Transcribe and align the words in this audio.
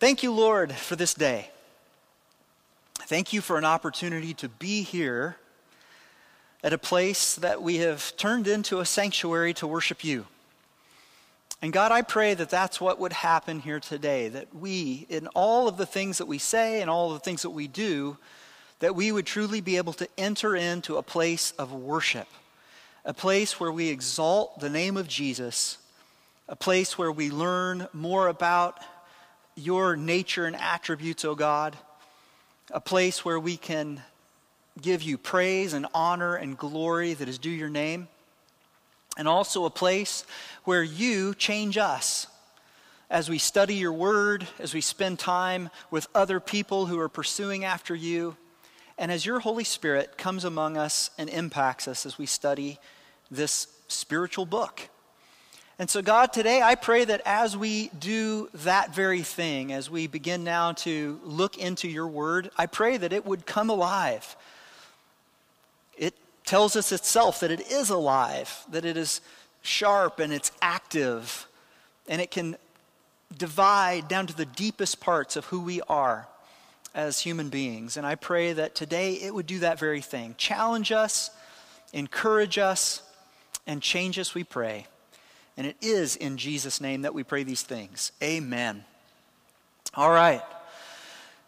Thank 0.00 0.22
you, 0.22 0.32
Lord, 0.32 0.70
for 0.70 0.94
this 0.94 1.12
day. 1.12 1.50
Thank 3.00 3.32
you 3.32 3.40
for 3.40 3.58
an 3.58 3.64
opportunity 3.64 4.32
to 4.34 4.48
be 4.48 4.82
here 4.82 5.36
at 6.62 6.72
a 6.72 6.78
place 6.78 7.34
that 7.34 7.62
we 7.62 7.78
have 7.78 8.16
turned 8.16 8.46
into 8.46 8.78
a 8.78 8.84
sanctuary 8.84 9.54
to 9.54 9.66
worship 9.66 10.04
you. 10.04 10.26
And 11.60 11.72
God, 11.72 11.90
I 11.90 12.02
pray 12.02 12.34
that 12.34 12.48
that's 12.48 12.80
what 12.80 13.00
would 13.00 13.12
happen 13.12 13.58
here 13.58 13.80
today, 13.80 14.28
that 14.28 14.54
we, 14.54 15.04
in 15.08 15.26
all 15.34 15.66
of 15.66 15.76
the 15.76 15.86
things 15.86 16.18
that 16.18 16.26
we 16.26 16.38
say 16.38 16.80
and 16.80 16.88
all 16.88 17.08
of 17.08 17.14
the 17.14 17.24
things 17.24 17.42
that 17.42 17.50
we 17.50 17.66
do, 17.66 18.18
that 18.78 18.94
we 18.94 19.10
would 19.10 19.26
truly 19.26 19.60
be 19.60 19.78
able 19.78 19.94
to 19.94 20.06
enter 20.16 20.54
into 20.54 20.96
a 20.96 21.02
place 21.02 21.50
of 21.58 21.72
worship, 21.72 22.28
a 23.04 23.12
place 23.12 23.58
where 23.58 23.72
we 23.72 23.88
exalt 23.88 24.60
the 24.60 24.70
name 24.70 24.96
of 24.96 25.08
Jesus, 25.08 25.78
a 26.48 26.54
place 26.54 26.96
where 26.96 27.10
we 27.10 27.30
learn 27.30 27.88
more 27.92 28.28
about 28.28 28.78
your 29.58 29.96
nature 29.96 30.46
and 30.46 30.56
attributes, 30.56 31.24
O 31.24 31.30
oh 31.30 31.34
God, 31.34 31.76
a 32.70 32.80
place 32.80 33.24
where 33.24 33.40
we 33.40 33.56
can 33.56 34.02
give 34.80 35.02
you 35.02 35.18
praise 35.18 35.72
and 35.72 35.86
honor 35.92 36.36
and 36.36 36.56
glory 36.56 37.14
that 37.14 37.28
is 37.28 37.38
due 37.38 37.50
your 37.50 37.68
name, 37.68 38.08
and 39.16 39.26
also 39.26 39.64
a 39.64 39.70
place 39.70 40.24
where 40.64 40.82
you 40.82 41.34
change 41.34 41.76
us 41.76 42.28
as 43.10 43.28
we 43.28 43.38
study 43.38 43.74
your 43.74 43.92
word, 43.92 44.46
as 44.58 44.74
we 44.74 44.80
spend 44.80 45.18
time 45.18 45.70
with 45.90 46.06
other 46.14 46.40
people 46.40 46.86
who 46.86 46.98
are 47.00 47.08
pursuing 47.08 47.64
after 47.64 47.94
you, 47.94 48.36
and 48.96 49.10
as 49.10 49.24
your 49.24 49.40
Holy 49.40 49.64
Spirit 49.64 50.18
comes 50.18 50.44
among 50.44 50.76
us 50.76 51.10
and 51.18 51.28
impacts 51.28 51.88
us 51.88 52.04
as 52.04 52.18
we 52.18 52.26
study 52.26 52.78
this 53.30 53.66
spiritual 53.88 54.46
book. 54.46 54.88
And 55.80 55.88
so, 55.88 56.02
God, 56.02 56.32
today 56.32 56.60
I 56.60 56.74
pray 56.74 57.04
that 57.04 57.22
as 57.24 57.56
we 57.56 57.88
do 57.98 58.48
that 58.52 58.92
very 58.92 59.22
thing, 59.22 59.72
as 59.72 59.88
we 59.88 60.08
begin 60.08 60.42
now 60.42 60.72
to 60.72 61.20
look 61.22 61.56
into 61.56 61.86
your 61.86 62.08
word, 62.08 62.50
I 62.58 62.66
pray 62.66 62.96
that 62.96 63.12
it 63.12 63.24
would 63.24 63.46
come 63.46 63.70
alive. 63.70 64.36
It 65.96 66.14
tells 66.44 66.74
us 66.74 66.90
itself 66.90 67.38
that 67.40 67.52
it 67.52 67.70
is 67.70 67.90
alive, 67.90 68.64
that 68.72 68.84
it 68.84 68.96
is 68.96 69.20
sharp 69.62 70.18
and 70.18 70.32
it's 70.32 70.50
active, 70.60 71.46
and 72.08 72.20
it 72.20 72.32
can 72.32 72.56
divide 73.36 74.08
down 74.08 74.26
to 74.26 74.36
the 74.36 74.46
deepest 74.46 74.98
parts 74.98 75.36
of 75.36 75.44
who 75.44 75.60
we 75.60 75.80
are 75.82 76.26
as 76.92 77.20
human 77.20 77.50
beings. 77.50 77.96
And 77.96 78.04
I 78.04 78.16
pray 78.16 78.52
that 78.52 78.74
today 78.74 79.12
it 79.12 79.32
would 79.32 79.46
do 79.46 79.60
that 79.60 79.78
very 79.78 80.00
thing 80.00 80.34
challenge 80.38 80.90
us, 80.90 81.30
encourage 81.92 82.58
us, 82.58 83.02
and 83.64 83.80
change 83.80 84.18
us, 84.18 84.34
we 84.34 84.42
pray. 84.42 84.88
And 85.58 85.66
it 85.66 85.76
is 85.82 86.14
in 86.14 86.36
Jesus' 86.36 86.80
name 86.80 87.02
that 87.02 87.12
we 87.12 87.24
pray 87.24 87.42
these 87.42 87.62
things. 87.62 88.12
Amen. 88.22 88.84
All 89.92 90.08
right. 90.08 90.40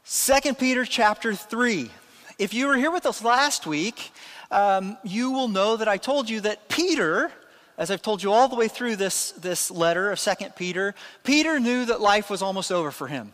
2 0.04 0.54
Peter 0.54 0.84
chapter 0.84 1.32
3. 1.32 1.88
If 2.36 2.52
you 2.52 2.66
were 2.66 2.76
here 2.76 2.90
with 2.90 3.06
us 3.06 3.22
last 3.22 3.68
week, 3.68 4.10
um, 4.50 4.98
you 5.04 5.30
will 5.30 5.46
know 5.46 5.76
that 5.76 5.86
I 5.86 5.96
told 5.96 6.28
you 6.28 6.40
that 6.40 6.68
Peter, 6.68 7.30
as 7.78 7.92
I've 7.92 8.02
told 8.02 8.20
you 8.20 8.32
all 8.32 8.48
the 8.48 8.56
way 8.56 8.66
through 8.66 8.96
this, 8.96 9.30
this 9.30 9.70
letter 9.70 10.10
of 10.10 10.18
2 10.18 10.32
Peter, 10.56 10.96
Peter 11.22 11.60
knew 11.60 11.84
that 11.84 12.00
life 12.00 12.30
was 12.30 12.42
almost 12.42 12.72
over 12.72 12.90
for 12.90 13.06
him. 13.06 13.32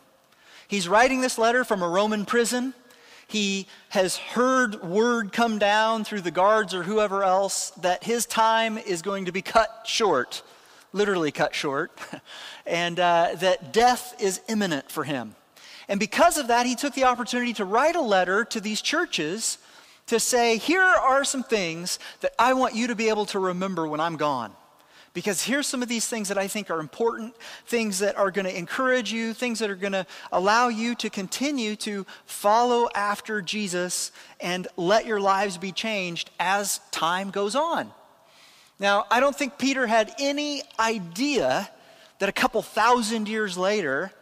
He's 0.68 0.88
writing 0.88 1.22
this 1.22 1.38
letter 1.38 1.64
from 1.64 1.80
a 1.80 1.88
Roman 1.88 2.26
prison. 2.26 2.74
He 3.26 3.66
has 3.88 4.18
heard 4.18 4.82
word 4.82 5.32
come 5.32 5.58
down 5.58 6.04
through 6.04 6.20
the 6.20 6.30
guards 6.30 6.74
or 6.74 6.82
whoever 6.82 7.24
else 7.24 7.70
that 7.80 8.04
his 8.04 8.26
time 8.26 8.76
is 8.76 9.00
going 9.00 9.24
to 9.24 9.32
be 9.32 9.40
cut 9.40 9.70
short 9.86 10.42
literally 10.96 11.30
cut 11.30 11.54
short, 11.54 11.96
and 12.66 12.98
uh, 12.98 13.30
that 13.36 13.72
death 13.72 14.14
is 14.18 14.40
imminent 14.48 14.90
for 14.90 15.04
him. 15.04 15.36
And 15.88 16.00
because 16.00 16.36
of 16.36 16.48
that, 16.48 16.66
he 16.66 16.74
took 16.74 16.94
the 16.94 17.04
opportunity 17.04 17.52
to 17.54 17.64
write 17.64 17.94
a 17.94 18.00
letter 18.00 18.44
to 18.46 18.60
these 18.60 18.80
churches 18.80 19.58
to 20.06 20.18
say, 20.18 20.56
Here 20.56 20.82
are 20.82 21.24
some 21.24 21.42
things 21.42 21.98
that 22.20 22.32
I 22.38 22.54
want 22.54 22.74
you 22.74 22.88
to 22.88 22.94
be 22.94 23.08
able 23.08 23.26
to 23.26 23.38
remember 23.38 23.86
when 23.86 24.00
I'm 24.00 24.16
gone. 24.16 24.52
Because 25.14 25.42
here's 25.42 25.66
some 25.66 25.82
of 25.82 25.88
these 25.88 26.06
things 26.06 26.28
that 26.28 26.36
I 26.36 26.46
think 26.46 26.70
are 26.70 26.78
important, 26.78 27.34
things 27.66 28.00
that 28.00 28.18
are 28.18 28.30
going 28.30 28.44
to 28.44 28.54
encourage 28.54 29.10
you, 29.10 29.32
things 29.32 29.60
that 29.60 29.70
are 29.70 29.76
going 29.76 29.94
to 29.94 30.06
allow 30.30 30.68
you 30.68 30.94
to 30.96 31.08
continue 31.08 31.74
to 31.76 32.04
follow 32.26 32.90
after 32.94 33.40
Jesus 33.40 34.12
and 34.40 34.68
let 34.76 35.06
your 35.06 35.18
lives 35.18 35.56
be 35.56 35.72
changed 35.72 36.30
as 36.38 36.80
time 36.90 37.30
goes 37.30 37.54
on. 37.56 37.90
Now, 38.78 39.06
I 39.10 39.20
don't 39.20 39.34
think 39.34 39.58
Peter 39.58 39.86
had 39.86 40.14
any 40.18 40.62
idea 40.78 41.68
that 42.18 42.28
a 42.28 42.32
couple 42.32 42.62
thousand 42.62 43.28
years 43.28 43.56
later, 43.56 44.12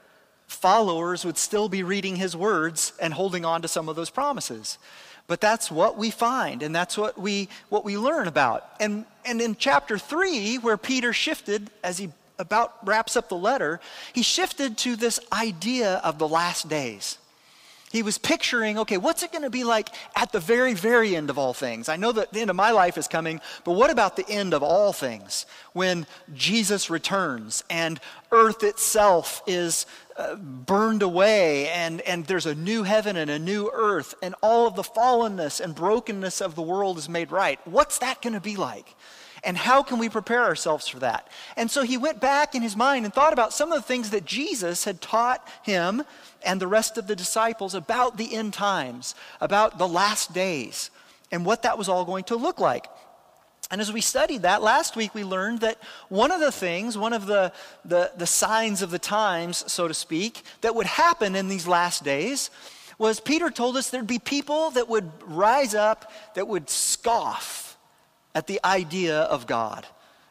followers 0.46 1.24
would 1.24 1.38
still 1.38 1.68
be 1.68 1.82
reading 1.82 2.16
his 2.16 2.36
words 2.36 2.92
and 3.00 3.12
holding 3.12 3.44
on 3.44 3.62
to 3.62 3.68
some 3.68 3.88
of 3.88 3.96
those 3.96 4.10
promises. 4.10 4.78
But 5.26 5.40
that's 5.40 5.70
what 5.70 5.96
we 5.96 6.10
find, 6.10 6.62
and 6.62 6.74
that's 6.74 6.98
what 6.98 7.18
we, 7.18 7.48
what 7.68 7.84
we 7.84 7.96
learn 7.96 8.28
about. 8.28 8.68
And, 8.78 9.06
and 9.24 9.40
in 9.40 9.56
chapter 9.56 9.98
3, 9.98 10.56
where 10.56 10.76
Peter 10.76 11.12
shifted 11.12 11.70
as 11.82 11.98
he 11.98 12.10
about 12.38 12.84
wraps 12.84 13.16
up 13.16 13.28
the 13.28 13.36
letter, 13.36 13.80
he 14.12 14.22
shifted 14.22 14.76
to 14.78 14.96
this 14.96 15.20
idea 15.32 15.94
of 15.98 16.18
the 16.18 16.26
last 16.26 16.68
days 16.68 17.18
he 17.94 18.02
was 18.02 18.18
picturing, 18.18 18.76
okay, 18.76 18.96
what's 18.96 19.22
it 19.22 19.30
going 19.30 19.44
to 19.44 19.50
be 19.50 19.62
like 19.62 19.88
at 20.16 20.32
the 20.32 20.40
very, 20.40 20.74
very 20.74 21.14
end 21.14 21.30
of 21.30 21.38
all 21.38 21.54
things? 21.54 21.88
I 21.88 21.94
know 21.94 22.10
that 22.10 22.32
the 22.32 22.40
end 22.40 22.50
of 22.50 22.56
my 22.56 22.72
life 22.72 22.98
is 22.98 23.06
coming, 23.06 23.40
but 23.62 23.74
what 23.74 23.88
about 23.88 24.16
the 24.16 24.28
end 24.28 24.52
of 24.52 24.64
all 24.64 24.92
things 24.92 25.46
when 25.74 26.04
Jesus 26.34 26.90
returns 26.90 27.62
and 27.70 28.00
earth 28.32 28.64
itself 28.64 29.42
is 29.46 29.86
uh, 30.16 30.34
burned 30.34 31.02
away 31.02 31.68
and, 31.68 32.00
and 32.00 32.26
there's 32.26 32.46
a 32.46 32.56
new 32.56 32.82
heaven 32.82 33.16
and 33.16 33.30
a 33.30 33.38
new 33.38 33.70
earth 33.72 34.16
and 34.20 34.34
all 34.42 34.66
of 34.66 34.74
the 34.74 34.82
fallenness 34.82 35.60
and 35.60 35.76
brokenness 35.76 36.40
of 36.40 36.56
the 36.56 36.62
world 36.62 36.98
is 36.98 37.08
made 37.08 37.30
right? 37.30 37.60
What's 37.64 37.98
that 37.98 38.20
going 38.20 38.34
to 38.34 38.40
be 38.40 38.56
like? 38.56 38.92
And 39.44 39.56
how 39.56 39.82
can 39.82 39.98
we 39.98 40.08
prepare 40.08 40.42
ourselves 40.42 40.88
for 40.88 40.98
that? 41.00 41.28
And 41.56 41.70
so 41.70 41.82
he 41.82 41.96
went 41.96 42.20
back 42.20 42.54
in 42.54 42.62
his 42.62 42.76
mind 42.76 43.04
and 43.04 43.12
thought 43.12 43.32
about 43.32 43.52
some 43.52 43.72
of 43.72 43.78
the 43.78 43.86
things 43.86 44.10
that 44.10 44.24
Jesus 44.24 44.84
had 44.84 45.00
taught 45.00 45.46
him 45.62 46.02
and 46.44 46.60
the 46.60 46.66
rest 46.66 46.98
of 46.98 47.06
the 47.06 47.16
disciples 47.16 47.74
about 47.74 48.16
the 48.16 48.34
end 48.34 48.54
times, 48.54 49.14
about 49.40 49.78
the 49.78 49.88
last 49.88 50.32
days, 50.32 50.90
and 51.30 51.44
what 51.44 51.62
that 51.62 51.78
was 51.78 51.88
all 51.88 52.04
going 52.04 52.24
to 52.24 52.36
look 52.36 52.60
like. 52.60 52.86
And 53.70 53.80
as 53.80 53.92
we 53.92 54.00
studied 54.00 54.42
that 54.42 54.62
last 54.62 54.94
week, 54.94 55.14
we 55.14 55.24
learned 55.24 55.60
that 55.60 55.78
one 56.08 56.30
of 56.30 56.40
the 56.40 56.52
things, 56.52 56.96
one 56.96 57.12
of 57.12 57.26
the, 57.26 57.52
the, 57.84 58.12
the 58.16 58.26
signs 58.26 58.82
of 58.82 58.90
the 58.90 58.98
times, 58.98 59.70
so 59.72 59.88
to 59.88 59.94
speak, 59.94 60.42
that 60.60 60.74
would 60.74 60.86
happen 60.86 61.34
in 61.34 61.48
these 61.48 61.66
last 61.66 62.04
days 62.04 62.50
was 62.98 63.20
Peter 63.20 63.50
told 63.50 63.76
us 63.76 63.90
there'd 63.90 64.06
be 64.06 64.18
people 64.18 64.70
that 64.70 64.88
would 64.88 65.10
rise 65.26 65.74
up 65.74 66.12
that 66.34 66.46
would 66.46 66.70
scoff 66.70 67.63
at 68.34 68.46
the 68.46 68.60
idea 68.64 69.20
of 69.20 69.46
God 69.46 69.86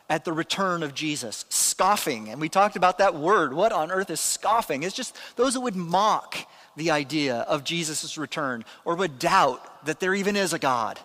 at 0.10 0.26
the 0.26 0.34
return 0.34 0.84
of 0.84 0.94
Jesus. 0.94 1.46
Scoffing. 1.50 2.30
And 2.30 2.40
we 2.40 2.50
talked 2.50 2.76
about 2.76 3.00
that 3.00 3.16
word. 3.16 3.54
What 3.54 3.72
on 3.72 3.92
earth 3.92 4.10
is 4.10 4.20
scoffing? 4.20 4.84
It's 4.84 4.96
just 4.96 5.18
those 5.36 5.54
that 5.56 5.62
would 5.62 5.76
mock 5.76 6.38
the 6.76 6.92
idea 6.92 7.38
of 7.38 7.64
Jesus' 7.64 8.18
return 8.18 8.66
or 8.86 8.96
would 8.96 9.18
doubt 9.18 9.86
that 9.86 10.00
there 10.00 10.14
even 10.14 10.36
is 10.36 10.54
a 10.54 10.60
God. 10.60 11.00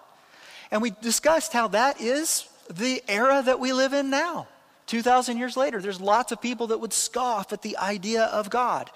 And 0.70 0.82
we 0.82 0.91
discussed 0.91 1.53
how 1.53 1.69
that 1.69 2.00
is 2.00 2.47
the 2.70 3.03
era 3.08 3.42
that 3.42 3.60
we 3.60 3.72
live 3.72 3.92
in 3.94 4.10
now. 4.10 4.47
2,000 4.87 5.38
years 5.38 5.56
later, 5.56 5.81
there's 5.81 6.00
lots 6.00 6.32
of 6.32 6.41
people 6.41 6.66
that 6.69 6.81
would 6.81 6.92
scoff 6.92 7.53
at 7.53 7.62
the 7.62 7.76
idea 7.78 8.25
of 8.25 8.50
God. 8.50 8.91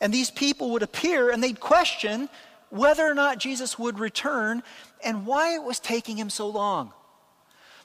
And 0.00 0.12
these 0.12 0.30
people 0.30 0.70
would 0.70 0.82
appear 0.82 1.30
and 1.30 1.42
they'd 1.42 1.60
question 1.60 2.28
whether 2.70 3.06
or 3.06 3.14
not 3.14 3.38
Jesus 3.38 3.78
would 3.78 3.98
return 3.98 4.62
and 5.04 5.26
why 5.26 5.54
it 5.54 5.62
was 5.62 5.80
taking 5.80 6.16
him 6.16 6.30
so 6.30 6.48
long. 6.48 6.92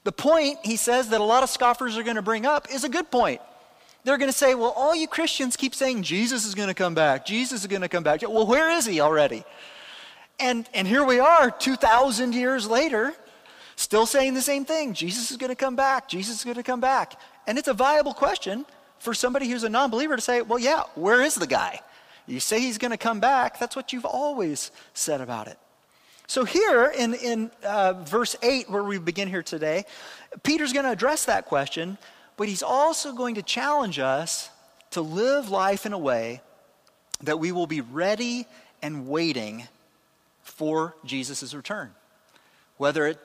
The 0.05 0.11
point, 0.11 0.59
he 0.63 0.75
says, 0.75 1.09
that 1.09 1.19
a 1.19 1.23
lot 1.23 1.41
of 1.41 1.49
scoffers 1.49 1.97
are 1.97 2.03
going 2.03 2.15
to 2.15 2.21
bring 2.21 2.45
up 2.45 2.67
is 2.71 2.83
a 2.83 2.89
good 2.89 3.09
point. 3.09 3.41
They're 4.03 4.19
going 4.19 4.31
to 4.31 4.37
say, 4.37 4.53
well, 4.53 4.71
all 4.75 4.95
you 4.95 5.07
Christians 5.07 5.57
keep 5.57 5.73
saying 5.73 6.03
Jesus 6.03 6.45
is 6.45 6.53
going 6.53 6.67
to 6.67 6.75
come 6.75 6.93
back. 6.93 7.25
Jesus 7.25 7.61
is 7.61 7.67
going 7.67 7.81
to 7.81 7.89
come 7.89 8.03
back. 8.03 8.21
Well, 8.21 8.45
where 8.45 8.69
is 8.69 8.85
he 8.85 9.01
already? 9.01 9.43
And, 10.39 10.69
and 10.75 10.87
here 10.87 11.03
we 11.03 11.19
are, 11.19 11.49
2,000 11.49 12.35
years 12.35 12.67
later, 12.67 13.15
still 13.75 14.05
saying 14.05 14.35
the 14.35 14.43
same 14.43 14.63
thing. 14.63 14.93
Jesus 14.93 15.31
is 15.31 15.37
going 15.37 15.49
to 15.49 15.55
come 15.55 15.75
back. 15.75 16.07
Jesus 16.07 16.37
is 16.37 16.43
going 16.43 16.57
to 16.57 16.63
come 16.63 16.79
back. 16.79 17.19
And 17.47 17.57
it's 17.57 17.67
a 17.67 17.73
viable 17.73 18.13
question 18.13 18.63
for 18.99 19.15
somebody 19.15 19.49
who's 19.49 19.63
a 19.63 19.69
non 19.69 19.89
believer 19.89 20.15
to 20.15 20.21
say, 20.21 20.43
well, 20.43 20.59
yeah, 20.59 20.83
where 20.93 21.23
is 21.23 21.33
the 21.33 21.47
guy? 21.47 21.79
You 22.27 22.39
say 22.39 22.59
he's 22.59 22.77
going 22.77 22.91
to 22.91 22.97
come 22.97 23.19
back. 23.19 23.59
That's 23.59 23.75
what 23.75 23.91
you've 23.91 24.05
always 24.05 24.69
said 24.93 25.19
about 25.19 25.47
it. 25.47 25.57
So, 26.27 26.43
here 26.43 26.85
in, 26.85 27.13
in 27.13 27.51
uh, 27.63 27.93
verse 27.93 28.35
8, 28.41 28.69
where 28.69 28.83
we 28.83 28.97
begin 28.97 29.27
here 29.27 29.43
today, 29.43 29.85
Peter's 30.43 30.73
going 30.73 30.85
to 30.85 30.91
address 30.91 31.25
that 31.25 31.45
question, 31.45 31.97
but 32.35 32.47
he's 32.47 32.63
also 32.63 33.13
going 33.13 33.35
to 33.35 33.43
challenge 33.43 33.99
us 33.99 34.49
to 34.91 35.01
live 35.01 35.49
life 35.49 35.85
in 35.85 35.93
a 35.93 35.99
way 35.99 36.41
that 37.21 37.39
we 37.39 37.51
will 37.51 37.67
be 37.67 37.81
ready 37.81 38.47
and 38.81 39.07
waiting 39.07 39.67
for 40.41 40.95
Jesus' 41.05 41.53
return. 41.53 41.91
Whether 42.77 43.07
it 43.07 43.19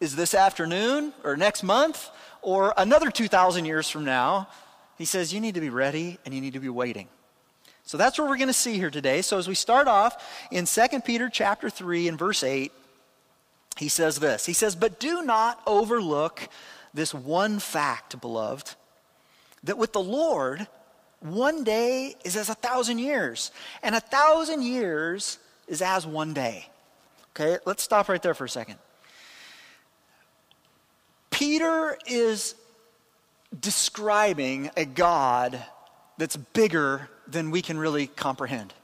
is 0.00 0.16
this 0.16 0.34
afternoon 0.34 1.12
or 1.24 1.36
next 1.36 1.62
month 1.62 2.10
or 2.40 2.74
another 2.76 3.10
2,000 3.10 3.64
years 3.64 3.88
from 3.88 4.04
now, 4.04 4.48
he 4.98 5.04
says 5.04 5.32
you 5.32 5.40
need 5.40 5.54
to 5.54 5.60
be 5.60 5.70
ready 5.70 6.18
and 6.24 6.34
you 6.34 6.40
need 6.40 6.54
to 6.54 6.60
be 6.60 6.68
waiting. 6.68 7.08
So 7.84 7.98
that's 7.98 8.18
what 8.18 8.28
we're 8.28 8.36
going 8.36 8.48
to 8.48 8.54
see 8.54 8.74
here 8.74 8.90
today. 8.90 9.22
So 9.22 9.38
as 9.38 9.48
we 9.48 9.54
start 9.54 9.88
off 9.88 10.24
in 10.50 10.66
2 10.66 11.00
Peter 11.04 11.28
chapter 11.28 11.68
3 11.68 12.08
and 12.08 12.18
verse 12.18 12.42
8, 12.42 12.72
he 13.76 13.88
says 13.88 14.18
this. 14.18 14.46
He 14.46 14.52
says, 14.52 14.76
"But 14.76 15.00
do 15.00 15.22
not 15.22 15.60
overlook 15.66 16.48
this 16.94 17.14
one 17.14 17.58
fact, 17.58 18.20
beloved, 18.20 18.74
that 19.64 19.78
with 19.78 19.92
the 19.92 20.02
Lord, 20.02 20.66
one 21.20 21.64
day 21.64 22.14
is 22.24 22.36
as 22.36 22.48
a 22.48 22.54
thousand 22.54 22.98
years, 22.98 23.50
and 23.82 23.94
a 23.94 24.00
thousand 24.00 24.62
years 24.62 25.38
is 25.68 25.80
as 25.80 26.06
one 26.06 26.34
day. 26.34 26.68
Okay, 27.30 27.58
let's 27.64 27.82
stop 27.82 28.08
right 28.08 28.20
there 28.20 28.34
for 28.34 28.44
a 28.44 28.48
second. 28.48 28.76
Peter 31.30 31.96
is 32.06 32.54
describing 33.58 34.70
a 34.76 34.84
God 34.84 35.62
that's 36.18 36.36
bigger 36.36 37.08
than 37.26 37.50
we 37.50 37.62
can 37.62 37.78
really 37.78 38.06
comprehend. 38.06 38.74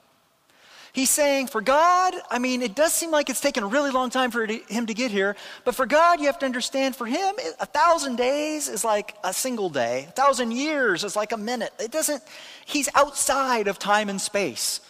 He's 0.93 1.11
saying, 1.11 1.49
for 1.49 1.61
God, 1.61 2.15
I 2.31 2.39
mean, 2.39 2.63
it 2.63 2.75
does 2.75 2.93
seem 2.93 3.11
like 3.11 3.31
it's 3.31 3.41
taken 3.41 3.63
a 3.63 3.67
really 3.67 3.91
long 3.91 4.11
time 4.11 4.31
for 4.31 4.47
him 4.47 4.87
to 4.87 4.95
get 4.95 5.11
here, 5.11 5.37
but 5.65 5.75
for 5.75 5.87
God, 5.87 6.19
you 6.19 6.27
have 6.27 6.39
to 6.41 6.47
understand, 6.47 6.97
for 6.97 7.07
him, 7.07 7.37
a 7.61 7.67
thousand 7.67 8.17
days 8.17 8.69
is 8.69 8.85
like 8.85 9.15
a 9.23 9.33
single 9.33 9.69
day, 9.69 10.07
a 10.09 10.13
thousand 10.13 10.53
years 10.53 11.05
is 11.05 11.15
like 11.15 11.33
a 11.33 11.37
minute. 11.37 11.73
It 11.79 11.93
doesn't, 11.93 12.23
he's 12.65 12.89
outside 12.95 13.69
of 13.69 13.79
time 13.79 14.09
and 14.09 14.21
space. 14.21 14.81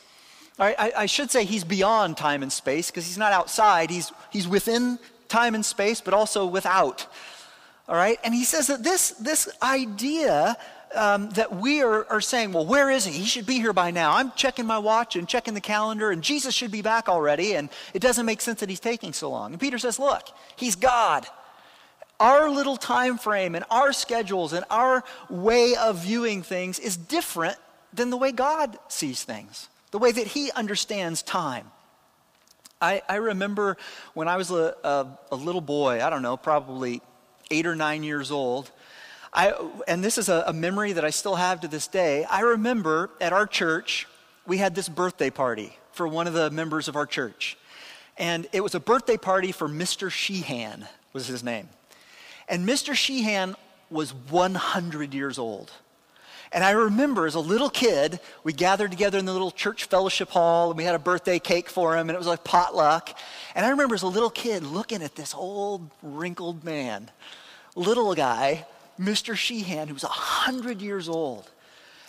I, 0.61 0.93
I 0.97 1.07
should 1.07 1.31
say 1.31 1.45
he's 1.45 1.63
beyond 1.63 2.17
time 2.17 2.43
and 2.43 2.53
space 2.53 2.91
because 2.91 3.07
he's 3.07 3.19
not 3.19 3.33
outside, 3.33 3.91
he's, 3.91 4.11
he's 4.31 4.49
within 4.49 4.99
time 5.29 5.55
and 5.55 5.65
space, 5.65 6.01
but 6.01 6.15
also 6.15 6.47
without. 6.47 7.07
All 7.89 7.95
right? 7.95 8.19
And 8.25 8.35
he 8.35 8.45
says 8.45 8.67
that 8.67 8.83
this, 8.83 9.11
this 9.11 9.49
idea 9.63 10.57
um, 10.95 11.31
that 11.31 11.55
we 11.57 11.83
are, 11.83 12.07
are 12.11 12.21
saying, 12.21 12.53
well, 12.53 12.67
where 12.67 12.91
is 12.91 13.05
he? 13.05 13.13
He 13.13 13.25
should 13.25 13.47
be 13.47 13.55
here 13.55 13.73
by 13.73 13.91
now. 13.91 14.15
I'm 14.17 14.33
checking 14.33 14.67
my 14.67 14.79
watch 14.79 15.17
and 15.17 15.29
checking 15.29 15.55
the 15.55 15.61
calendar, 15.61 16.11
and 16.11 16.23
Jesus 16.23 16.55
should 16.55 16.71
be 16.71 16.83
back 16.83 17.09
already, 17.09 17.55
and 17.55 17.69
it 17.95 18.01
doesn't 18.01 18.27
make 18.27 18.41
sense 18.41 18.61
that 18.61 18.69
he's 18.69 18.81
taking 18.81 19.13
so 19.13 19.31
long. 19.31 19.53
And 19.53 19.61
Peter 19.61 19.79
says, 19.79 19.99
look, 19.99 20.29
he's 20.57 20.77
God. 20.77 21.27
Our 22.21 22.51
little 22.51 22.77
time 22.77 23.17
frame 23.17 23.55
and 23.55 23.65
our 23.71 23.93
schedules 23.93 24.53
and 24.53 24.65
our 24.71 25.05
way 25.31 25.77
of 25.77 26.03
viewing 26.03 26.43
things 26.43 26.79
is 26.79 26.97
different 26.97 27.57
than 27.93 28.11
the 28.11 28.17
way 28.17 28.33
God 28.33 28.77
sees 28.89 29.23
things, 29.23 29.69
the 29.93 29.99
way 29.99 30.13
that 30.13 30.27
he 30.27 30.51
understands 30.53 31.23
time. 31.23 31.71
I, 32.81 33.03
I 33.09 33.17
remember 33.17 33.77
when 34.15 34.29
I 34.29 34.37
was 34.37 34.51
a, 34.51 34.75
a, 34.85 35.07
a 35.33 35.37
little 35.37 35.61
boy, 35.61 36.05
I 36.05 36.11
don't 36.11 36.23
know, 36.23 36.37
probably 36.37 37.03
eight 37.51 37.67
or 37.67 37.75
nine 37.75 38.03
years 38.03 38.31
old, 38.31 38.71
I, 39.33 39.53
and 39.87 40.03
this 40.03 40.19
is 40.19 40.29
a, 40.29 40.45
a 40.47 40.53
memory 40.53 40.93
that 40.93 41.05
I 41.05 41.11
still 41.11 41.37
have 41.37 41.61
to 41.61 41.69
this 41.69 41.87
day. 41.87 42.25
I 42.25 42.41
remember 42.41 43.11
at 43.21 43.33
our 43.33 43.47
church, 43.47 44.07
we 44.47 44.59
had 44.59 44.75
this 44.75 44.89
birthday 44.89 45.31
party 45.31 45.77
for 45.93 46.09
one 46.09 46.27
of 46.27 46.33
the 46.33 46.51
members 46.51 46.89
of 46.89 46.97
our 46.97 47.07
church. 47.07 47.57
And 48.17 48.49
it 48.53 48.63
was 48.63 48.75
a 48.75 48.81
birthday 48.81 49.17
party 49.17 49.53
for 49.53 49.69
Mr. 49.69 50.11
Sheehan, 50.11 50.87
was 51.13 51.27
his 51.27 51.45
name. 51.45 51.69
And 52.49 52.67
Mr. 52.67 52.95
Sheehan 52.95 53.55
was 53.91 54.13
100 54.13 55.15
years 55.15 55.39
old. 55.39 55.71
And 56.51 56.65
I 56.65 56.71
remember 56.71 57.27
as 57.27 57.35
a 57.35 57.41
little 57.41 57.69
kid, 57.69 58.21
we 58.43 58.55
gathered 58.55 58.91
together 58.91 59.19
in 59.19 59.27
the 59.27 59.33
little 59.33 59.51
church 59.51 59.85
fellowship 59.85 60.31
hall 60.31 60.71
and 60.71 60.79
we 60.79 60.85
had 60.85 60.95
a 60.95 60.99
birthday 60.99 61.39
cake 61.39 61.69
for 61.69 61.95
him 61.95 62.09
and 62.09 62.17
it 62.17 62.19
was 62.19 62.27
like 62.27 62.43
potluck. 62.43 63.17
And 63.55 63.67
I 63.67 63.71
remember 63.71 63.95
as 63.95 64.03
a 64.03 64.09
little 64.09 64.31
kid 64.31 64.63
looking 64.63 65.03
at 65.03 65.15
this 65.15 65.35
old 65.35 65.91
wrinkled 66.03 66.65
man, 66.65 67.11
little 67.77 68.15
guy, 68.15 68.67
Mr. 69.01 69.37
Sheehan, 69.37 69.89
who 69.89 69.95
was 69.95 70.03
100 70.03 70.81
years 70.81 71.09
old. 71.09 71.51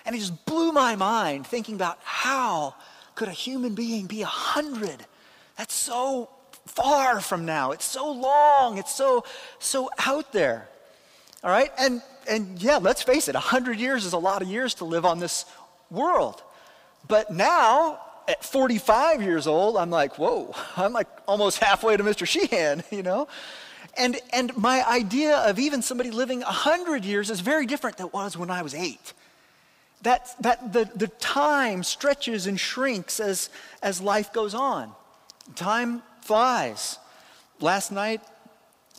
And 0.06 0.15
it 0.15 0.19
just 0.19 0.45
blew 0.45 0.71
my 0.71 0.95
mind 0.95 1.45
thinking 1.45 1.75
about 1.75 2.00
how 2.03 2.75
could 3.15 3.27
a 3.27 3.31
human 3.31 3.75
being 3.75 4.06
be 4.06 4.21
100? 4.21 5.06
That's 5.57 5.74
so 5.74 6.30
far 6.65 7.19
from 7.19 7.45
now. 7.45 7.71
It's 7.71 7.86
so 7.86 8.12
long. 8.12 8.77
It's 8.77 8.95
so, 8.95 9.24
so 9.59 9.89
out 10.06 10.31
there. 10.31 10.68
All 11.44 11.51
right? 11.51 11.71
And, 11.77 12.01
and 12.27 12.62
yeah, 12.62 12.77
let's 12.77 13.03
face 13.03 13.27
it, 13.27 13.36
100 13.36 13.80
years 13.80 14.06
is 14.06 14.13
a 14.13 14.18
lot 14.18 14.41
of 14.41 14.47
years 14.47 14.74
to 14.75 14.86
live 14.86 15.06
on 15.06 15.19
this 15.19 15.45
world. 15.89 16.41
But 17.07 17.31
now, 17.31 18.00
at 18.27 18.44
45 18.44 19.21
years 19.21 19.47
old, 19.47 19.77
I'm 19.77 19.89
like, 19.89 20.18
whoa, 20.18 20.53
I'm 20.77 20.94
like 20.94 21.07
almost 21.27 21.57
halfway 21.59 21.97
to 21.97 22.03
Mr. 22.03 22.27
Sheehan, 22.27 22.83
you 22.91 23.03
know? 23.03 23.27
And, 24.00 24.18
and 24.31 24.56
my 24.56 24.88
idea 24.88 25.38
of 25.40 25.60
even 25.60 25.81
somebody 25.81 26.10
living 26.10 26.40
100 26.40 27.04
years 27.04 27.30
is 27.30 27.42
very 27.42 27.66
different 27.66 27.98
than 27.98 28.07
it 28.07 28.13
was 28.13 28.38
when 28.38 28.50
I 28.50 28.62
was 28.62 28.74
eight. 28.74 29.13
That, 30.04 30.34
that 30.40 30.72
the, 30.72 30.90
the 30.96 31.07
time 31.07 31.84
stretches 31.84 32.48
and 32.48 32.57
shrinks 32.57 33.19
as, 33.19 33.50
as 33.84 34.00
life 34.00 34.31
goes 34.31 34.54
on. 34.54 34.94
Time 35.56 36.01
flies. 36.22 36.98
Last 37.60 37.92
night, 37.92 38.22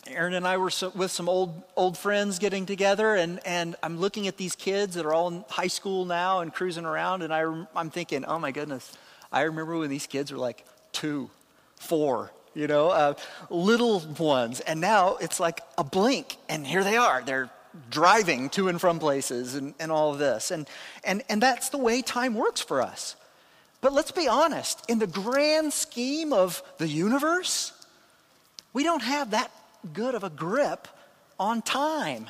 Aaron 0.07 0.35
and 0.35 0.47
I 0.47 0.59
were 0.59 0.69
so, 0.69 0.91
with 0.91 1.11
some 1.11 1.31
old, 1.31 1.63
old 1.77 1.97
friends 1.97 2.39
getting 2.39 2.67
together, 2.67 3.15
and, 3.15 3.41
and 3.47 3.77
I'm 3.83 3.99
looking 3.99 4.27
at 4.27 4.37
these 4.37 4.55
kids 4.55 4.97
that 4.97 5.07
are 5.07 5.15
all 5.15 5.29
in 5.29 5.45
high 5.49 5.69
school 5.69 6.05
now 6.05 6.41
and 6.41 6.53
cruising 6.53 6.85
around, 6.85 7.23
and 7.23 7.33
I, 7.33 7.41
I'm 7.75 7.89
thinking, 7.89 8.27
oh 8.27 8.39
my 8.39 8.53
goodness, 8.53 8.93
I 9.33 9.43
remember 9.43 9.79
when 9.79 9.89
these 9.89 10.07
kids 10.07 10.31
were 10.31 10.39
like 10.39 10.67
two, 10.93 11.31
four, 11.77 12.33
you 12.55 12.67
know, 12.67 12.91
uh, 12.91 13.15
little 13.49 14.01
ones. 14.19 14.61
And 14.61 14.81
now 14.81 15.17
it's 15.17 15.41
like 15.41 15.61
a 15.79 15.85
blink, 15.85 16.37
and 16.49 16.67
here 16.67 16.85
they 16.85 16.97
are. 16.97 17.23
They're 17.23 17.51
driving 17.91 18.51
to 18.51 18.69
and 18.69 18.81
from 18.81 18.99
places 18.99 19.55
and, 19.55 19.75
and 19.79 19.93
all 19.93 20.13
of 20.13 20.19
this. 20.19 20.51
And, 20.51 20.69
and, 21.05 21.23
and 21.29 21.41
that's 21.41 21.69
the 21.69 21.79
way 21.79 22.03
time 22.03 22.35
works 22.35 22.61
for 22.61 22.83
us. 22.83 23.17
But 23.81 23.93
let's 23.93 24.11
be 24.11 24.29
honest, 24.29 24.85
in 24.89 24.99
the 24.99 25.07
grand 25.07 25.73
scheme 25.73 26.33
of 26.33 26.63
the 26.79 26.89
universe, 26.89 27.73
we 28.73 28.83
don't 28.83 29.03
have 29.03 29.31
that 29.31 29.51
good 29.93 30.15
of 30.15 30.25
a 30.25 30.31
grip 30.31 30.89
on 31.39 31.63
time. 31.63 32.29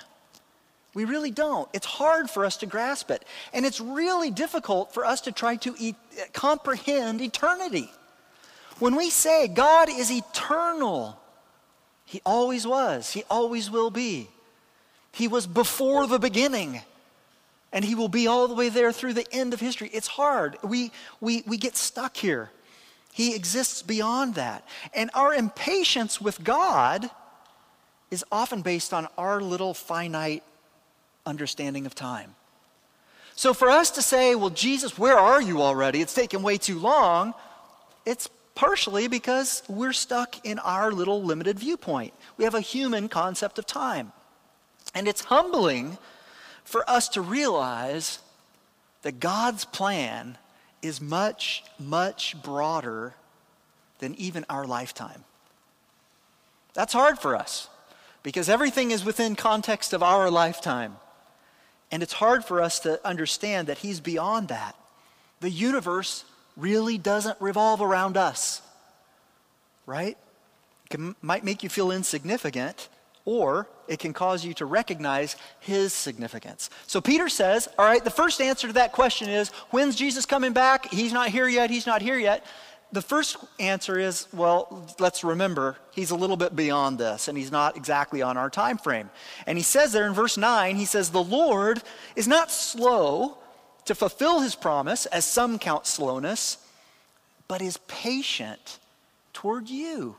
We 0.94 1.05
really 1.05 1.31
don't. 1.31 1.69
It's 1.72 1.87
hard 1.87 2.31
for 2.31 2.44
us 2.44 2.58
to 2.58 2.67
grasp 2.67 3.11
it. 3.11 3.25
And 3.52 3.64
it's 3.64 3.81
really 3.81 4.31
difficult 4.31 4.93
for 4.93 5.05
us 5.05 5.22
to 5.22 5.32
try 5.32 5.56
to 5.56 5.75
e- 5.78 5.94
comprehend 6.32 7.20
eternity. 7.20 7.90
When 8.81 8.97
we 8.97 9.11
say 9.11 9.47
God 9.47 9.88
is 9.88 10.11
eternal, 10.11 11.21
He 12.06 12.21
always 12.27 12.67
was, 12.67 13.12
He 13.12 13.23
always 13.31 13.71
will 13.71 13.91
be. 13.91 14.29
He 15.12 15.29
was 15.29 15.47
before 15.47 16.06
the 16.06 16.19
beginning, 16.19 16.81
and 17.73 17.85
He 17.85 17.94
will 17.94 18.09
be 18.09 18.27
all 18.27 18.49
the 18.49 18.55
way 18.55 18.71
there 18.71 18.91
through 18.91 19.12
the 19.12 19.27
end 19.32 19.55
of 19.55 19.61
history. 19.61 19.91
It's 19.93 20.09
hard. 20.09 20.56
We, 20.65 20.93
we, 21.21 21.43
we 21.47 21.56
get 21.56 21.77
stuck 21.77 22.17
here. 22.17 22.50
He 23.13 23.34
exists 23.34 23.82
beyond 23.82 24.37
that. 24.37 24.67
And 24.94 25.10
our 25.15 25.34
impatience 25.34 26.20
with 26.20 26.43
God 26.43 27.10
is 28.10 28.25
often 28.32 28.63
based 28.63 28.94
on 28.94 29.08
our 29.19 29.41
little 29.41 29.75
finite 29.75 30.43
understanding 31.27 31.87
of 31.87 31.94
time. 31.94 32.34
So 33.34 33.53
for 33.53 33.69
us 33.69 33.91
to 33.93 34.03
say, 34.03 34.34
well, 34.34 34.51
Jesus, 34.51 34.99
where 34.99 35.19
are 35.19 35.41
you 35.41 35.60
already? 35.60 36.01
It's 36.01 36.15
taken 36.15 36.43
way 36.43 36.56
too 36.56 36.79
long. 36.79 37.34
It's 38.06 38.29
partially 38.54 39.08
because 39.08 39.62
we're 39.69 39.92
stuck 39.92 40.44
in 40.44 40.58
our 40.58 40.92
little 40.92 41.22
limited 41.22 41.58
viewpoint. 41.58 42.12
We 42.36 42.44
have 42.44 42.54
a 42.54 42.60
human 42.60 43.08
concept 43.08 43.58
of 43.58 43.66
time. 43.66 44.12
And 44.94 45.06
it's 45.06 45.24
humbling 45.24 45.98
for 46.64 46.88
us 46.88 47.08
to 47.10 47.20
realize 47.20 48.19
that 49.02 49.20
God's 49.20 49.64
plan 49.64 50.36
is 50.82 51.00
much, 51.00 51.62
much 51.78 52.40
broader 52.42 53.14
than 53.98 54.14
even 54.16 54.44
our 54.48 54.66
lifetime. 54.66 55.24
That's 56.74 56.92
hard 56.92 57.19
for 57.19 57.36
us 57.36 57.69
because 58.22 58.48
everything 58.48 58.90
is 58.90 59.04
within 59.04 59.34
context 59.34 59.92
of 59.92 60.02
our 60.02 60.30
lifetime. 60.30 60.96
And 61.90 62.02
it's 62.02 62.12
hard 62.12 62.44
for 62.44 62.62
us 62.62 62.78
to 62.80 63.04
understand 63.06 63.66
that 63.69 63.78
He's 63.78 64.00
beyond 64.00 64.48
that. 64.48 64.76
The 65.40 65.50
universe 65.50 66.24
really 66.56 66.98
doesn't 66.98 67.40
revolve 67.40 67.80
around 67.80 68.16
us, 68.16 68.62
right? 69.86 70.16
It 70.84 70.90
can, 70.90 71.16
might 71.22 71.44
make 71.44 71.62
you 71.62 71.69
feel 71.69 71.90
insignificant, 71.90 72.88
or 73.24 73.69
it 73.88 73.98
can 73.98 74.12
cause 74.12 74.44
you 74.44 74.54
to 74.54 74.66
recognize 74.66 75.36
his 75.60 75.92
significance. 75.92 76.70
So 76.86 77.00
Peter 77.00 77.28
says, 77.28 77.69
all 77.78 77.84
right, 77.84 78.02
the 78.02 78.10
first 78.10 78.40
answer 78.40 78.66
to 78.66 78.72
that 78.74 78.92
question 78.92 79.28
is 79.28 79.50
when's 79.70 79.96
Jesus 79.96 80.26
coming 80.26 80.52
back? 80.52 80.90
He's 80.92 81.12
not 81.12 81.28
here 81.28 81.48
yet, 81.48 81.70
he's 81.70 81.86
not 81.86 82.02
here 82.02 82.19
yet. 82.19 82.44
The 82.92 83.02
first 83.02 83.36
answer 83.60 84.00
is, 84.00 84.26
well, 84.32 84.84
let's 84.98 85.22
remember, 85.22 85.76
he's 85.92 86.10
a 86.10 86.16
little 86.16 86.36
bit 86.36 86.56
beyond 86.56 86.98
this, 86.98 87.28
and 87.28 87.38
he's 87.38 87.52
not 87.52 87.76
exactly 87.76 88.20
on 88.20 88.36
our 88.36 88.50
time 88.50 88.78
frame. 88.78 89.10
And 89.46 89.56
he 89.56 89.62
says 89.62 89.92
there 89.92 90.06
in 90.06 90.12
verse 90.12 90.36
9, 90.36 90.74
he 90.74 90.86
says, 90.86 91.10
The 91.10 91.22
Lord 91.22 91.82
is 92.16 92.26
not 92.26 92.50
slow 92.50 93.38
to 93.91 93.94
fulfill 93.97 94.39
his 94.39 94.55
promise, 94.55 95.05
as 95.06 95.25
some 95.25 95.59
count 95.59 95.85
slowness, 95.85 96.59
but 97.49 97.61
is 97.61 97.77
patient 97.89 98.79
toward 99.32 99.69
you, 99.69 100.15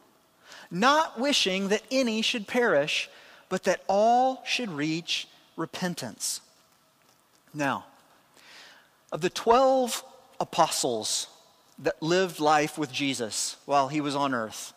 not 0.69 1.17
wishing 1.17 1.69
that 1.69 1.81
any 1.89 2.21
should 2.21 2.45
perish, 2.45 3.09
but 3.47 3.63
that 3.63 3.81
all 3.87 4.43
should 4.45 4.69
reach 4.69 5.25
repentance. 5.55 6.41
Now, 7.53 7.85
of 9.09 9.21
the 9.21 9.29
12 9.29 10.03
apostles 10.41 11.27
that 11.79 12.03
lived 12.03 12.41
life 12.41 12.77
with 12.77 12.91
Jesus 12.91 13.55
while 13.65 13.87
he 13.87 14.01
was 14.01 14.17
on 14.17 14.33
earth, 14.33 14.73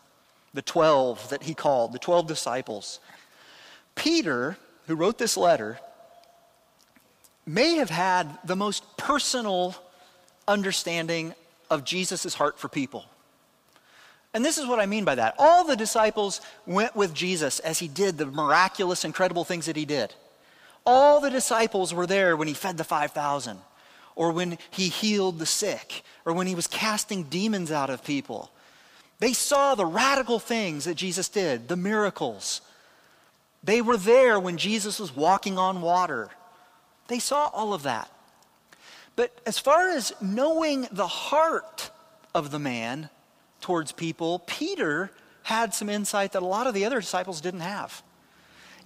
the 0.52 0.62
12 0.62 1.30
that 1.30 1.42
he 1.42 1.54
called, 1.54 1.92
the 1.92 1.98
12 1.98 2.28
disciples. 2.28 3.00
Peter, 3.96 4.56
who 4.86 4.94
wrote 4.94 5.18
this 5.18 5.36
letter, 5.36 5.80
may 7.46 7.76
have 7.76 7.90
had 7.90 8.38
the 8.44 8.56
most 8.56 8.96
personal 8.96 9.74
understanding 10.48 11.34
of 11.70 11.84
Jesus' 11.84 12.34
heart 12.34 12.58
for 12.58 12.68
people. 12.68 13.04
And 14.32 14.44
this 14.44 14.58
is 14.58 14.66
what 14.66 14.80
I 14.80 14.86
mean 14.86 15.04
by 15.04 15.14
that. 15.14 15.36
All 15.38 15.64
the 15.64 15.76
disciples 15.76 16.40
went 16.66 16.96
with 16.96 17.14
Jesus 17.14 17.60
as 17.60 17.78
he 17.78 17.86
did 17.86 18.18
the 18.18 18.26
miraculous, 18.26 19.04
incredible 19.04 19.44
things 19.44 19.66
that 19.66 19.76
he 19.76 19.84
did. 19.84 20.12
All 20.84 21.20
the 21.20 21.30
disciples 21.30 21.94
were 21.94 22.06
there 22.06 22.36
when 22.36 22.48
he 22.48 22.54
fed 22.54 22.76
the 22.76 22.84
5,000, 22.84 23.58
or 24.16 24.32
when 24.32 24.58
he 24.70 24.88
healed 24.88 25.38
the 25.38 25.46
sick, 25.46 26.02
or 26.24 26.32
when 26.32 26.46
he 26.46 26.54
was 26.54 26.66
casting 26.66 27.24
demons 27.24 27.70
out 27.70 27.90
of 27.90 28.04
people. 28.04 28.50
They 29.20 29.32
saw 29.32 29.74
the 29.74 29.86
radical 29.86 30.38
things 30.38 30.84
that 30.84 30.96
Jesus 30.96 31.28
did, 31.28 31.68
the 31.68 31.76
miracles. 31.76 32.60
They 33.62 33.80
were 33.80 33.96
there 33.96 34.38
when 34.38 34.58
Jesus 34.58 34.98
was 34.98 35.14
walking 35.14 35.56
on 35.58 35.80
water. 35.80 36.30
They 37.08 37.18
saw 37.18 37.48
all 37.48 37.74
of 37.74 37.82
that. 37.82 38.10
But 39.16 39.36
as 39.46 39.58
far 39.58 39.90
as 39.90 40.12
knowing 40.20 40.88
the 40.90 41.06
heart 41.06 41.90
of 42.34 42.50
the 42.50 42.58
man 42.58 43.10
towards 43.60 43.92
people, 43.92 44.40
Peter 44.40 45.10
had 45.44 45.74
some 45.74 45.88
insight 45.88 46.32
that 46.32 46.42
a 46.42 46.46
lot 46.46 46.66
of 46.66 46.74
the 46.74 46.84
other 46.84 47.00
disciples 47.00 47.40
didn't 47.40 47.60
have. 47.60 48.02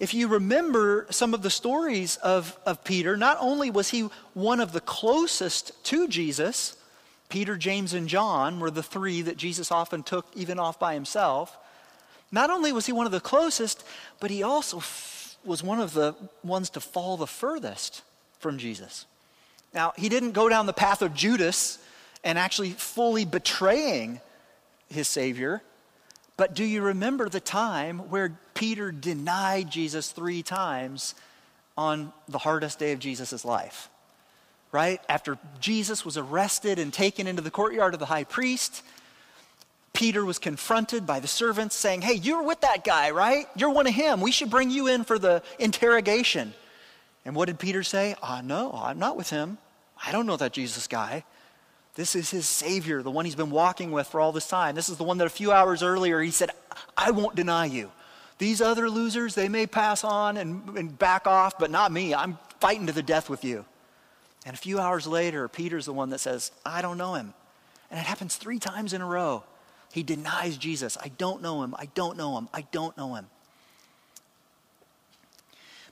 If 0.01 0.15
you 0.15 0.29
remember 0.29 1.07
some 1.11 1.35
of 1.35 1.43
the 1.43 1.51
stories 1.51 2.17
of, 2.17 2.57
of 2.67 2.85
Peter, 2.85 3.17
not 3.17 3.39
only 3.41 3.71
was 3.71 3.91
he 3.91 4.09
one 4.35 4.61
of 4.61 4.73
the 4.73 4.81
closest 4.81 5.73
to 5.85 6.07
Jesus, 6.07 6.77
Peter, 7.29 7.57
James, 7.57 7.95
and 7.95 8.09
John 8.09 8.61
were 8.61 8.71
the 8.71 8.83
three 8.83 9.23
that 9.23 9.37
Jesus 9.37 9.73
often 9.73 10.03
took 10.03 10.27
even 10.35 10.59
off 10.59 10.79
by 10.79 10.95
himself. 10.95 11.57
Not 12.31 12.51
only 12.51 12.73
was 12.73 12.87
he 12.87 12.93
one 12.93 13.07
of 13.07 13.13
the 13.13 13.21
closest, 13.21 13.85
but 14.21 14.31
he 14.31 14.43
also 14.43 14.79
f- 14.79 15.37
was 15.45 15.63
one 15.63 15.81
of 15.81 15.95
the 15.95 16.15
ones 16.45 16.71
to 16.71 16.81
fall 16.81 17.17
the 17.17 17.27
furthest 17.27 18.03
from 18.39 18.59
Jesus. 18.59 19.07
Now, 19.75 19.93
he 19.97 20.09
didn't 20.09 20.33
go 20.33 20.49
down 20.49 20.67
the 20.67 20.73
path 20.73 21.03
of 21.03 21.15
Judas 21.15 21.79
and 22.25 22.39
actually 22.39 22.71
fully 22.71 23.25
betraying 23.25 24.21
his 24.89 25.09
Savior, 25.09 25.63
but 26.39 26.55
do 26.55 26.65
you 26.65 26.83
remember 26.83 27.29
the 27.29 27.41
time 27.41 27.99
where 28.11 28.39
Peter 28.55 28.93
denied 28.93 29.71
Jesus 29.71 30.11
three 30.11 30.43
times 30.43 31.15
on 31.77 32.13
the 32.29 32.39
hardest 32.39 32.79
day 32.79 32.93
of 32.93 33.01
Jesus' 33.01 33.45
life? 33.45 33.91
Right? 34.71 35.01
After 35.09 35.39
Jesus 35.61 36.05
was 36.05 36.17
arrested 36.17 36.79
and 36.79 36.93
taken 36.93 37.27
into 37.27 37.43
the 37.43 37.51
courtyard 37.51 37.95
of 37.95 38.01
the 38.01 38.07
high 38.07 38.25
priest, 38.25 38.83
Peter 39.93 40.25
was 40.25 40.39
confronted 40.39 41.07
by 41.07 41.19
the 41.19 41.27
servants 41.27 41.75
saying, 41.75 42.03
Hey, 42.03 42.15
you're 42.15 42.45
with 42.45 42.61
that 42.61 42.85
guy, 42.85 43.11
right? 43.11 43.49
You're 43.57 43.71
one 43.71 43.89
of 43.89 43.95
him. 43.95 44.21
We 44.21 44.31
should 44.31 44.49
bring 44.49 44.71
you 44.71 44.87
in 44.87 45.03
for 45.03 45.19
the 45.19 45.43
interrogation. 45.59 46.55
And 47.29 47.37
what 47.37 47.45
did 47.45 47.59
Peter 47.59 47.83
say? 47.83 48.17
Ah, 48.23 48.41
no, 48.43 48.73
I'm 48.73 48.99
not 48.99 49.15
with 49.15 49.29
him. 49.29 49.59
I 50.03 50.13
don't 50.13 50.25
know 50.25 50.39
that 50.39 50.55
Jesus 50.55 50.87
guy. 50.87 51.25
This 51.95 52.17
is 52.17 52.31
his 52.31 52.47
Savior, 52.47 53.03
the 53.03 53.11
one 53.11 53.27
he's 53.27 53.35
been 53.35 53.51
walking 53.51 53.91
with 53.91 54.07
for 54.07 54.19
all 54.19 54.33
this 54.33 54.49
time. 54.49 54.75
This 54.75 54.89
is 54.89 54.97
the 54.97 55.05
one 55.05 55.19
that 55.19 55.27
a 55.27 55.31
few 55.31 55.53
hours 55.53 55.83
earlier 55.83 56.23
he 56.23 56.31
said, 56.31 56.53
I 56.97 57.11
won't 57.11 57.37
deny 57.37 57.67
you. 57.67 57.91
These 58.39 58.63
other 58.63 58.89
losers, 58.89 59.35
they 59.35 59.51
may 59.51 59.67
pass 59.67 60.05
on 60.05 60.39
and, 60.39 60.79
and 60.79 60.99
back 60.99 61.27
off, 61.27 61.59
but 61.59 61.71
not 61.71 61.93
me. 61.93 62.15
I'm 62.15 62.39
fighting 62.61 62.87
to 62.87 62.95
the 62.95 63.03
death 63.03 63.29
with 63.29 63.45
you. 63.45 63.67
And 64.47 64.55
a 64.55 64.59
few 64.59 64.81
hours 64.81 65.07
later, 65.07 65.49
Peter's 65.49 65.85
the 65.85 65.93
one 65.93 66.09
that 66.09 66.21
says, 66.21 66.51
I 66.65 66.81
don't 66.81 66.97
know 66.97 67.13
him. 67.13 67.35
And 67.91 68.01
it 68.01 68.07
happens 68.07 68.37
three 68.37 68.59
times 68.59 68.95
in 68.95 69.03
a 69.03 69.07
row. 69.07 69.45
He 69.93 70.03
denies 70.03 70.57
Jesus. 70.57 70.97
I 70.99 71.09
don't 71.09 71.43
know 71.43 71.63
him. 71.63 71.75
I 71.79 71.91
don't 71.95 72.17
know 72.17 72.39
him. 72.39 72.49
I 72.55 72.63
don't 72.73 72.97
know 72.97 73.17
him. 73.17 73.27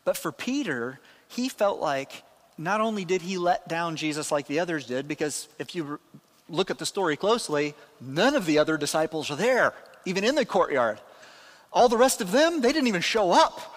But 0.02 0.16
for 0.16 0.32
Peter, 0.32 0.98
he 1.28 1.48
felt 1.48 1.80
like 1.80 2.22
not 2.58 2.80
only 2.80 3.04
did 3.04 3.22
he 3.22 3.36
let 3.38 3.68
down 3.68 3.96
Jesus 3.96 4.32
like 4.32 4.46
the 4.46 4.60
others 4.60 4.86
did, 4.86 5.06
because 5.06 5.48
if 5.58 5.74
you 5.74 6.00
look 6.48 6.70
at 6.70 6.78
the 6.78 6.86
story 6.86 7.16
closely, 7.16 7.74
none 8.00 8.34
of 8.34 8.46
the 8.46 8.58
other 8.58 8.76
disciples 8.76 9.30
are 9.30 9.36
there, 9.36 9.74
even 10.04 10.24
in 10.24 10.34
the 10.34 10.44
courtyard. 10.44 11.00
All 11.72 11.88
the 11.88 11.98
rest 11.98 12.20
of 12.20 12.32
them, 12.32 12.60
they 12.60 12.72
didn't 12.72 12.86
even 12.88 13.02
show 13.02 13.32
up. 13.32 13.74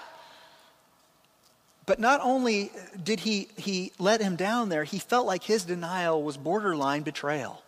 But 1.86 2.00
not 2.00 2.22
only 2.22 2.72
did 3.04 3.22
he, 3.22 3.48
he 3.58 3.92
let 3.98 4.22
him 4.22 4.36
down 4.36 4.70
there, 4.70 4.84
he 4.84 5.00
felt 5.00 5.26
like 5.26 5.44
his 5.44 5.66
denial 5.66 6.22
was 6.22 6.38
borderline 6.38 7.02
betrayal. 7.02 7.64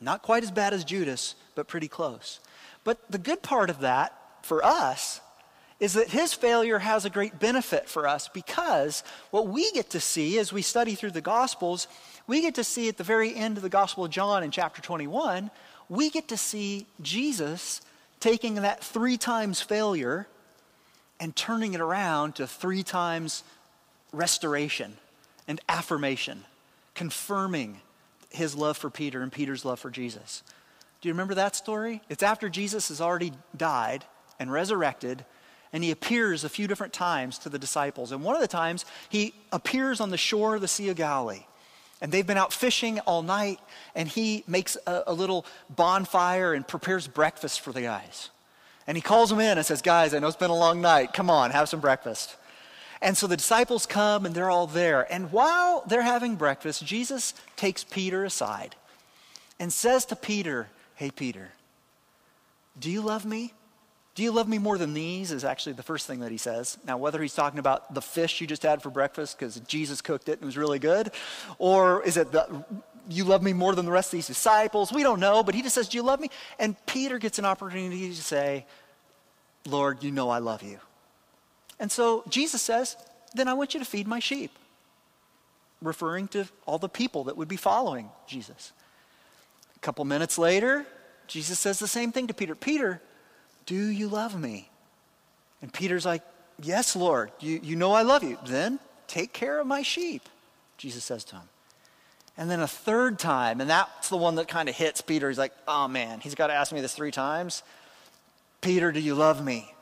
Not 0.00 0.22
quite 0.22 0.44
as 0.44 0.50
bad 0.50 0.72
as 0.72 0.84
Judas, 0.84 1.34
but 1.54 1.66
pretty 1.66 1.88
close. 1.88 2.38
But 2.84 2.98
the 3.10 3.18
good 3.18 3.42
part 3.42 3.70
of 3.70 3.80
that 3.80 4.16
for 4.42 4.64
us 4.64 5.20
is 5.80 5.94
that 5.94 6.08
his 6.08 6.32
failure 6.32 6.78
has 6.78 7.04
a 7.04 7.10
great 7.10 7.38
benefit 7.40 7.88
for 7.88 8.06
us 8.06 8.28
because 8.28 9.02
what 9.30 9.48
we 9.48 9.70
get 9.72 9.90
to 9.90 10.00
see 10.00 10.38
as 10.38 10.52
we 10.52 10.62
study 10.62 10.94
through 10.94 11.10
the 11.10 11.20
Gospels, 11.20 11.88
we 12.26 12.40
get 12.40 12.54
to 12.54 12.64
see 12.64 12.88
at 12.88 12.96
the 12.96 13.04
very 13.04 13.34
end 13.34 13.56
of 13.56 13.62
the 13.62 13.68
Gospel 13.68 14.04
of 14.04 14.10
John 14.10 14.42
in 14.42 14.50
chapter 14.50 14.80
21, 14.80 15.50
we 15.88 16.10
get 16.10 16.28
to 16.28 16.36
see 16.36 16.86
Jesus 17.02 17.80
taking 18.20 18.54
that 18.56 18.82
three 18.82 19.16
times 19.16 19.60
failure 19.60 20.26
and 21.20 21.34
turning 21.34 21.74
it 21.74 21.80
around 21.80 22.36
to 22.36 22.46
three 22.46 22.82
times 22.82 23.42
restoration 24.12 24.96
and 25.46 25.60
affirmation, 25.68 26.44
confirming 26.94 27.80
his 28.30 28.54
love 28.54 28.76
for 28.76 28.90
Peter 28.90 29.22
and 29.22 29.32
Peter's 29.32 29.64
love 29.64 29.78
for 29.78 29.90
Jesus. 29.90 30.42
Do 31.00 31.08
you 31.08 31.12
remember 31.12 31.34
that 31.34 31.54
story? 31.54 32.00
It's 32.08 32.22
after 32.22 32.48
Jesus 32.48 32.88
has 32.88 33.00
already 33.00 33.32
died 33.56 34.04
and 34.38 34.50
resurrected 34.50 35.24
and 35.74 35.82
he 35.82 35.90
appears 35.90 36.44
a 36.44 36.48
few 36.48 36.68
different 36.68 36.92
times 36.92 37.36
to 37.36 37.48
the 37.48 37.58
disciples. 37.58 38.12
And 38.12 38.22
one 38.22 38.36
of 38.36 38.40
the 38.40 38.46
times, 38.46 38.84
he 39.08 39.34
appears 39.50 40.00
on 40.00 40.10
the 40.10 40.16
shore 40.16 40.54
of 40.54 40.60
the 40.60 40.68
Sea 40.68 40.88
of 40.88 40.96
Galilee. 40.96 41.46
And 42.00 42.12
they've 42.12 42.26
been 42.26 42.38
out 42.38 42.52
fishing 42.52 43.00
all 43.00 43.22
night, 43.22 43.58
and 43.92 44.08
he 44.08 44.44
makes 44.46 44.76
a, 44.86 45.02
a, 45.08 45.12
little 45.12 45.44
bonfire 45.68 46.54
and 46.54 46.66
prepares 46.66 47.08
breakfast 47.08 47.60
for 47.60 47.72
the 47.72 47.82
guys. 47.82 48.30
And 48.86 48.96
he 48.96 49.00
calls 49.00 49.30
them 49.30 49.40
in 49.40 49.58
and 49.58 49.66
says, 49.66 49.82
Guys, 49.82 50.14
I 50.14 50.20
know 50.20 50.28
it's 50.28 50.36
been 50.36 50.50
a 50.50 50.56
long 50.56 50.80
night. 50.80 51.12
Come 51.12 51.28
on, 51.28 51.50
have 51.50 51.68
some 51.68 51.80
breakfast. 51.80 52.36
And 53.02 53.16
so 53.16 53.26
the 53.26 53.36
disciples 53.36 53.84
come 53.84 54.26
and 54.26 54.34
they're 54.34 54.50
all 54.50 54.68
there. 54.68 55.12
And 55.12 55.32
while 55.32 55.82
they're 55.88 56.02
having 56.02 56.36
breakfast, 56.36 56.86
Jesus 56.86 57.34
takes 57.56 57.82
Peter 57.82 58.24
aside 58.24 58.76
and 59.58 59.72
says 59.72 60.04
to 60.06 60.14
Peter, 60.14 60.68
Hey, 60.94 61.10
Peter, 61.10 61.50
do 62.78 62.92
you 62.92 63.02
love 63.02 63.24
me? 63.24 63.54
Do 64.14 64.22
you 64.22 64.30
love 64.30 64.48
me 64.48 64.58
more 64.58 64.78
than 64.78 64.94
these? 64.94 65.32
Is 65.32 65.44
actually 65.44 65.72
the 65.72 65.82
first 65.82 66.06
thing 66.06 66.20
that 66.20 66.30
he 66.30 66.38
says. 66.38 66.78
Now, 66.86 66.96
whether 66.96 67.20
he's 67.20 67.34
talking 67.34 67.58
about 67.58 67.92
the 67.94 68.02
fish 68.02 68.40
you 68.40 68.46
just 68.46 68.62
had 68.62 68.80
for 68.80 68.90
breakfast 68.90 69.38
because 69.38 69.58
Jesus 69.60 70.00
cooked 70.00 70.28
it 70.28 70.34
and 70.34 70.42
it 70.42 70.46
was 70.46 70.56
really 70.56 70.78
good, 70.78 71.10
or 71.58 72.02
is 72.04 72.16
it 72.16 72.30
the, 72.30 72.64
you 73.08 73.24
love 73.24 73.42
me 73.42 73.52
more 73.52 73.74
than 73.74 73.84
the 73.84 73.92
rest 73.92 74.08
of 74.08 74.18
these 74.18 74.28
disciples? 74.28 74.92
We 74.92 75.02
don't 75.02 75.20
know, 75.20 75.42
but 75.42 75.54
he 75.54 75.62
just 75.62 75.74
says, 75.74 75.88
Do 75.88 75.96
you 75.96 76.02
love 76.02 76.20
me? 76.20 76.30
And 76.58 76.76
Peter 76.86 77.18
gets 77.18 77.38
an 77.38 77.44
opportunity 77.44 78.08
to 78.08 78.22
say, 78.22 78.66
Lord, 79.66 80.02
you 80.02 80.12
know 80.12 80.30
I 80.30 80.38
love 80.38 80.62
you. 80.62 80.78
And 81.80 81.90
so 81.90 82.22
Jesus 82.28 82.62
says, 82.62 82.96
Then 83.34 83.48
I 83.48 83.54
want 83.54 83.74
you 83.74 83.80
to 83.80 83.86
feed 83.86 84.06
my 84.06 84.20
sheep, 84.20 84.52
referring 85.82 86.28
to 86.28 86.46
all 86.66 86.78
the 86.78 86.88
people 86.88 87.24
that 87.24 87.36
would 87.36 87.48
be 87.48 87.56
following 87.56 88.10
Jesus. 88.28 88.72
A 89.76 89.80
couple 89.80 90.04
minutes 90.04 90.38
later, 90.38 90.86
Jesus 91.26 91.58
says 91.58 91.78
the 91.78 91.88
same 91.88 92.12
thing 92.12 92.28
to 92.28 92.34
Peter 92.34 92.54
Peter, 92.54 93.02
do 93.66 93.86
you 93.86 94.08
love 94.08 94.38
me? 94.38 94.68
And 95.62 95.72
Peter's 95.72 96.06
like, 96.06 96.22
Yes, 96.62 96.94
Lord, 96.94 97.32
you, 97.40 97.58
you 97.62 97.74
know 97.74 97.92
I 97.92 98.02
love 98.02 98.22
you. 98.22 98.38
Then 98.46 98.78
take 99.08 99.32
care 99.32 99.58
of 99.58 99.66
my 99.66 99.82
sheep, 99.82 100.28
Jesus 100.78 101.04
says 101.04 101.24
to 101.24 101.36
him. 101.36 101.48
And 102.36 102.50
then 102.50 102.60
a 102.60 102.68
third 102.68 103.18
time, 103.18 103.60
and 103.60 103.68
that's 103.68 104.08
the 104.08 104.16
one 104.16 104.36
that 104.36 104.46
kind 104.46 104.68
of 104.68 104.74
hits 104.76 105.00
Peter. 105.00 105.28
He's 105.28 105.38
like, 105.38 105.52
Oh 105.66 105.88
man, 105.88 106.20
he's 106.20 106.34
got 106.34 106.48
to 106.48 106.52
ask 106.52 106.72
me 106.72 106.80
this 106.80 106.94
three 106.94 107.10
times. 107.10 107.62
Peter, 108.60 108.92
do 108.92 109.00
you 109.00 109.14
love 109.14 109.44
me? 109.44 109.74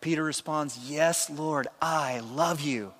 Peter 0.00 0.22
responds, 0.22 0.78
Yes, 0.78 1.30
Lord, 1.30 1.68
I 1.80 2.20
love 2.20 2.60
you. 2.60 2.92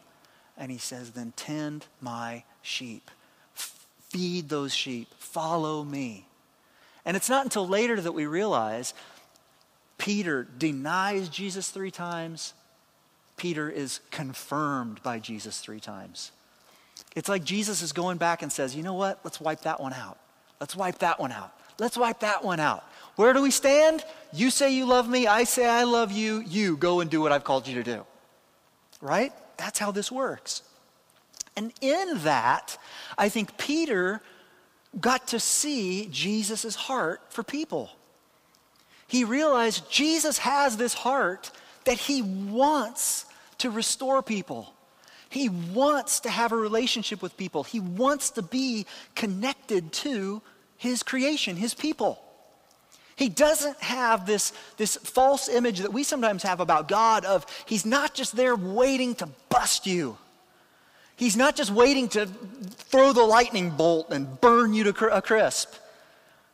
And 0.56 0.72
he 0.72 0.78
says, 0.78 1.10
Then 1.10 1.32
tend 1.36 1.86
my 2.00 2.44
sheep. 2.62 3.10
Feed 3.54 4.48
those 4.48 4.74
sheep. 4.74 5.08
Follow 5.18 5.84
me. 5.84 6.26
And 7.04 7.16
it's 7.16 7.30
not 7.30 7.44
until 7.44 7.66
later 7.66 8.00
that 8.00 8.12
we 8.12 8.26
realize 8.26 8.94
Peter 9.98 10.46
denies 10.58 11.28
Jesus 11.28 11.70
three 11.70 11.90
times. 11.90 12.54
Peter 13.36 13.68
is 13.68 14.00
confirmed 14.10 15.02
by 15.02 15.18
Jesus 15.18 15.60
three 15.60 15.80
times. 15.80 16.32
It's 17.14 17.28
like 17.28 17.44
Jesus 17.44 17.82
is 17.82 17.92
going 17.92 18.18
back 18.18 18.42
and 18.42 18.52
says, 18.52 18.74
you 18.74 18.82
know 18.82 18.94
what? 18.94 19.20
Let's 19.24 19.40
wipe 19.40 19.62
that 19.62 19.80
one 19.80 19.92
out. 19.92 20.18
Let's 20.60 20.74
wipe 20.74 20.98
that 20.98 21.20
one 21.20 21.32
out. 21.32 21.52
Let's 21.78 21.96
wipe 21.96 22.20
that 22.20 22.44
one 22.44 22.58
out. 22.58 22.84
Where 23.16 23.32
do 23.32 23.42
we 23.42 23.50
stand? 23.52 24.04
You 24.32 24.50
say 24.50 24.72
you 24.72 24.84
love 24.86 25.08
me. 25.08 25.26
I 25.26 25.44
say 25.44 25.68
I 25.68 25.84
love 25.84 26.10
you. 26.10 26.40
You 26.40 26.76
go 26.76 27.00
and 27.00 27.10
do 27.10 27.20
what 27.20 27.30
I've 27.30 27.44
called 27.44 27.68
you 27.68 27.76
to 27.76 27.84
do. 27.84 28.04
Right? 29.00 29.32
That's 29.56 29.78
how 29.78 29.92
this 29.92 30.10
works. 30.10 30.62
And 31.56 31.72
in 31.80 32.18
that, 32.18 32.78
I 33.16 33.28
think 33.28 33.58
Peter 33.58 34.20
got 35.00 35.28
to 35.28 35.40
see 35.40 36.08
Jesus' 36.10 36.74
heart 36.74 37.20
for 37.30 37.42
people. 37.42 37.90
He 39.08 39.24
realized 39.24 39.90
Jesus 39.90 40.38
has 40.38 40.76
this 40.76 40.94
heart 40.94 41.50
that 41.84 41.98
he 41.98 42.22
wants 42.22 43.24
to 43.58 43.70
restore 43.70 44.22
people. 44.22 44.72
He 45.30 45.48
wants 45.48 46.20
to 46.20 46.30
have 46.30 46.52
a 46.52 46.56
relationship 46.56 47.22
with 47.22 47.36
people. 47.36 47.64
He 47.64 47.80
wants 47.80 48.30
to 48.30 48.42
be 48.42 48.86
connected 49.14 49.92
to 49.92 50.42
his 50.76 51.02
creation, 51.02 51.56
his 51.56 51.74
people. 51.74 52.20
He 53.16 53.28
doesn't 53.28 53.80
have 53.82 54.26
this, 54.26 54.52
this 54.76 54.96
false 54.96 55.48
image 55.48 55.80
that 55.80 55.92
we 55.92 56.04
sometimes 56.04 56.44
have 56.44 56.60
about 56.60 56.86
God 56.86 57.24
of 57.24 57.46
he's 57.66 57.84
not 57.84 58.14
just 58.14 58.36
there 58.36 58.54
waiting 58.54 59.14
to 59.16 59.28
bust 59.48 59.86
you. 59.86 60.16
He's 61.16 61.36
not 61.36 61.56
just 61.56 61.72
waiting 61.72 62.08
to 62.10 62.26
throw 62.26 63.12
the 63.12 63.24
lightning 63.24 63.70
bolt 63.70 64.12
and 64.12 64.40
burn 64.40 64.72
you 64.72 64.84
to 64.84 65.08
a 65.08 65.20
crisp. 65.20 65.74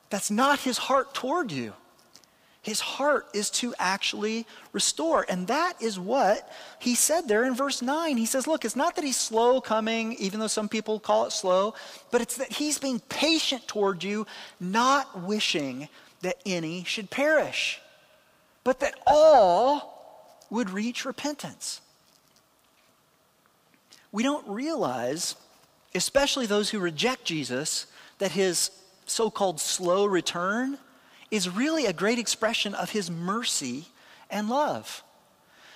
That's 0.08 0.30
not 0.30 0.60
his 0.60 0.78
heart 0.78 1.12
toward 1.12 1.52
you. 1.52 1.74
His 2.64 2.80
heart 2.80 3.26
is 3.34 3.50
to 3.50 3.74
actually 3.78 4.46
restore. 4.72 5.26
And 5.28 5.48
that 5.48 5.74
is 5.82 6.00
what 6.00 6.50
he 6.78 6.94
said 6.94 7.28
there 7.28 7.44
in 7.44 7.54
verse 7.54 7.82
9. 7.82 8.16
He 8.16 8.24
says, 8.24 8.46
Look, 8.46 8.64
it's 8.64 8.74
not 8.74 8.96
that 8.96 9.04
he's 9.04 9.18
slow 9.18 9.60
coming, 9.60 10.14
even 10.14 10.40
though 10.40 10.46
some 10.46 10.70
people 10.70 10.98
call 10.98 11.26
it 11.26 11.32
slow, 11.32 11.74
but 12.10 12.22
it's 12.22 12.38
that 12.38 12.52
he's 12.52 12.78
being 12.78 13.00
patient 13.00 13.68
toward 13.68 14.02
you, 14.02 14.26
not 14.58 15.24
wishing 15.24 15.90
that 16.22 16.38
any 16.46 16.84
should 16.84 17.10
perish, 17.10 17.82
but 18.64 18.80
that 18.80 18.94
all 19.06 20.40
would 20.48 20.70
reach 20.70 21.04
repentance. 21.04 21.82
We 24.10 24.22
don't 24.22 24.48
realize, 24.48 25.36
especially 25.94 26.46
those 26.46 26.70
who 26.70 26.78
reject 26.78 27.26
Jesus, 27.26 27.84
that 28.20 28.30
his 28.30 28.70
so 29.04 29.30
called 29.30 29.60
slow 29.60 30.06
return 30.06 30.78
is 31.34 31.48
really 31.48 31.86
a 31.86 31.92
great 31.92 32.18
expression 32.18 32.74
of 32.74 32.90
his 32.90 33.10
mercy 33.10 33.86
and 34.30 34.48
love. 34.48 35.02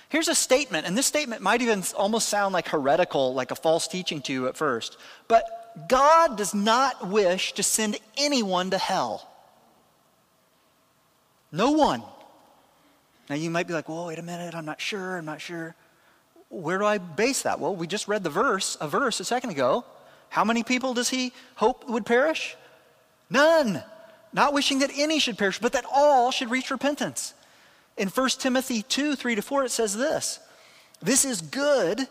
Here's 0.07 0.29
a 0.29 0.35
statement, 0.35 0.87
and 0.87 0.97
this 0.97 1.05
statement 1.05 1.41
might 1.41 1.61
even 1.61 1.83
almost 1.95 2.29
sound 2.29 2.53
like 2.53 2.69
heretical, 2.69 3.33
like 3.33 3.51
a 3.51 3.55
false 3.55 3.87
teaching 3.87 4.21
to 4.23 4.33
you 4.33 4.47
at 4.47 4.57
first. 4.57 4.97
But 5.27 5.43
God 5.87 6.37
does 6.37 6.53
not 6.53 7.09
wish 7.09 7.53
to 7.53 7.63
send 7.63 7.97
anyone 8.17 8.71
to 8.71 8.77
hell. 8.77 9.29
No 11.51 11.71
one. 11.71 12.03
Now 13.29 13.35
you 13.35 13.49
might 13.49 13.67
be 13.67 13.73
like, 13.73 13.89
well, 13.89 14.07
wait 14.07 14.17
a 14.17 14.23
minute, 14.23 14.55
I'm 14.55 14.65
not 14.65 14.81
sure, 14.81 15.17
I'm 15.17 15.25
not 15.25 15.41
sure. 15.41 15.75
Where 16.49 16.79
do 16.79 16.85
I 16.85 16.97
base 16.97 17.43
that? 17.43 17.59
Well, 17.59 17.75
we 17.75 17.85
just 17.85 18.07
read 18.07 18.23
the 18.23 18.29
verse, 18.31 18.77
a 18.81 18.87
verse 18.87 19.19
a 19.19 19.25
second 19.25 19.51
ago. 19.51 19.83
How 20.29 20.43
many 20.43 20.63
people 20.63 20.93
does 20.93 21.09
he 21.09 21.33
hope 21.55 21.87
would 21.87 22.05
perish? 22.05 22.55
None 23.29 23.83
not 24.33 24.53
wishing 24.53 24.79
that 24.79 24.91
any 24.95 25.19
should 25.19 25.37
perish, 25.37 25.59
but 25.59 25.73
that 25.73 25.85
all 25.91 26.31
should 26.31 26.51
reach 26.51 26.71
repentance. 26.71 27.33
In 27.97 28.07
1 28.07 28.29
Timothy 28.29 28.81
2 28.83 29.15
3 29.15 29.35
to 29.35 29.41
4, 29.41 29.65
it 29.65 29.71
says 29.71 29.95
this 29.95 30.39
This 31.01 31.25
is 31.25 31.41
good 31.41 32.07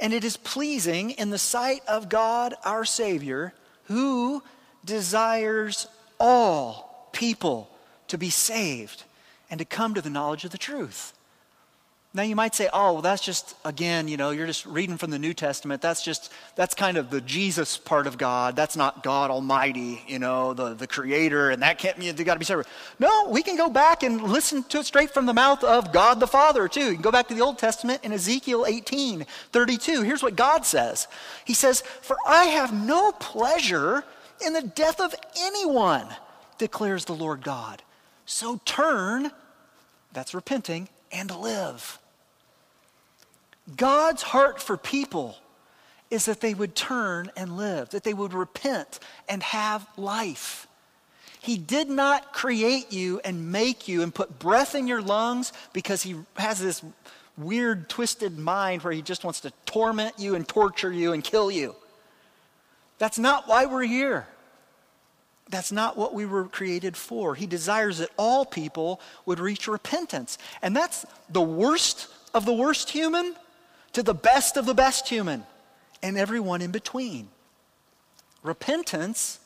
and 0.00 0.12
it 0.12 0.24
is 0.24 0.36
pleasing 0.36 1.10
in 1.10 1.30
the 1.30 1.38
sight 1.38 1.82
of 1.88 2.08
God 2.08 2.54
our 2.64 2.84
Savior, 2.84 3.52
who 3.84 4.42
desires 4.84 5.88
all 6.20 7.08
people 7.12 7.68
to 8.08 8.16
be 8.16 8.30
saved 8.30 9.04
and 9.50 9.58
to 9.58 9.64
come 9.64 9.94
to 9.94 10.00
the 10.00 10.10
knowledge 10.10 10.44
of 10.44 10.50
the 10.50 10.58
truth. 10.58 11.12
Now 12.14 12.22
you 12.22 12.34
might 12.34 12.54
say, 12.54 12.70
oh, 12.72 12.94
well, 12.94 13.02
that's 13.02 13.22
just, 13.22 13.54
again, 13.66 14.08
you 14.08 14.16
know, 14.16 14.30
you're 14.30 14.46
just 14.46 14.64
reading 14.64 14.96
from 14.96 15.10
the 15.10 15.18
New 15.18 15.34
Testament. 15.34 15.82
That's 15.82 16.02
just, 16.02 16.32
that's 16.56 16.74
kind 16.74 16.96
of 16.96 17.10
the 17.10 17.20
Jesus 17.20 17.76
part 17.76 18.06
of 18.06 18.16
God. 18.16 18.56
That's 18.56 18.76
not 18.76 19.02
God 19.02 19.30
Almighty, 19.30 20.02
you 20.06 20.18
know, 20.18 20.54
the, 20.54 20.72
the 20.72 20.86
creator, 20.86 21.50
and 21.50 21.60
that 21.60 21.78
can't, 21.78 22.02
you 22.02 22.12
got 22.24 22.32
to 22.32 22.38
be 22.38 22.46
separate. 22.46 22.66
No, 22.98 23.28
we 23.28 23.42
can 23.42 23.56
go 23.56 23.68
back 23.68 24.02
and 24.02 24.22
listen 24.22 24.62
to 24.64 24.78
it 24.78 24.86
straight 24.86 25.10
from 25.10 25.26
the 25.26 25.34
mouth 25.34 25.62
of 25.62 25.92
God 25.92 26.18
the 26.18 26.26
Father, 26.26 26.66
too. 26.66 26.86
You 26.86 26.94
can 26.94 27.02
go 27.02 27.12
back 27.12 27.28
to 27.28 27.34
the 27.34 27.42
Old 27.42 27.58
Testament 27.58 28.00
in 28.02 28.12
Ezekiel 28.12 28.64
18, 28.66 29.26
32. 29.52 30.02
Here's 30.02 30.22
what 30.22 30.34
God 30.34 30.64
says 30.64 31.08
He 31.44 31.52
says, 31.52 31.82
For 31.82 32.16
I 32.26 32.44
have 32.46 32.72
no 32.72 33.12
pleasure 33.12 34.02
in 34.44 34.54
the 34.54 34.62
death 34.62 34.98
of 34.98 35.14
anyone, 35.38 36.06
declares 36.56 37.04
the 37.04 37.14
Lord 37.14 37.42
God. 37.42 37.82
So 38.24 38.60
turn, 38.64 39.30
that's 40.14 40.34
repenting 40.34 40.88
and 41.12 41.30
live. 41.30 41.98
God's 43.76 44.22
heart 44.22 44.62
for 44.62 44.76
people 44.76 45.36
is 46.10 46.24
that 46.24 46.40
they 46.40 46.54
would 46.54 46.74
turn 46.74 47.30
and 47.36 47.56
live, 47.56 47.90
that 47.90 48.04
they 48.04 48.14
would 48.14 48.32
repent 48.32 48.98
and 49.28 49.42
have 49.42 49.86
life. 49.96 50.66
He 51.40 51.58
did 51.58 51.88
not 51.88 52.32
create 52.32 52.92
you 52.92 53.20
and 53.24 53.52
make 53.52 53.86
you 53.88 54.02
and 54.02 54.14
put 54.14 54.38
breath 54.38 54.74
in 54.74 54.86
your 54.86 55.02
lungs 55.02 55.52
because 55.72 56.02
he 56.02 56.16
has 56.36 56.58
this 56.58 56.82
weird, 57.36 57.88
twisted 57.88 58.38
mind 58.38 58.82
where 58.82 58.92
he 58.92 59.02
just 59.02 59.24
wants 59.24 59.40
to 59.40 59.52
torment 59.64 60.18
you 60.18 60.34
and 60.34 60.48
torture 60.48 60.92
you 60.92 61.12
and 61.12 61.22
kill 61.22 61.50
you. 61.50 61.76
That's 62.98 63.18
not 63.18 63.46
why 63.46 63.66
we're 63.66 63.84
here. 63.84 64.26
That's 65.48 65.72
not 65.72 65.96
what 65.96 66.12
we 66.12 66.26
were 66.26 66.44
created 66.44 66.96
for. 66.96 67.34
He 67.34 67.46
desires 67.46 67.98
that 67.98 68.10
all 68.16 68.44
people 68.44 69.00
would 69.24 69.40
reach 69.40 69.68
repentance. 69.68 70.36
And 70.60 70.76
that's 70.76 71.06
the 71.30 71.40
worst 71.40 72.08
of 72.34 72.44
the 72.44 72.52
worst 72.52 72.90
human 72.90 73.34
to 73.92 74.02
the 74.02 74.14
best 74.14 74.56
of 74.56 74.66
the 74.66 74.74
best 74.74 75.08
human 75.08 75.44
and 76.02 76.16
everyone 76.16 76.62
in 76.62 76.70
between. 76.70 77.28
Repentance 78.42 79.40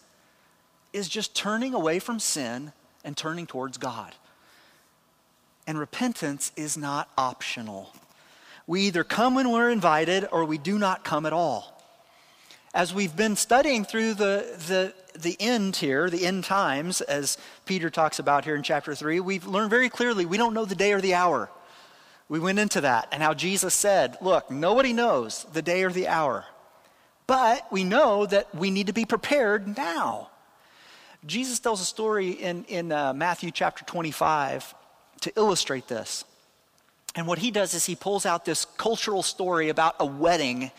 is 0.93 1.09
just 1.09 1.35
turning 1.35 1.75
away 1.75 1.99
from 1.99 2.19
sin 2.19 2.73
and 3.05 3.17
turning 3.17 3.47
towards 3.47 3.79
God. 3.79 4.15
And 5.67 5.79
repentance 5.79 6.53
is 6.57 6.77
not 6.77 7.09
optional. 7.17 7.93
We 8.67 8.83
either 8.83 9.05
come 9.05 9.35
when 9.35 9.51
we're 9.51 9.71
invited 9.71 10.29
or 10.31 10.45
we 10.45 10.59
do 10.59 10.79
not 10.79 11.05
come 11.05 11.25
at 11.25 11.33
all. 11.33 11.83
As 12.75 12.93
we've 12.93 13.15
been 13.15 13.37
studying 13.37 13.85
through 13.85 14.15
the, 14.15 14.47
the 14.69 14.95
the 15.15 15.37
end 15.41 15.77
here, 15.77 16.09
the 16.11 16.27
end 16.27 16.45
times, 16.45 17.01
as 17.01 17.39
Peter 17.65 17.91
talks 17.91 18.19
about 18.19 18.45
here 18.45 18.55
in 18.55 18.63
chapter 18.63 18.95
3, 18.95 19.21
we've 19.21 19.47
learned 19.47 19.71
very 19.71 19.89
clearly 19.89 20.25
we 20.25 20.37
don't 20.37 20.55
know 20.55 20.65
the 20.65 20.75
day 20.75 20.93
or 20.93 21.01
the 21.01 21.15
hour. 21.15 21.51
We 22.29 22.39
went 22.41 22.59
into 22.59 22.81
that 22.83 23.09
and 23.13 23.23
how 23.23 23.35
Jesus 23.35 23.75
said, 23.75 24.17
Look, 24.21 24.51
nobody 24.51 24.93
knows 24.93 25.47
the 25.53 25.63
day 25.63 25.83
or 25.85 25.91
the 25.91 26.09
hour, 26.09 26.45
but 27.27 27.71
we 27.73 27.85
know 27.85 28.27
that 28.27 28.55
we 28.55 28.71
need 28.71 28.87
to 28.87 28.93
be 28.93 29.05
prepared 29.05 29.77
now. 29.77 30.31
Jesus 31.25 31.61
tells 31.61 31.81
a 31.81 31.85
story 31.85 32.31
in, 32.31 32.65
in 32.65 32.91
uh, 32.91 33.13
Matthew 33.13 33.51
chapter 33.51 33.85
25 33.85 34.75
to 35.21 35.33
illustrate 35.37 35.87
this. 35.87 36.25
And 37.15 37.27
what 37.27 37.39
he 37.39 37.51
does 37.51 37.75
is 37.75 37.85
he 37.85 37.95
pulls 37.95 38.27
out 38.27 38.45
this 38.45 38.65
cultural 38.65 39.23
story 39.23 39.69
about 39.69 39.97
a 40.01 40.07
wedding 40.07 40.71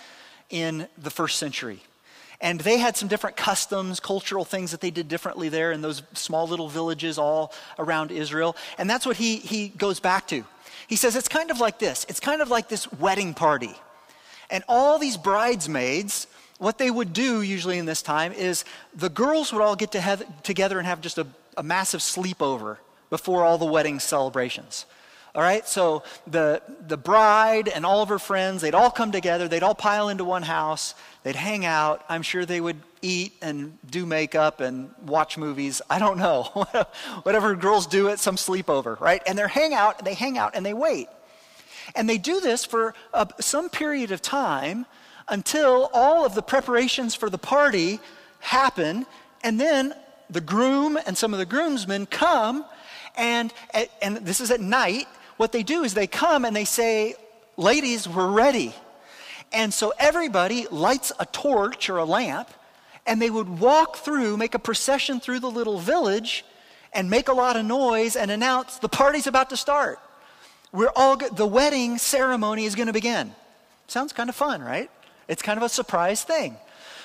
in 0.50 0.88
the 0.98 1.10
first 1.10 1.38
century. 1.38 1.80
And 2.42 2.60
they 2.60 2.78
had 2.78 2.98
some 2.98 3.08
different 3.08 3.38
customs, 3.38 4.02
cultural 4.02 4.44
things 4.44 4.72
that 4.72 4.82
they 4.82 4.92
did 4.92 5.08
differently 5.08 5.48
there 5.48 5.72
in 5.72 5.82
those 5.82 6.04
small 6.14 6.46
little 6.46 6.68
villages 6.68 7.18
all 7.18 7.54
around 7.80 8.12
Israel. 8.12 8.58
And 8.78 8.90
that's 8.90 9.06
what 9.06 9.16
he, 9.16 9.38
he 9.38 9.70
goes 9.70 10.02
back 10.02 10.28
to. 10.28 10.44
He 10.94 10.98
says 10.98 11.16
it's 11.16 11.28
kind 11.28 11.50
of 11.50 11.60
like 11.60 11.80
this 11.80 12.06
it's 12.08 12.20
kind 12.20 12.40
of 12.40 12.52
like 12.52 12.70
this 12.70 12.92
wedding 12.94 13.34
party. 13.34 13.74
And 14.52 14.64
all 14.70 15.00
these 15.00 15.18
bridesmaids, 15.18 16.28
what 16.60 16.78
they 16.78 16.92
would 16.92 17.14
do 17.14 17.42
usually 17.42 17.80
in 17.80 17.88
this 17.88 18.04
time 18.04 18.32
is 18.32 18.64
the 18.94 19.10
girls 19.10 19.52
would 19.52 19.64
all 19.64 19.76
get 19.76 19.94
to 19.94 20.00
have, 20.00 20.22
together 20.44 20.78
and 20.78 20.86
have 20.86 21.02
just 21.02 21.18
a, 21.18 21.26
a 21.58 21.64
massive 21.64 22.02
sleepover 22.02 22.78
before 23.10 23.44
all 23.44 23.58
the 23.58 23.66
wedding 23.66 24.00
celebrations. 24.00 24.86
All 25.36 25.42
right, 25.42 25.68
so 25.68 26.04
the, 26.28 26.62
the 26.86 26.98
bride 26.98 27.68
and 27.68 27.88
all 27.88 28.04
of 28.04 28.10
her 28.10 28.20
friends, 28.20 28.62
they'd 28.62 28.76
all 28.76 28.92
come 28.92 29.12
together, 29.12 29.48
they'd 29.48 29.64
all 29.64 29.74
pile 29.74 30.10
into 30.10 30.24
one 30.24 30.44
house, 30.44 30.94
they'd 31.24 31.36
hang 31.36 31.66
out. 31.66 32.06
I'm 32.08 32.22
sure 32.22 32.46
they 32.46 32.62
would 32.62 32.80
eat 33.02 33.34
and 33.42 33.80
do 33.90 34.06
makeup 34.06 34.62
and 34.62 34.94
watch 35.04 35.36
movies. 35.36 35.82
I 35.90 35.98
don't 35.98 36.20
know. 36.20 36.44
Whatever 37.24 37.56
girls 37.56 37.88
do 37.88 38.10
at 38.10 38.20
some 38.20 38.36
sleepover, 38.36 39.00
right? 39.00 39.24
And 39.26 39.36
they 39.36 39.48
hang 39.48 39.74
out, 39.74 40.06
they 40.06 40.14
hang 40.14 40.38
out 40.38 40.56
and 40.56 40.64
they 40.64 40.76
wait. 40.76 41.08
And 41.96 42.08
they 42.08 42.20
do 42.20 42.40
this 42.40 42.64
for 42.64 42.94
some 43.40 43.72
period 43.72 44.12
of 44.12 44.22
time 44.22 44.86
until 45.28 45.90
all 45.94 46.26
of 46.26 46.36
the 46.36 46.44
preparations 46.44 47.16
for 47.16 47.32
the 47.32 47.40
party 47.40 48.00
happen. 48.40 49.08
And 49.44 49.60
then 49.60 49.96
the 50.30 50.42
groom 50.42 51.00
and 51.08 51.18
some 51.18 51.34
of 51.34 51.40
the 51.40 51.46
groomsmen 51.46 52.06
come, 52.06 52.66
and, 53.16 53.52
and 54.00 54.18
this 54.18 54.40
is 54.40 54.52
at 54.52 54.62
night, 54.62 55.08
what 55.38 55.52
they 55.52 55.64
do 55.64 55.84
is 55.84 55.94
they 55.94 56.08
come 56.08 56.46
and 56.46 56.56
they 56.56 56.66
say, 56.66 57.16
Ladies, 57.56 58.08
we're 58.08 58.32
ready. 58.32 58.74
And 59.52 59.72
so 59.72 59.94
everybody 60.00 60.68
lights 60.72 61.12
a 61.20 61.26
torch 61.28 61.88
or 61.88 61.98
a 61.98 62.06
lamp, 62.06 62.50
and 63.06 63.22
they 63.22 63.30
would 63.30 63.60
walk 63.60 63.98
through, 63.98 64.38
make 64.38 64.56
a 64.56 64.60
procession 64.60 65.20
through 65.20 65.40
the 65.40 65.52
little 65.52 65.78
village, 65.78 66.44
and 66.94 67.10
make 67.10 67.28
a 67.28 67.34
lot 67.34 67.56
of 67.56 67.66
noise 67.66 68.16
and 68.16 68.32
announce 68.32 68.80
the 68.80 68.90
party's 68.90 69.28
about 69.28 69.50
to 69.52 69.58
start. 69.58 70.00
We're 70.72 70.92
all 70.96 71.18
the 71.18 71.46
wedding 71.46 72.00
ceremony 72.00 72.66
is 72.66 72.74
going 72.74 72.88
to 72.88 72.94
begin. 72.94 73.36
Sounds 73.88 74.14
kind 74.14 74.30
of 74.30 74.36
fun, 74.36 74.62
right? 74.62 74.90
It's 75.28 75.44
kind 75.44 75.58
of 75.58 75.64
a 75.64 75.70
surprise 75.70 76.24
thing. 76.24 76.58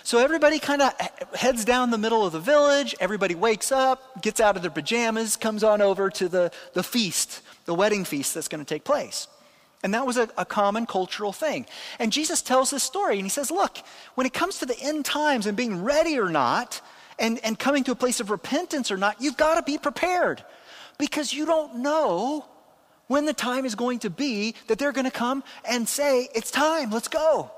So 0.02 0.18
everybody 0.18 0.58
kind 0.58 0.80
of 0.80 0.92
heads 1.34 1.66
down 1.66 1.90
the 1.90 1.98
middle 1.98 2.24
of 2.24 2.32
the 2.32 2.40
village. 2.40 2.94
Everybody 2.98 3.34
wakes 3.34 3.70
up, 3.70 4.22
gets 4.22 4.40
out 4.40 4.56
of 4.56 4.62
their 4.62 4.70
pajamas, 4.70 5.36
comes 5.36 5.62
on 5.62 5.82
over 5.82 6.08
to 6.08 6.28
the, 6.30 6.50
the 6.72 6.82
feast, 6.82 7.42
the 7.68 7.74
wedding 7.74 8.02
feast 8.02 8.32
that's 8.32 8.48
going 8.48 8.64
to 8.64 8.74
take 8.74 8.82
place. 8.82 9.28
And 9.84 9.92
that 9.92 10.06
was 10.06 10.16
a, 10.16 10.28
a, 10.38 10.46
common 10.46 10.86
cultural 10.86 11.34
thing. 11.34 11.66
And 11.98 12.10
Jesus 12.10 12.40
tells 12.40 12.70
this 12.70 12.82
story, 12.82 13.16
and 13.16 13.26
he 13.26 13.28
says, 13.28 13.50
Look, 13.50 13.76
when 14.14 14.26
it 14.26 14.32
comes 14.32 14.58
to 14.58 14.66
the 14.66 14.80
end 14.80 15.04
times 15.04 15.44
and 15.44 15.54
being 15.54 15.84
ready 15.84 16.18
or 16.18 16.30
not, 16.30 16.80
and, 17.18 17.38
and 17.44 17.58
coming 17.58 17.84
to 17.84 17.92
a 17.92 17.94
place 17.94 18.20
of 18.20 18.30
repentance 18.30 18.90
or 18.90 18.96
not, 18.96 19.20
you've 19.20 19.36
got 19.36 19.56
to 19.56 19.62
be 19.62 19.76
prepared 19.76 20.42
because 20.96 21.34
you 21.34 21.44
don't 21.44 21.76
know 21.76 22.46
when 23.06 23.26
the 23.26 23.34
time 23.34 23.66
is 23.66 23.74
going 23.74 23.98
to 23.98 24.10
be 24.10 24.54
that 24.68 24.78
they're 24.78 24.92
going 24.92 25.04
to 25.04 25.10
come 25.10 25.44
and 25.68 25.86
say, 25.86 26.26
It's 26.34 26.50
time, 26.50 26.90
let's 26.90 27.08
go. 27.08 27.50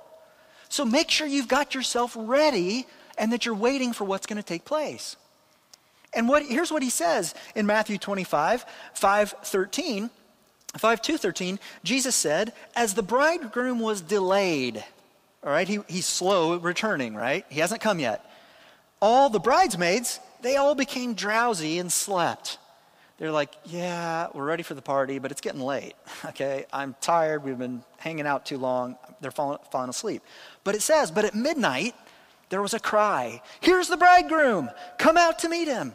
So 0.68 0.84
make 0.84 1.08
sure 1.08 1.28
you've 1.28 1.48
got 1.48 1.72
yourself 1.72 2.16
ready 2.18 2.84
and 3.16 3.32
that 3.32 3.46
you're 3.46 3.54
waiting 3.54 3.92
for 3.92 4.04
what's 4.04 4.26
going 4.26 4.42
to 4.42 4.42
take 4.42 4.64
place. 4.64 5.14
And 6.12 6.28
what, 6.28 6.44
here's 6.44 6.72
what 6.72 6.82
he 6.82 6.90
says 6.90 7.34
in 7.54 7.66
Matthew 7.66 7.98
25, 7.98 8.64
5 8.94 9.34
13. 9.42 10.10
5 10.78 11.02
2 11.02 11.16
13, 11.16 11.58
Jesus 11.82 12.14
said, 12.14 12.52
As 12.76 12.94
the 12.94 13.02
bridegroom 13.02 13.80
was 13.80 14.00
delayed, 14.00 14.84
all 15.42 15.50
right, 15.50 15.66
he, 15.66 15.80
he's 15.88 16.06
slow 16.06 16.56
returning, 16.56 17.14
right? 17.14 17.44
He 17.48 17.60
hasn't 17.60 17.80
come 17.80 17.98
yet. 17.98 18.24
All 19.02 19.30
the 19.30 19.40
bridesmaids, 19.40 20.20
they 20.42 20.56
all 20.56 20.74
became 20.74 21.14
drowsy 21.14 21.78
and 21.78 21.90
slept. 21.90 22.58
They're 23.18 23.32
like, 23.32 23.52
Yeah, 23.64 24.28
we're 24.32 24.44
ready 24.44 24.62
for 24.62 24.74
the 24.74 24.82
party, 24.82 25.18
but 25.18 25.30
it's 25.30 25.40
getting 25.40 25.60
late. 25.60 25.94
Okay, 26.26 26.66
I'm 26.72 26.94
tired. 27.00 27.42
We've 27.42 27.58
been 27.58 27.82
hanging 27.98 28.26
out 28.26 28.46
too 28.46 28.58
long. 28.58 28.96
They're 29.20 29.30
falling, 29.30 29.58
falling 29.72 29.90
asleep. 29.90 30.22
But 30.64 30.74
it 30.74 30.82
says, 30.82 31.10
But 31.10 31.24
at 31.24 31.34
midnight, 31.34 31.94
there 32.50 32.62
was 32.62 32.74
a 32.74 32.80
cry 32.80 33.42
Here's 33.60 33.88
the 33.88 33.96
bridegroom. 33.96 34.70
Come 34.98 35.16
out 35.16 35.40
to 35.40 35.48
meet 35.48 35.66
him. 35.66 35.94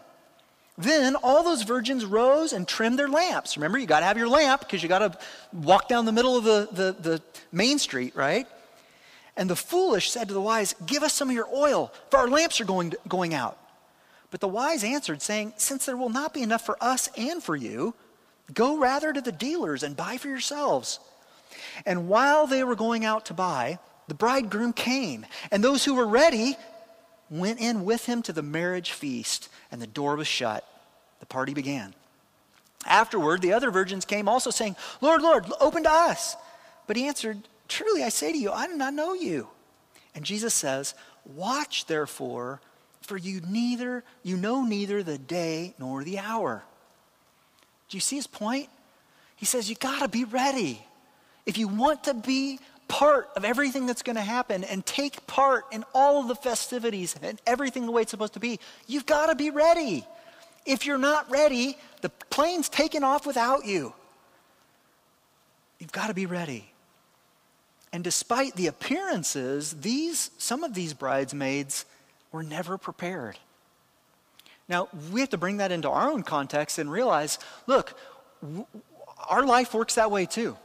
Then 0.77 1.15
all 1.15 1.43
those 1.43 1.63
virgins 1.63 2.03
rose 2.03 2.51
and 2.51 2.67
trimmed 2.67 2.99
their 2.99 3.07
lamps. 3.07 3.55
Remember, 3.55 3.77
you 3.77 3.85
got 3.85 4.01
to 4.01 4.05
have 4.05 4.17
your 4.17 4.27
lamp 4.27 4.61
because 4.61 4.83
you 4.83 4.89
got 4.89 4.99
to 4.99 5.17
walk 5.53 5.87
down 5.87 6.05
the 6.05 6.11
middle 6.11 6.37
of 6.37 6.43
the, 6.43 6.67
the, 6.71 6.91
the, 7.09 7.21
main 7.51 7.79
street, 7.79 8.13
right? 8.15 8.45
And 9.37 9.49
the 9.49 9.55
foolish 9.55 10.11
said 10.11 10.27
to 10.27 10.33
the 10.33 10.41
wise, 10.41 10.75
Give 10.85 11.03
us 11.03 11.13
some 11.13 11.29
of 11.29 11.35
your 11.35 11.47
oil, 11.53 11.93
for 12.11 12.17
our 12.17 12.27
lamps 12.27 12.59
are 12.59 12.65
going, 12.65 12.93
going 13.07 13.33
out. 13.33 13.57
But 14.31 14.41
the 14.41 14.49
wise 14.49 14.83
answered, 14.83 15.21
saying, 15.21 15.53
Since 15.55 15.85
there 15.85 15.95
will 15.95 16.09
not 16.09 16.33
be 16.33 16.41
enough 16.41 16.65
for 16.65 16.77
us 16.81 17.09
and 17.17 17.41
for 17.41 17.55
you, 17.55 17.93
go 18.53 18.77
rather 18.77 19.13
to 19.13 19.21
the 19.21 19.31
dealers 19.31 19.83
and 19.83 19.95
buy 19.95 20.17
for 20.17 20.27
yourselves. 20.27 20.99
And 21.85 22.09
while 22.09 22.47
they 22.47 22.65
were 22.65 22.75
going 22.75 23.05
out 23.05 23.25
to 23.27 23.33
buy, 23.33 23.79
the 24.09 24.13
bridegroom 24.13 24.73
came, 24.73 25.25
and 25.51 25.63
those 25.63 25.85
who 25.85 25.95
were 25.95 26.07
ready 26.07 26.57
went 27.39 27.59
in 27.59 27.85
with 27.85 28.05
him 28.05 28.21
to 28.23 28.33
the 28.33 28.41
marriage 28.41 28.91
feast, 28.91 29.49
and 29.71 29.81
the 29.81 29.87
door 29.87 30.15
was 30.15 30.27
shut. 30.27 30.67
The 31.19 31.25
party 31.25 31.53
began. 31.53 31.93
Afterward, 32.85 33.41
the 33.41 33.53
other 33.53 33.71
virgins 33.71 34.05
came 34.05 34.29
also 34.29 34.51
saying, 34.51 34.75
Lord, 35.01 35.21
Lord, 35.21 35.45
open 35.59 35.83
to 35.83 35.91
us. 35.91 36.35
But 36.87 36.97
he 36.97 37.07
answered, 37.07 37.47
Truly, 37.67 38.03
I 38.03 38.09
say 38.09 38.31
to 38.31 38.37
you, 38.37 38.51
I 38.51 38.67
do 38.67 38.75
not 38.75 38.93
know 38.93 39.13
you. 39.13 39.47
And 40.13 40.23
Jesus 40.23 40.53
says, 40.53 40.93
Watch 41.25 41.87
therefore, 41.87 42.61
for 43.01 43.17
you 43.17 43.41
neither 43.47 44.03
you 44.23 44.37
know 44.37 44.63
neither 44.63 45.03
the 45.03 45.17
day 45.17 45.73
nor 45.79 46.03
the 46.03 46.19
hour. 46.19 46.63
Do 47.89 47.97
you 47.97 48.01
see 48.01 48.15
his 48.15 48.27
point? 48.27 48.69
He 49.35 49.45
says 49.45 49.69
you 49.69 49.75
got 49.75 49.99
to 49.99 50.07
be 50.07 50.23
ready. 50.23 50.85
If 51.45 51.57
you 51.57 51.67
want 51.67 52.05
to 52.05 52.13
be 52.13 52.59
part 52.87 53.29
of 53.35 53.43
everything 53.45 53.85
that's 53.85 54.03
going 54.03 54.15
to 54.15 54.21
happen 54.21 54.63
and 54.63 54.85
take 54.85 55.25
part 55.27 55.65
in 55.71 55.83
all 55.93 56.21
of 56.21 56.27
the 56.27 56.35
festivities 56.35 57.15
and 57.21 57.41
everything 57.45 57.85
the 57.85 57.91
way 57.91 58.03
it's 58.03 58.11
supposed 58.11 58.33
to 58.33 58.39
be, 58.39 58.59
you've 58.87 59.05
got 59.05 59.27
to 59.27 59.35
be 59.35 59.49
ready. 59.49 60.05
If 60.65 60.85
you're 60.85 60.97
not 60.97 61.29
ready, 61.29 61.77
the 62.01 62.09
plane's 62.09 62.69
taking 62.69 63.03
off 63.03 63.25
without 63.25 63.65
you. 63.65 63.93
You've 65.79 65.91
got 65.91 66.07
to 66.07 66.13
be 66.13 66.25
ready. 66.25 66.71
And 67.91 68.03
despite 68.03 68.55
the 68.55 68.67
appearances, 68.67 69.73
these, 69.73 70.31
some 70.37 70.63
of 70.63 70.73
these 70.73 70.93
bridesmaids 70.93 71.85
were 72.31 72.43
never 72.43 72.77
prepared. 72.77 73.37
Now, 74.67 74.89
we 75.11 75.19
have 75.21 75.29
to 75.29 75.37
bring 75.37 75.57
that 75.57 75.71
into 75.71 75.89
our 75.89 76.09
own 76.09 76.23
context 76.23 76.79
and 76.79 76.91
realize 76.91 77.39
look, 77.67 77.97
w- 78.41 78.65
our 79.29 79.45
life 79.45 79.73
works 79.73 79.95
that 79.95 80.11
way 80.11 80.25
too. 80.25 80.57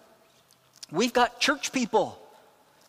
We've 0.93 1.13
got 1.13 1.41
church 1.41 1.73
people, 1.73 2.19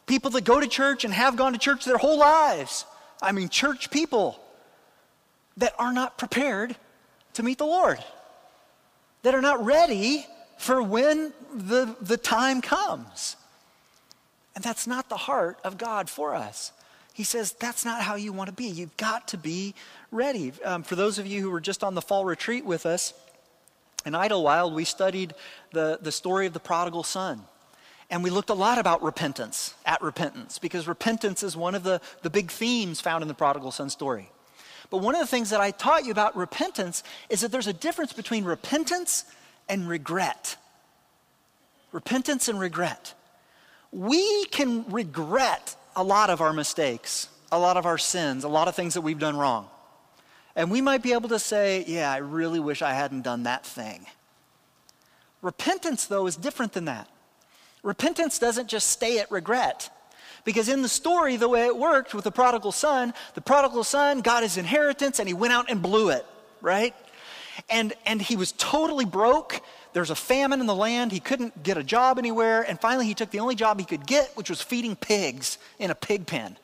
people 0.07 0.31
that 0.31 0.43
go 0.43 0.59
to 0.59 0.67
church 0.67 1.05
and 1.05 1.13
have 1.13 1.35
gone 1.35 1.53
to 1.53 1.59
church 1.59 1.85
their 1.85 1.97
whole 1.97 2.17
lives. 2.17 2.85
I 3.21 3.31
mean, 3.31 3.49
church 3.49 3.91
people 3.91 4.39
that 5.57 5.73
are 5.77 5.93
not 5.93 6.17
prepared 6.17 6.75
to 7.33 7.43
meet 7.43 7.57
the 7.57 7.65
Lord, 7.65 7.99
that 9.23 9.35
are 9.35 9.41
not 9.41 9.63
ready 9.63 10.25
for 10.57 10.81
when 10.81 11.33
the, 11.53 11.95
the 12.01 12.17
time 12.17 12.61
comes. 12.61 13.35
And 14.55 14.63
that's 14.63 14.87
not 14.87 15.09
the 15.09 15.17
heart 15.17 15.59
of 15.63 15.77
God 15.77 16.09
for 16.09 16.35
us. 16.35 16.71
He 17.13 17.23
says 17.23 17.53
that's 17.53 17.85
not 17.85 18.01
how 18.01 18.15
you 18.15 18.33
want 18.33 18.49
to 18.49 18.55
be. 18.55 18.65
You've 18.65 18.95
got 18.97 19.27
to 19.29 19.37
be 19.37 19.75
ready. 20.11 20.53
Um, 20.63 20.83
for 20.83 20.95
those 20.95 21.19
of 21.19 21.27
you 21.27 21.41
who 21.41 21.49
were 21.49 21.61
just 21.61 21.83
on 21.83 21.93
the 21.93 22.01
fall 22.01 22.25
retreat 22.25 22.65
with 22.65 22.85
us, 22.85 23.13
in 24.05 24.15
Idlewild, 24.15 24.73
we 24.73 24.85
studied 24.85 25.33
the, 25.71 25.99
the 26.01 26.11
story 26.11 26.47
of 26.47 26.53
the 26.53 26.59
prodigal 26.59 27.03
son. 27.03 27.41
And 28.11 28.25
we 28.25 28.29
looked 28.29 28.49
a 28.49 28.53
lot 28.53 28.77
about 28.77 29.01
repentance, 29.01 29.73
at 29.85 30.01
repentance, 30.01 30.59
because 30.59 30.85
repentance 30.85 31.43
is 31.43 31.55
one 31.55 31.75
of 31.75 31.83
the, 31.83 32.01
the 32.23 32.29
big 32.29 32.51
themes 32.51 32.99
found 32.99 33.21
in 33.21 33.29
the 33.29 33.33
prodigal 33.33 33.71
son 33.71 33.89
story. 33.89 34.29
But 34.89 34.97
one 34.97 35.15
of 35.15 35.21
the 35.21 35.27
things 35.27 35.49
that 35.51 35.61
I 35.61 35.71
taught 35.71 36.03
you 36.03 36.11
about 36.11 36.35
repentance 36.35 37.03
is 37.29 37.39
that 37.39 37.53
there's 37.53 37.67
a 37.67 37.73
difference 37.73 38.11
between 38.11 38.43
repentance 38.43 39.23
and 39.69 39.87
regret. 39.87 40.57
Repentance 41.93 42.49
and 42.49 42.59
regret. 42.59 43.13
We 43.93 44.43
can 44.45 44.83
regret 44.91 45.77
a 45.95 46.03
lot 46.03 46.29
of 46.29 46.41
our 46.41 46.51
mistakes, 46.51 47.29
a 47.49 47.57
lot 47.57 47.77
of 47.77 47.85
our 47.85 47.97
sins, 47.97 48.43
a 48.43 48.49
lot 48.49 48.67
of 48.67 48.75
things 48.75 48.93
that 48.95 49.01
we've 49.01 49.19
done 49.19 49.37
wrong. 49.37 49.69
And 50.57 50.69
we 50.69 50.81
might 50.81 51.01
be 51.01 51.13
able 51.13 51.29
to 51.29 51.39
say, 51.39 51.85
yeah, 51.87 52.11
I 52.11 52.17
really 52.17 52.59
wish 52.59 52.81
I 52.81 52.91
hadn't 52.91 53.21
done 53.21 53.43
that 53.43 53.65
thing. 53.65 54.05
Repentance, 55.41 56.07
though, 56.07 56.27
is 56.27 56.35
different 56.35 56.73
than 56.73 56.85
that. 56.85 57.07
Repentance 57.83 58.39
doesn't 58.39 58.67
just 58.67 58.89
stay 58.89 59.19
at 59.19 59.31
regret. 59.31 59.89
Because 60.43 60.69
in 60.69 60.81
the 60.81 60.89
story, 60.89 61.37
the 61.37 61.49
way 61.49 61.65
it 61.65 61.77
worked 61.77 62.13
with 62.13 62.23
the 62.23 62.31
prodigal 62.31 62.71
son, 62.71 63.13
the 63.35 63.41
prodigal 63.41 63.83
son 63.83 64.21
got 64.21 64.43
his 64.43 64.57
inheritance 64.57 65.19
and 65.19 65.27
he 65.27 65.33
went 65.33 65.53
out 65.53 65.69
and 65.69 65.81
blew 65.81 66.09
it, 66.09 66.25
right? 66.61 66.95
And, 67.69 67.93
and 68.05 68.21
he 68.21 68.35
was 68.35 68.51
totally 68.53 69.05
broke. 69.05 69.61
There's 69.93 70.09
a 70.09 70.15
famine 70.15 70.59
in 70.59 70.65
the 70.65 70.75
land. 70.75 71.11
He 71.11 71.19
couldn't 71.19 71.61
get 71.61 71.77
a 71.77 71.83
job 71.83 72.17
anywhere. 72.17 72.63
And 72.63 72.79
finally, 72.79 73.05
he 73.05 73.13
took 73.13 73.29
the 73.29 73.39
only 73.39 73.55
job 73.55 73.79
he 73.79 73.85
could 73.85 74.07
get, 74.07 74.35
which 74.35 74.49
was 74.49 74.61
feeding 74.61 74.95
pigs 74.95 75.59
in 75.77 75.91
a 75.91 75.95
pig 75.95 76.25
pen. 76.25 76.57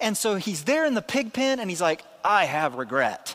And 0.00 0.16
so 0.16 0.36
he's 0.36 0.64
there 0.64 0.86
in 0.86 0.94
the 0.94 1.02
pig 1.02 1.32
pen 1.32 1.60
and 1.60 1.68
he's 1.68 1.80
like, 1.80 2.04
I 2.24 2.44
have 2.44 2.76
regret. 2.76 3.34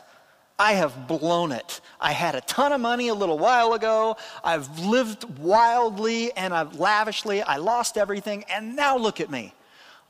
I 0.58 0.74
have 0.74 1.08
blown 1.08 1.50
it. 1.50 1.80
I 2.00 2.12
had 2.12 2.34
a 2.34 2.40
ton 2.40 2.72
of 2.72 2.80
money 2.80 3.08
a 3.08 3.14
little 3.14 3.38
while 3.38 3.72
ago. 3.72 4.16
I've 4.42 4.78
lived 4.78 5.24
wildly 5.38 6.32
and 6.32 6.54
I've 6.54 6.78
lavishly. 6.78 7.42
I 7.42 7.56
lost 7.56 7.96
everything. 7.96 8.44
And 8.44 8.76
now 8.76 8.96
look 8.96 9.20
at 9.20 9.30
me. 9.30 9.52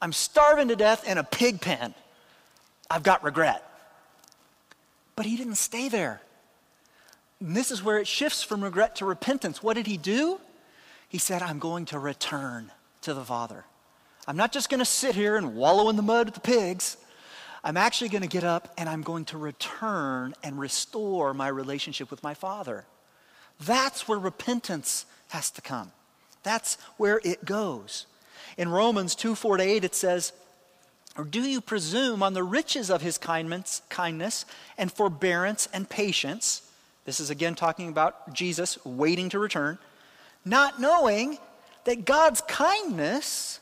I'm 0.02 0.12
starving 0.12 0.68
to 0.68 0.76
death 0.76 1.08
in 1.08 1.16
a 1.16 1.24
pig 1.24 1.60
pen. 1.60 1.94
I've 2.90 3.02
got 3.02 3.24
regret. 3.24 3.66
But 5.16 5.24
he 5.24 5.36
didn't 5.36 5.54
stay 5.54 5.88
there. 5.88 6.20
And 7.40 7.56
this 7.56 7.70
is 7.70 7.82
where 7.82 7.98
it 7.98 8.06
shifts 8.06 8.42
from 8.42 8.62
regret 8.62 8.96
to 8.96 9.06
repentance. 9.06 9.62
What 9.62 9.74
did 9.74 9.86
he 9.86 9.96
do? 9.96 10.40
He 11.08 11.18
said, 11.18 11.42
I'm 11.42 11.58
going 11.58 11.86
to 11.86 11.98
return 11.98 12.70
to 13.02 13.14
the 13.14 13.24
Father. 13.24 13.64
I'm 14.26 14.36
not 14.36 14.52
just 14.52 14.68
going 14.68 14.80
to 14.80 14.84
sit 14.84 15.14
here 15.14 15.36
and 15.36 15.54
wallow 15.54 15.88
in 15.88 15.96
the 15.96 16.02
mud 16.02 16.26
with 16.26 16.34
the 16.34 16.40
pigs. 16.40 16.96
I'm 17.64 17.78
actually 17.78 18.10
going 18.10 18.22
to 18.22 18.28
get 18.28 18.44
up 18.44 18.74
and 18.76 18.90
I'm 18.90 19.00
going 19.00 19.24
to 19.26 19.38
return 19.38 20.34
and 20.42 20.60
restore 20.60 21.32
my 21.32 21.48
relationship 21.48 22.10
with 22.10 22.22
my 22.22 22.34
Father. 22.34 22.84
That's 23.58 24.06
where 24.06 24.18
repentance 24.18 25.06
has 25.28 25.50
to 25.52 25.62
come. 25.62 25.90
That's 26.42 26.76
where 26.98 27.22
it 27.24 27.46
goes. 27.46 28.04
In 28.58 28.68
Romans 28.68 29.14
2 29.14 29.34
4 29.34 29.56
to 29.56 29.62
8, 29.62 29.84
it 29.84 29.94
says, 29.94 30.32
Or 31.16 31.24
do 31.24 31.40
you 31.40 31.62
presume 31.62 32.22
on 32.22 32.34
the 32.34 32.42
riches 32.42 32.90
of 32.90 33.00
his 33.00 33.16
kindness, 33.16 33.80
kindness 33.88 34.44
and 34.76 34.92
forbearance 34.92 35.66
and 35.72 35.88
patience? 35.88 36.70
This 37.06 37.18
is 37.18 37.30
again 37.30 37.54
talking 37.54 37.88
about 37.88 38.34
Jesus 38.34 38.84
waiting 38.84 39.30
to 39.30 39.38
return, 39.38 39.78
not 40.44 40.80
knowing 40.80 41.38
that 41.84 42.04
God's 42.04 42.42
kindness 42.42 43.60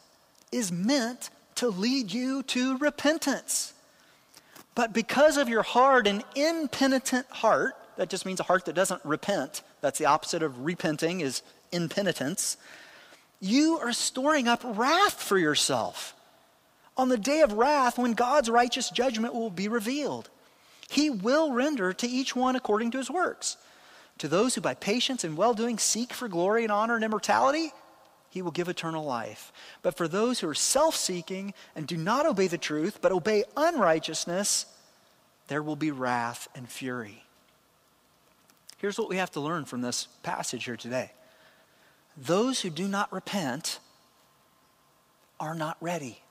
is 0.51 0.73
meant 0.73 1.31
to 1.57 1.69
lead 1.69 2.12
you 2.12 2.43
to 2.45 2.77
repentance. 2.79 3.75
But 4.75 4.93
because 4.93 5.37
of 5.37 5.49
your 5.49 5.63
hard 5.63 6.07
and 6.07 6.25
impenitent 6.35 7.27
heart, 7.29 7.77
that 7.97 8.09
just 8.09 8.25
means 8.25 8.41
a 8.41 8.45
heart 8.45 8.65
that 8.65 8.75
doesn't 8.75 9.05
repent. 9.05 9.63
That's 9.81 9.99
the 9.99 10.07
opposite 10.07 10.43
of 10.43 10.65
repenting 10.65 11.21
is 11.21 11.43
impenitence. 11.73 12.57
You 13.41 13.79
are 13.79 13.93
storing 13.93 14.49
up 14.49 14.61
wrath 14.65 15.15
for 15.15 15.39
yourself 15.39 16.15
On 16.97 17.09
the 17.09 17.19
day 17.19 17.41
of 17.41 17.55
wrath, 17.55 17.99
when 17.99 18.13
God's 18.13 18.51
righteous 18.51 18.91
judgment 18.91 19.35
will 19.35 19.51
be 19.51 19.67
revealed, 19.69 20.29
he 20.91 21.09
will 21.09 21.53
render 21.53 21.93
to 21.95 22.07
each 22.07 22.37
one 22.37 22.55
according 22.55 22.91
to 22.93 22.99
his 22.99 23.11
works. 23.11 23.57
To 24.19 24.29
those 24.29 24.55
who 24.55 24.61
by 24.61 24.75
patience 24.75 25.25
and 25.25 25.37
well 25.37 25.55
doing 25.55 25.79
seek 25.79 26.13
for 26.13 26.29
glory 26.29 26.65
and 26.65 26.73
honor 26.73 26.95
and 26.95 27.03
immortality, 27.03 27.73
he 28.33 28.40
will 28.40 28.51
give 28.51 28.71
eternal 28.71 29.05
life. 29.05 29.53
But 29.83 29.95
for 29.95 30.09
those 30.09 30.40
who 30.40 30.49
are 30.49 30.55
self 30.55 30.97
seeking 30.97 31.53
and 31.77 31.87
do 31.87 31.99
not 31.99 32.25
obey 32.25 32.47
the 32.47 32.57
truth, 32.57 32.99
but 33.03 33.12
obey 33.12 33.45
unrighteousness, 33.59 34.64
there 35.49 35.62
will 35.62 35.77
be 35.77 35.90
wrath 35.90 36.49
and 36.55 36.66
fury. 36.66 37.25
Here's 38.79 38.99
what 38.99 39.11
we 39.11 39.18
have 39.18 39.31
to 39.33 39.40
learn 39.40 39.66
from 39.66 39.83
this 39.83 40.09
passage 40.23 40.64
here 40.64 40.79
today 40.79 41.12
those 42.16 42.62
who 42.62 42.71
do 42.71 42.88
not 42.88 43.12
repent 43.12 43.81
are 45.38 45.55
not 45.55 45.77
ready. 45.83 46.23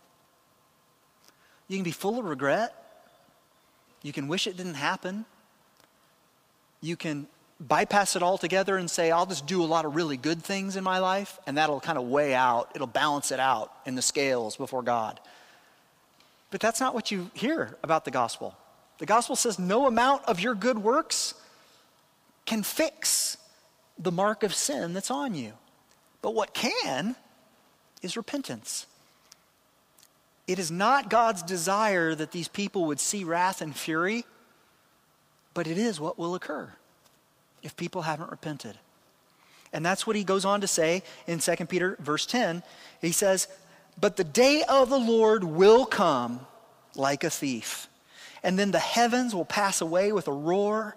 You 1.68 1.78
can 1.78 1.84
be 1.84 1.92
full 1.92 2.18
of 2.18 2.26
regret. 2.26 2.74
You 4.02 4.12
can 4.12 4.28
wish 4.28 4.48
it 4.48 4.58
didn't 4.58 4.74
happen. 4.74 5.26
You 6.82 6.96
can 6.96 7.28
bypass 7.68 8.16
it 8.16 8.24
altogether 8.24 8.78
and 8.78 8.90
say, 8.90 9.12
I'll 9.12 9.26
just 9.26 9.46
do 9.46 9.64
a 9.64 9.66
lot 9.66 9.86
of 9.86 9.96
really 9.96 10.18
good 10.18 10.44
things 10.44 10.76
in 10.76 10.84
my 10.84 11.00
life, 11.00 11.40
and 11.46 11.58
that'll 11.58 11.80
kind 11.80 11.98
of 11.98 12.06
weigh 12.06 12.34
out, 12.34 12.72
it'll 12.76 12.88
balance 12.88 13.32
it 13.32 13.40
out 13.40 13.72
in 13.86 13.96
the 13.96 14.02
scales 14.02 14.56
before 14.58 14.82
God. 14.82 15.20
But 16.50 16.60
that's 16.60 16.80
not 16.80 16.94
what 16.94 17.12
you 17.12 17.30
hear 17.34 17.78
about 17.84 18.06
the 18.06 18.12
gospel. 18.12 18.58
The 18.98 19.06
gospel 19.06 19.36
says 19.36 19.58
no 19.58 19.88
amount 19.88 20.26
of 20.26 20.40
your 20.40 20.56
good 20.56 20.80
works 20.80 21.34
can 22.46 22.64
fix 22.64 23.38
the 23.98 24.12
mark 24.12 24.44
of 24.44 24.54
sin 24.54 24.94
that's 24.94 25.12
on 25.12 25.36
you. 25.36 25.54
But 26.22 26.36
what 26.36 26.54
can 26.54 27.16
is 28.02 28.18
repentance. 28.18 28.88
It 30.48 30.60
is 30.60 30.72
not 30.72 31.10
God's 31.10 31.44
desire 31.44 32.14
that 32.16 32.32
these 32.32 32.48
people 32.48 32.86
would 32.86 33.00
see 33.00 33.24
wrath 33.24 33.62
and 33.62 33.76
fury, 33.76 34.26
but 35.54 35.68
it 35.68 35.78
is 35.78 36.00
what 36.00 36.18
will 36.18 36.36
occur 36.36 36.72
if 37.64 37.76
people 37.76 38.04
haven't 38.04 38.32
repented. 38.32 38.78
And 39.74 39.86
that's 39.86 40.06
what 40.06 40.16
he 40.16 40.24
goes 40.24 40.46
on 40.46 40.62
to 40.62 40.68
say 40.68 41.04
in 41.28 41.40
2 41.40 41.66
Peter 41.68 41.96
verse 42.00 42.26
10. 42.26 42.64
He 43.00 43.12
says, 43.12 43.48
But 44.00 44.18
the 44.18 44.24
day 44.24 44.64
of 44.68 44.90
the 44.90 45.00
Lord 45.00 45.44
will 45.44 45.86
come 45.86 46.46
like 46.96 47.24
a 47.24 47.30
thief, 47.30 47.88
and 48.44 48.60
then 48.60 48.72
the 48.72 48.80
heavens 48.80 49.34
will 49.34 49.46
pass 49.46 49.80
away 49.80 50.12
with 50.12 50.28
a 50.28 50.34
roar, 50.34 50.96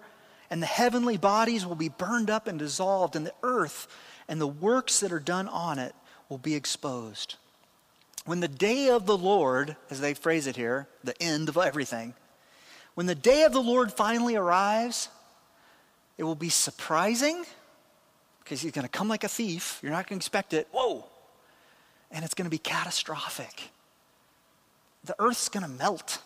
and 0.49 0.61
the 0.61 0.67
heavenly 0.67 1.17
bodies 1.17 1.65
will 1.65 1.75
be 1.75 1.89
burned 1.89 2.29
up 2.29 2.47
and 2.47 2.59
dissolved, 2.59 3.15
and 3.15 3.25
the 3.25 3.33
earth 3.43 3.87
and 4.27 4.41
the 4.41 4.47
works 4.47 4.99
that 4.99 5.11
are 5.11 5.19
done 5.19 5.47
on 5.47 5.79
it 5.79 5.95
will 6.29 6.37
be 6.37 6.55
exposed. 6.55 7.35
When 8.25 8.39
the 8.39 8.47
day 8.47 8.89
of 8.89 9.05
the 9.05 9.17
Lord, 9.17 9.75
as 9.89 10.01
they 10.01 10.15
phrase 10.15 10.47
it 10.47 10.55
here, 10.55 10.87
the 11.03 11.19
end 11.21 11.47
of 11.47 11.57
everything, 11.57 12.15
when 12.95 13.05
the 13.05 13.15
day 13.15 13.43
of 13.43 13.53
the 13.53 13.61
Lord 13.61 13.93
finally 13.93 14.35
arrives, 14.35 15.09
it 16.17 16.23
will 16.23 16.35
be 16.35 16.49
surprising 16.49 17.45
because 18.43 18.61
he's 18.61 18.71
going 18.71 18.83
to 18.83 18.89
come 18.89 19.07
like 19.07 19.23
a 19.23 19.27
thief. 19.27 19.79
You're 19.81 19.91
not 19.91 20.07
going 20.07 20.19
to 20.19 20.23
expect 20.23 20.53
it. 20.53 20.67
Whoa! 20.71 21.05
And 22.11 22.23
it's 22.23 22.33
going 22.33 22.45
to 22.45 22.51
be 22.51 22.57
catastrophic. 22.57 23.69
The 25.03 25.15
earth's 25.19 25.49
going 25.49 25.63
to 25.63 25.69
melt. 25.69 26.19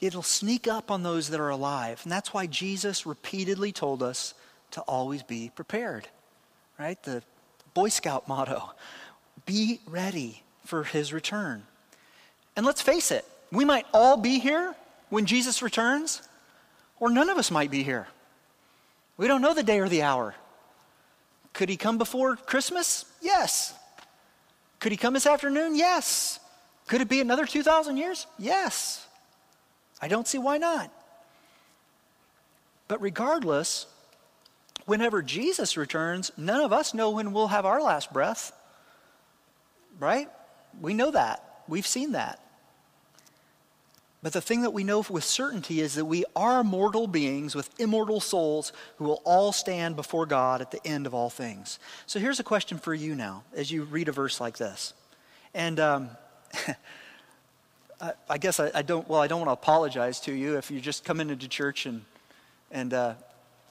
It'll 0.00 0.22
sneak 0.22 0.68
up 0.68 0.90
on 0.90 1.02
those 1.02 1.30
that 1.30 1.40
are 1.40 1.48
alive. 1.48 2.00
And 2.02 2.12
that's 2.12 2.34
why 2.34 2.46
Jesus 2.46 3.06
repeatedly 3.06 3.72
told 3.72 4.02
us 4.02 4.34
to 4.72 4.80
always 4.82 5.22
be 5.22 5.50
prepared, 5.54 6.08
right? 6.78 7.02
The 7.02 7.22
Boy 7.72 7.88
Scout 7.88 8.28
motto 8.28 8.72
be 9.46 9.80
ready 9.86 10.42
for 10.64 10.84
his 10.84 11.12
return. 11.12 11.64
And 12.56 12.64
let's 12.64 12.82
face 12.82 13.10
it, 13.10 13.24
we 13.50 13.64
might 13.64 13.86
all 13.92 14.16
be 14.16 14.38
here 14.38 14.74
when 15.10 15.26
Jesus 15.26 15.62
returns, 15.62 16.22
or 17.04 17.10
none 17.10 17.28
of 17.28 17.36
us 17.36 17.50
might 17.50 17.70
be 17.70 17.82
here. 17.82 18.08
We 19.18 19.28
don't 19.28 19.42
know 19.42 19.52
the 19.52 19.62
day 19.62 19.78
or 19.78 19.90
the 19.90 20.00
hour. 20.00 20.34
Could 21.52 21.68
he 21.68 21.76
come 21.76 21.98
before 21.98 22.34
Christmas? 22.34 23.04
Yes. 23.20 23.74
Could 24.80 24.90
he 24.90 24.96
come 24.96 25.12
this 25.12 25.26
afternoon? 25.26 25.76
Yes. 25.76 26.40
Could 26.86 27.02
it 27.02 27.10
be 27.10 27.20
another 27.20 27.44
2,000 27.44 27.98
years? 27.98 28.26
Yes. 28.38 29.06
I 30.00 30.08
don't 30.08 30.26
see 30.26 30.38
why 30.38 30.56
not. 30.56 30.90
But 32.88 33.02
regardless, 33.02 33.84
whenever 34.86 35.20
Jesus 35.20 35.76
returns, 35.76 36.32
none 36.38 36.62
of 36.62 36.72
us 36.72 36.94
know 36.94 37.10
when 37.10 37.34
we'll 37.34 37.48
have 37.48 37.66
our 37.66 37.82
last 37.82 38.14
breath. 38.14 38.50
Right? 40.00 40.30
We 40.80 40.94
know 40.94 41.10
that. 41.10 41.64
We've 41.68 41.86
seen 41.86 42.12
that. 42.12 42.40
But 44.24 44.32
the 44.32 44.40
thing 44.40 44.62
that 44.62 44.70
we 44.70 44.84
know 44.84 45.04
with 45.10 45.22
certainty 45.22 45.82
is 45.82 45.96
that 45.96 46.06
we 46.06 46.24
are 46.34 46.64
mortal 46.64 47.06
beings 47.06 47.54
with 47.54 47.68
immortal 47.78 48.20
souls 48.20 48.72
who 48.96 49.04
will 49.04 49.20
all 49.22 49.52
stand 49.52 49.96
before 49.96 50.24
God 50.24 50.62
at 50.62 50.70
the 50.70 50.80
end 50.82 51.06
of 51.06 51.12
all 51.12 51.28
things. 51.28 51.78
So 52.06 52.18
here's 52.18 52.40
a 52.40 52.42
question 52.42 52.78
for 52.78 52.94
you 52.94 53.14
now 53.14 53.42
as 53.54 53.70
you 53.70 53.82
read 53.82 54.08
a 54.08 54.12
verse 54.12 54.40
like 54.40 54.56
this. 54.56 54.94
And 55.52 55.78
um, 55.78 56.08
I, 58.00 58.12
I, 58.30 58.38
guess 58.38 58.60
I, 58.60 58.70
I, 58.74 58.80
don't, 58.80 59.06
well, 59.10 59.20
I 59.20 59.26
don't 59.26 59.40
want 59.40 59.48
to 59.50 59.62
apologize 59.62 60.20
to 60.20 60.32
you 60.32 60.56
if 60.56 60.70
you 60.70 60.80
just 60.80 61.04
come 61.04 61.20
into 61.20 61.46
church 61.46 61.84
and, 61.84 62.00
and 62.70 62.94
uh, 62.94 63.14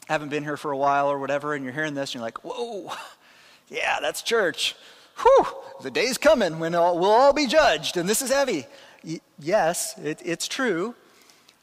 haven't 0.07 0.29
been 0.29 0.43
here 0.43 0.55
for 0.55 0.71
a 0.71 0.77
while 0.77 1.07
or 1.07 1.17
whatever, 1.17 1.55
and 1.55 1.63
you're 1.63 1.73
hearing 1.73 1.95
this 1.95 2.11
and 2.11 2.19
you're 2.19 2.25
like, 2.25 2.43
whoa, 2.43 2.93
yeah, 3.69 3.97
that's 4.01 4.21
church. 4.21 4.75
Whew, 5.17 5.47
the 5.81 5.89
day's 5.89 6.19
coming 6.19 6.59
when 6.59 6.75
all, 6.75 6.99
we'll 6.99 7.09
all 7.09 7.33
be 7.33 7.47
judged, 7.47 7.97
and 7.97 8.07
this 8.07 8.21
is 8.21 8.31
heavy 8.31 8.67
yes, 9.39 9.97
it, 9.97 10.21
it's 10.23 10.47
true. 10.47 10.95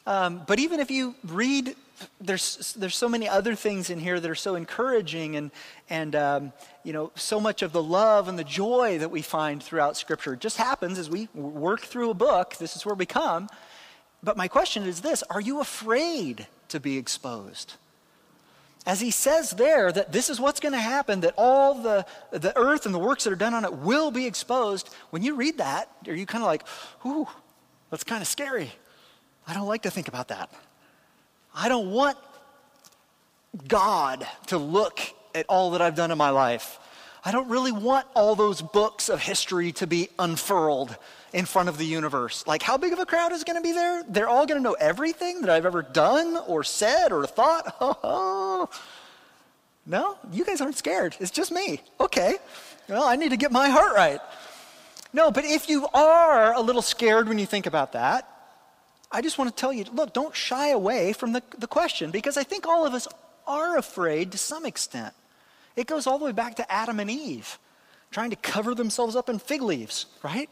Um, 0.06 0.42
but 0.46 0.58
even 0.58 0.80
if 0.80 0.90
you 0.90 1.14
read, 1.24 1.76
there's, 2.20 2.74
there's 2.74 2.96
so 2.96 3.08
many 3.08 3.28
other 3.28 3.54
things 3.54 3.90
in 3.90 3.98
here 3.98 4.18
that 4.18 4.30
are 4.30 4.34
so 4.34 4.54
encouraging 4.54 5.36
and, 5.36 5.50
and 5.88 6.16
um, 6.16 6.52
you 6.84 6.92
know, 6.92 7.12
so 7.14 7.40
much 7.40 7.62
of 7.62 7.72
the 7.72 7.82
love 7.82 8.28
and 8.28 8.38
the 8.38 8.44
joy 8.44 8.98
that 8.98 9.10
we 9.10 9.22
find 9.22 9.62
throughout 9.62 9.96
Scripture 9.96 10.34
it 10.34 10.40
just 10.40 10.56
happens 10.56 10.98
as 10.98 11.10
we 11.10 11.28
work 11.34 11.80
through 11.80 12.10
a 12.10 12.14
book. 12.14 12.56
This 12.56 12.76
is 12.76 12.86
where 12.86 12.94
we 12.94 13.06
come. 13.06 13.48
But 14.22 14.36
my 14.36 14.48
question 14.48 14.84
is 14.84 15.00
this 15.00 15.22
Are 15.24 15.40
you 15.40 15.60
afraid 15.60 16.46
to 16.68 16.80
be 16.80 16.96
exposed? 16.96 17.74
As 18.86 19.00
he 19.00 19.10
says 19.10 19.50
there 19.50 19.92
that 19.92 20.10
this 20.10 20.30
is 20.30 20.40
what's 20.40 20.58
going 20.58 20.72
to 20.72 20.80
happen, 20.80 21.20
that 21.20 21.34
all 21.36 21.74
the, 21.74 22.06
the 22.30 22.56
earth 22.56 22.86
and 22.86 22.94
the 22.94 22.98
works 22.98 23.24
that 23.24 23.32
are 23.32 23.36
done 23.36 23.52
on 23.52 23.64
it 23.64 23.74
will 23.74 24.10
be 24.10 24.26
exposed, 24.26 24.94
when 25.10 25.22
you 25.22 25.34
read 25.34 25.58
that, 25.58 25.90
are 26.08 26.14
you 26.14 26.26
kind 26.26 26.42
of 26.42 26.46
like, 26.46 26.64
ooh, 27.04 27.28
that's 27.90 28.04
kind 28.04 28.22
of 28.22 28.28
scary. 28.28 28.72
I 29.46 29.54
don't 29.54 29.66
like 29.66 29.82
to 29.82 29.90
think 29.90 30.08
about 30.08 30.28
that. 30.28 30.50
I 31.54 31.68
don't 31.68 31.90
want 31.90 32.16
God 33.66 34.26
to 34.46 34.58
look 34.58 35.00
at 35.34 35.44
all 35.48 35.72
that 35.72 35.82
I've 35.82 35.96
done 35.96 36.10
in 36.10 36.18
my 36.18 36.30
life. 36.30 36.78
I 37.24 37.32
don't 37.32 37.48
really 37.48 37.72
want 37.72 38.06
all 38.14 38.34
those 38.34 38.62
books 38.62 39.08
of 39.08 39.20
history 39.20 39.72
to 39.72 39.86
be 39.86 40.08
unfurled 40.18 40.96
in 41.32 41.44
front 41.44 41.68
of 41.68 41.78
the 41.78 41.84
universe. 41.84 42.46
Like, 42.46 42.62
how 42.62 42.76
big 42.76 42.92
of 42.92 42.98
a 42.98 43.06
crowd 43.06 43.32
is 43.32 43.44
going 43.44 43.56
to 43.56 43.62
be 43.62 43.72
there? 43.72 44.02
They're 44.08 44.28
all 44.28 44.46
going 44.46 44.58
to 44.58 44.62
know 44.62 44.74
everything 44.74 45.40
that 45.42 45.50
I've 45.50 45.66
ever 45.66 45.82
done 45.82 46.38
or 46.46 46.64
said 46.64 47.12
or 47.12 47.26
thought. 47.26 48.70
no, 49.86 50.18
you 50.32 50.44
guys 50.44 50.60
aren't 50.60 50.76
scared. 50.76 51.16
It's 51.20 51.30
just 51.30 51.52
me. 51.52 51.80
Okay. 52.00 52.36
Well, 52.88 53.04
I 53.04 53.16
need 53.16 53.30
to 53.30 53.36
get 53.36 53.52
my 53.52 53.68
heart 53.68 53.94
right. 53.94 54.20
No, 55.12 55.30
but 55.30 55.44
if 55.44 55.68
you 55.68 55.86
are 55.92 56.54
a 56.54 56.60
little 56.60 56.82
scared 56.82 57.28
when 57.28 57.38
you 57.38 57.46
think 57.46 57.66
about 57.66 57.92
that, 57.92 58.28
I 59.12 59.22
just 59.22 59.38
want 59.38 59.54
to 59.54 59.60
tell 59.60 59.72
you 59.72 59.84
look, 59.92 60.12
don't 60.12 60.34
shy 60.34 60.68
away 60.68 61.12
from 61.12 61.32
the, 61.32 61.42
the 61.58 61.66
question 61.66 62.10
because 62.10 62.36
I 62.36 62.44
think 62.44 62.66
all 62.66 62.86
of 62.86 62.94
us 62.94 63.08
are 63.46 63.76
afraid 63.76 64.32
to 64.32 64.38
some 64.38 64.64
extent. 64.64 65.14
It 65.74 65.86
goes 65.86 66.06
all 66.06 66.18
the 66.18 66.24
way 66.24 66.32
back 66.32 66.56
to 66.56 66.72
Adam 66.72 67.00
and 67.00 67.10
Eve 67.10 67.58
trying 68.10 68.30
to 68.30 68.36
cover 68.36 68.74
themselves 68.74 69.16
up 69.16 69.28
in 69.28 69.38
fig 69.38 69.62
leaves, 69.62 70.06
right? 70.22 70.50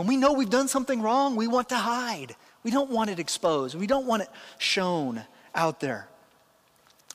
When 0.00 0.06
we 0.06 0.16
know 0.16 0.32
we've 0.32 0.48
done 0.48 0.66
something 0.66 1.02
wrong, 1.02 1.36
we 1.36 1.46
want 1.46 1.68
to 1.68 1.76
hide. 1.76 2.34
We 2.62 2.70
don't 2.70 2.88
want 2.88 3.10
it 3.10 3.18
exposed. 3.18 3.74
We 3.74 3.86
don't 3.86 4.06
want 4.06 4.22
it 4.22 4.30
shown 4.56 5.24
out 5.54 5.80
there. 5.80 6.08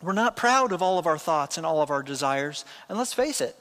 We're 0.03 0.13
not 0.13 0.35
proud 0.35 0.71
of 0.71 0.83
all 0.83 0.99
of 0.99 1.07
our 1.07 1.17
thoughts 1.17 1.57
and 1.57 1.65
all 1.65 1.81
of 1.81 1.89
our 1.89 2.03
desires. 2.03 2.63
And 2.87 2.95
let's 2.95 3.11
face 3.11 3.41
it, 3.41 3.55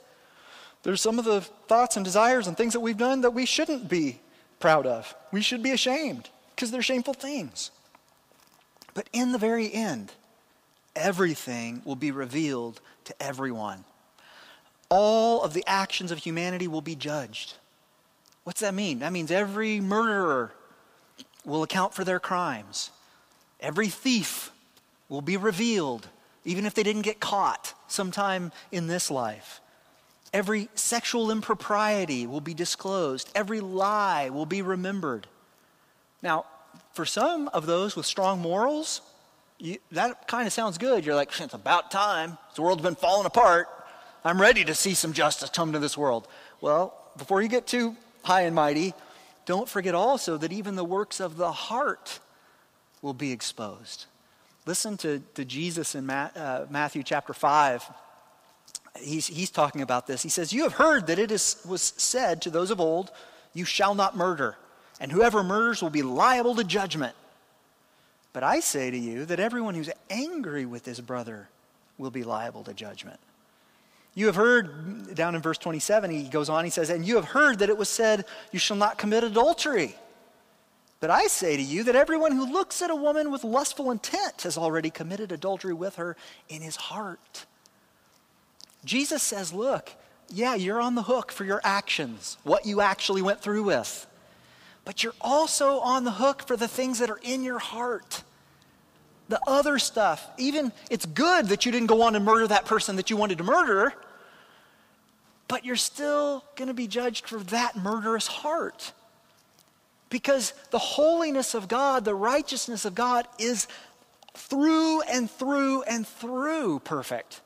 there's 0.83 1.01
some 1.01 1.19
of 1.19 1.25
the 1.25 1.41
thoughts 1.41 1.97
and 1.97 2.05
desires 2.05 2.47
and 2.47 2.55
things 2.55 2.75
that 2.75 2.81
we've 2.81 2.99
done 2.99 3.23
that 3.23 3.31
we 3.31 3.47
shouldn't 3.47 3.89
be 3.89 4.21
proud 4.61 4.85
of. 4.85 5.15
We 5.33 5.41
should 5.41 5.63
be 5.63 5.71
ashamed 5.71 6.29
because 6.55 6.71
they're 6.71 6.83
shameful 6.83 7.15
things. 7.15 7.71
But 8.93 9.09
in 9.15 9.33
the 9.33 9.39
very 9.39 9.73
end, 9.73 10.13
everything 10.95 11.81
will 11.87 11.97
be 11.97 12.11
revealed 12.11 12.83
to 13.07 13.23
everyone. 13.23 13.85
All 14.91 15.41
of 15.41 15.55
the 15.55 15.65
actions 15.67 16.11
of 16.11 16.19
humanity 16.19 16.69
will 16.69 16.83
be 16.83 16.95
judged. 16.95 17.55
What's 18.45 18.61
that 18.61 18.75
mean? 18.75 19.01
That 19.01 19.13
means 19.13 19.31
every 19.31 19.81
murderer 19.81 20.53
will 21.45 21.63
account 21.63 21.95
for 21.95 22.05
their 22.05 22.21
crimes. 22.21 22.91
Every 23.61 23.89
thief 23.89 24.51
will 25.09 25.23
be 25.23 25.37
revealed, 25.37 26.09
even 26.45 26.67
if 26.67 26.75
they 26.75 26.83
didn't 26.83 27.03
get 27.03 27.21
caught 27.21 27.75
sometime 27.89 28.53
in 28.71 28.87
this 28.87 29.11
life. 29.11 29.61
Every 30.33 30.69
sexual 30.75 31.31
impropriety 31.31 32.27
will 32.27 32.41
be 32.41 32.55
disclosed. 32.55 33.31
Every 33.35 33.61
lie 33.61 34.31
will 34.31 34.47
be 34.47 34.63
remembered. 34.63 35.27
Now, 36.23 36.45
for 36.93 37.07
some 37.07 37.49
of 37.49 37.67
those 37.67 37.97
with 37.97 38.05
strong 38.05 38.41
morals, 38.41 39.01
you, 39.59 39.79
that 39.93 40.27
kind 40.27 40.47
of 40.47 40.53
sounds 40.53 40.77
good. 40.77 41.07
You're 41.07 41.15
like, 41.15 41.29
it's 41.41 41.55
about 41.55 41.91
time. 41.91 42.37
The 42.57 42.63
world's 42.63 42.83
been 42.83 42.95
falling 42.95 43.27
apart. 43.27 43.69
I'm 44.25 44.41
ready 44.41 44.65
to 44.65 44.75
see 44.75 44.95
some 44.95 45.13
justice 45.13 45.51
come 45.51 45.73
to 45.73 45.79
this 45.79 45.97
world. 45.97 46.27
Well, 46.61 46.95
before 47.17 47.41
you 47.41 47.49
get 47.49 47.67
too 47.67 47.97
high 48.25 48.43
and 48.43 48.55
mighty, 48.55 48.95
don't 49.47 49.69
forget 49.69 49.95
also 49.95 50.37
that 50.39 50.53
even 50.53 50.75
the 50.75 50.85
works 50.85 51.21
of 51.21 51.37
the 51.37 51.53
heart 51.53 52.19
will 53.03 53.15
be 53.15 53.31
exposed. 53.31 54.07
Listen 54.67 54.97
to, 54.99 55.23
to 55.35 55.45
Jesus 55.45 55.95
in 55.95 56.07
Ma- 56.07 56.31
uh, 56.35 56.67
Matthew 56.71 57.03
chapter 57.03 57.35
5. 57.35 57.85
He's, 58.99 59.27
he's 59.27 59.51
talking 59.51 59.83
about 59.83 60.07
this. 60.07 60.23
He 60.23 60.31
says, 60.31 60.53
You 60.53 60.63
have 60.63 60.75
heard 60.75 61.07
that 61.09 61.19
it 61.19 61.31
is, 61.31 61.63
was 61.69 61.83
said 61.83 62.41
to 62.43 62.51
those 62.51 62.71
of 62.71 62.81
old, 62.81 63.11
You 63.53 63.67
shall 63.67 63.95
not 63.95 64.17
murder, 64.17 64.57
and 64.99 65.13
whoever 65.13 65.45
murders 65.45 65.83
will 65.83 65.91
be 65.91 66.03
liable 66.03 66.55
to 66.55 66.65
judgment. 66.65 67.15
But 68.33 68.43
I 68.43 68.61
say 68.61 68.91
to 68.91 68.99
you 68.99 69.27
that 69.27 69.39
everyone 69.39 69.75
who's 69.75 69.91
angry 70.09 70.65
with 70.65 70.87
his 70.87 71.01
brother 71.01 71.49
will 71.99 72.11
be 72.11 72.25
liable 72.25 72.65
to 72.65 72.73
judgment. 72.73 73.21
You 74.14 74.27
have 74.27 74.37
heard, 74.37 75.14
down 75.14 75.35
in 75.35 75.42
verse 75.42 75.59
27, 75.59 76.11
he 76.11 76.22
goes 76.24 76.48
on, 76.48 76.64
he 76.64 76.70
says, 76.70 76.90
And 76.90 77.05
you 77.05 77.16
have 77.16 77.24
heard 77.24 77.59
that 77.59 77.68
it 77.68 77.77
was 77.77 77.88
said, 77.88 78.24
You 78.53 78.59
shall 78.59 78.77
not 78.77 78.96
commit 78.96 79.24
adultery. 79.24 79.96
But 81.00 81.11
I 81.11 81.27
say 81.27 81.57
to 81.57 81.62
you 81.62 81.85
that 81.85 81.96
everyone 81.96 82.33
who 82.33 82.50
looks 82.50 82.81
at 82.81 82.90
a 82.90 82.96
woman 82.96 83.31
with 83.31 83.44
lustful 83.44 83.90
intent 83.90 84.42
has 84.42 84.57
already 84.57 84.88
committed 84.88 85.33
adultery 85.33 85.74
with 85.74 85.96
her 85.96 86.16
in 86.48 86.62
his 86.62 86.77
heart. 86.77 87.44
Jesus 88.85 89.22
says, 89.22 89.53
Look, 89.53 89.90
yeah, 90.31 90.55
you're 90.55 90.81
on 90.81 90.94
the 90.94 91.03
hook 91.03 91.33
for 91.33 91.44
your 91.44 91.61
actions, 91.64 92.38
what 92.44 92.66
you 92.66 92.81
actually 92.81 93.20
went 93.20 93.40
through 93.40 93.64
with. 93.64 94.07
But 94.85 95.03
you're 95.03 95.14
also 95.20 95.81
on 95.81 96.05
the 96.05 96.12
hook 96.12 96.46
for 96.46 96.57
the 96.57 96.68
things 96.68 97.00
that 97.00 97.11
are 97.11 97.20
in 97.22 97.42
your 97.42 97.59
heart. 97.59 98.22
The 99.29 99.40
other 99.46 99.79
stuff. 99.79 100.29
Even 100.37 100.72
it's 100.90 101.07
good 101.07 101.48
that 101.48 101.64
you 101.64 101.72
didn't 101.72 101.88
go 101.88 102.03
on 102.03 102.14
and 102.14 102.24
murder 102.24 102.46
that 102.46 102.66
person 102.66 102.96
that 102.96 103.11
you 103.11 103.16
wanted 103.16 103.38
to 103.38 103.44
murder, 103.44 103.94
but 105.49 105.65
you're 105.65 105.77
still 105.77 106.45
going 106.57 106.69
to 106.69 106.75
be 106.75 106.87
judged 106.87 107.29
for 107.29 107.39
that 107.39 107.77
murderous 107.77 108.27
heart. 108.27 108.93
Because 110.09 110.53
the 110.71 110.79
holiness 110.79 111.55
of 111.55 111.69
God, 111.69 112.05
the 112.05 112.15
righteousness 112.15 112.85
of 112.85 112.95
God 112.95 113.27
is 113.39 113.67
through 114.35 115.03
and 115.03 115.31
through 115.31 115.83
and 115.83 116.07
through 116.07 116.81
perfect. 116.81 117.41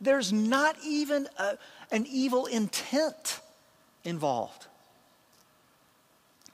There's 0.00 0.32
not 0.32 0.76
even 0.84 1.28
a, 1.36 1.58
an 1.92 2.06
evil 2.08 2.46
intent 2.46 3.40
involved. 4.04 4.66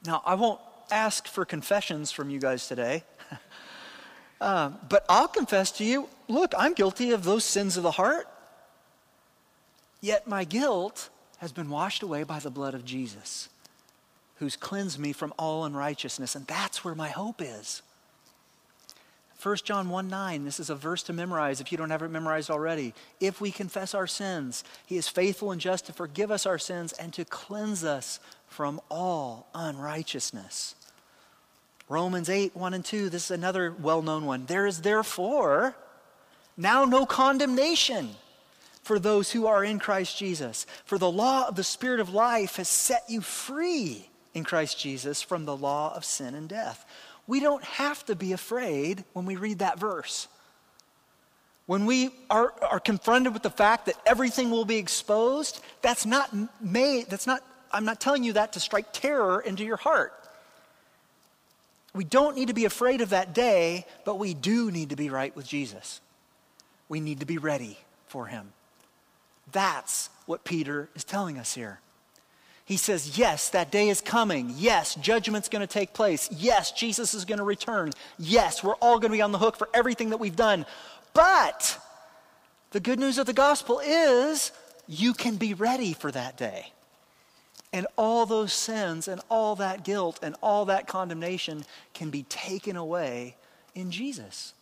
Now, 0.05 0.23
I 0.25 0.35
won't 0.35 0.61
ask 0.91 1.27
for 1.27 1.45
confessions 1.45 2.13
from 2.13 2.31
you 2.31 2.39
guys 2.39 2.69
today, 2.69 3.05
uh, 4.41 4.71
but 4.89 5.05
I'll 5.09 5.29
confess 5.29 5.71
to 5.73 5.85
you 5.85 6.09
look, 6.29 6.53
I'm 6.59 6.75
guilty 6.75 7.13
of 7.13 7.25
those 7.25 7.45
sins 7.45 7.77
of 7.77 7.83
the 7.83 7.93
heart, 7.93 8.29
yet 10.01 10.27
my 10.27 10.45
guilt 10.45 11.11
has 11.39 11.53
been 11.53 11.69
washed 11.69 12.03
away 12.03 12.23
by 12.23 12.39
the 12.39 12.51
blood 12.51 12.75
of 12.75 12.85
Jesus, 12.85 13.49
who's 14.37 14.57
cleansed 14.57 14.99
me 14.99 15.13
from 15.13 15.33
all 15.39 15.65
unrighteousness, 15.65 16.35
and 16.35 16.47
that's 16.47 16.85
where 16.85 16.95
my 16.95 17.09
hope 17.09 17.41
is. 17.41 17.83
1 19.43 19.57
John 19.65 19.91
1 19.91 20.09
9, 20.09 20.45
this 20.45 20.59
is 20.59 20.71
a 20.71 20.75
verse 20.75 21.03
to 21.05 21.13
memorize 21.13 21.61
if 21.61 21.71
you 21.71 21.77
don't 21.77 21.91
have 21.91 22.03
it 22.03 22.11
memorized 22.11 22.51
already. 22.51 22.95
If 23.21 23.41
we 23.41 23.51
confess 23.51 23.95
our 23.95 24.07
sins, 24.07 24.65
he 24.87 24.97
is 24.97 25.09
faithful 25.09 25.53
and 25.53 25.61
just 25.61 25.87
to 25.87 25.93
forgive 25.93 26.31
us 26.31 26.47
our 26.47 26.59
sins 26.59 26.93
and 26.95 27.13
to 27.13 27.25
cleanse 27.25 27.85
us 27.85 28.19
from 28.49 28.81
all 28.91 29.47
unrighteousness. 29.55 30.75
Romans 31.89 32.31
8 32.31 32.57
1 32.57 32.75
and 32.75 32.85
2, 32.85 33.11
this 33.11 33.27
is 33.27 33.31
another 33.31 33.75
well 33.79 34.03
known 34.03 34.25
one. 34.25 34.47
There 34.47 34.67
is 34.67 34.81
therefore 34.81 35.77
now 36.57 36.85
no 36.87 37.05
condemnation 37.05 38.17
for 38.87 38.99
those 38.99 39.31
who 39.31 39.47
are 39.47 39.63
in 39.63 39.79
Christ 39.79 40.17
Jesus. 40.17 40.67
For 40.85 40.97
the 40.99 41.11
law 41.11 41.47
of 41.49 41.57
the 41.57 41.65
Spirit 41.65 42.01
of 42.01 42.15
life 42.15 42.57
has 42.57 42.69
set 42.69 43.05
you 43.09 43.21
free 43.21 44.09
in 44.33 44.45
Christ 44.45 44.79
Jesus 44.79 45.23
from 45.23 45.45
the 45.45 45.57
law 45.57 45.95
of 45.95 46.05
sin 46.05 46.35
and 46.35 46.49
death 46.49 46.85
we 47.27 47.41
don't 47.41 47.65
have 47.65 48.05
to 48.07 48.15
be 48.15 48.33
afraid 48.33 49.05
when 49.13 49.27
we 49.27 49.37
read 49.37 49.59
that 49.59 49.79
verse. 49.79 50.29
When 51.67 51.85
we 51.85 52.11
are, 52.31 52.55
are 52.63 52.79
confronted 52.79 53.33
with 53.33 53.43
the 53.43 53.51
fact 53.51 53.87
that 53.87 53.97
everything 54.07 54.51
will 54.51 54.65
be 54.65 54.77
exposed, 54.77 55.61
that's 55.83 56.07
not 56.07 56.31
made, 56.61 57.07
that's 57.11 57.27
not, 57.27 57.43
I'm 57.73 57.85
not 57.85 58.01
telling 58.01 58.23
you 58.23 58.35
that 58.35 58.53
to 58.53 58.61
strike 58.61 58.93
terror 58.93 59.41
into 59.41 59.65
your 59.65 59.77
heart. 59.77 60.13
We 61.93 62.05
don't 62.05 62.37
need 62.37 62.49
to 62.49 62.55
be 62.55 62.67
afraid 62.67 63.01
of 63.01 63.11
that 63.11 63.35
day, 63.35 63.87
but 64.05 64.19
we 64.19 64.35
do 64.35 64.71
need 64.71 64.91
to 64.91 64.97
be 64.97 65.11
right 65.11 65.35
with 65.35 65.47
Jesus. 65.47 66.01
We 66.89 67.01
need 67.01 67.21
to 67.21 67.27
be 67.27 67.39
ready 67.39 67.79
for 68.07 68.27
him. 68.27 68.53
That's 69.53 70.11
what 70.27 70.45
Peter 70.45 70.89
is 70.95 71.05
telling 71.05 71.39
us 71.39 71.55
here. 71.55 71.81
He 72.65 72.77
says, 72.77 73.17
Yes, 73.17 73.49
that 73.51 73.71
day 73.71 73.89
is 73.89 74.01
coming. 74.01 74.53
Yes, 74.57 74.97
judgment's 74.97 75.49
going 75.49 75.61
to 75.61 75.73
take 75.73 75.95
place. 75.95 76.29
Yes, 76.33 76.73
Jesus 76.73 77.15
is 77.15 77.25
going 77.25 77.39
to 77.39 77.45
return. 77.45 77.93
Yes, 78.19 78.63
we're 78.63 78.75
all 78.75 78.99
going 78.99 79.13
to 79.13 79.17
be 79.17 79.23
on 79.23 79.33
the 79.33 79.39
hook 79.39 79.57
for 79.57 79.69
everything 79.73 80.11
that 80.11 80.19
we've 80.19 80.37
done. 80.37 80.67
But 81.15 81.79
the 82.73 82.81
good 82.81 82.99
news 82.99 83.19
of 83.19 83.27
the 83.27 83.33
gospel 83.33 83.81
is 83.85 84.51
you 84.89 85.15
can 85.15 85.37
be 85.37 85.55
ready 85.55 85.93
for 85.93 86.11
that 86.11 86.37
day. 86.37 86.73
And 87.73 87.87
all 87.97 88.27
those 88.27 88.53
sins 88.53 89.07
and 89.07 89.21
all 89.29 89.57
that 89.57 89.85
guilt 89.85 90.19
and 90.23 90.35
all 90.43 90.65
that 90.65 90.89
condemnation 90.89 91.65
can 91.95 92.11
be 92.11 92.25
taken 92.25 92.77
away 92.77 93.37
in 93.75 93.93
Jesus. 93.93 94.55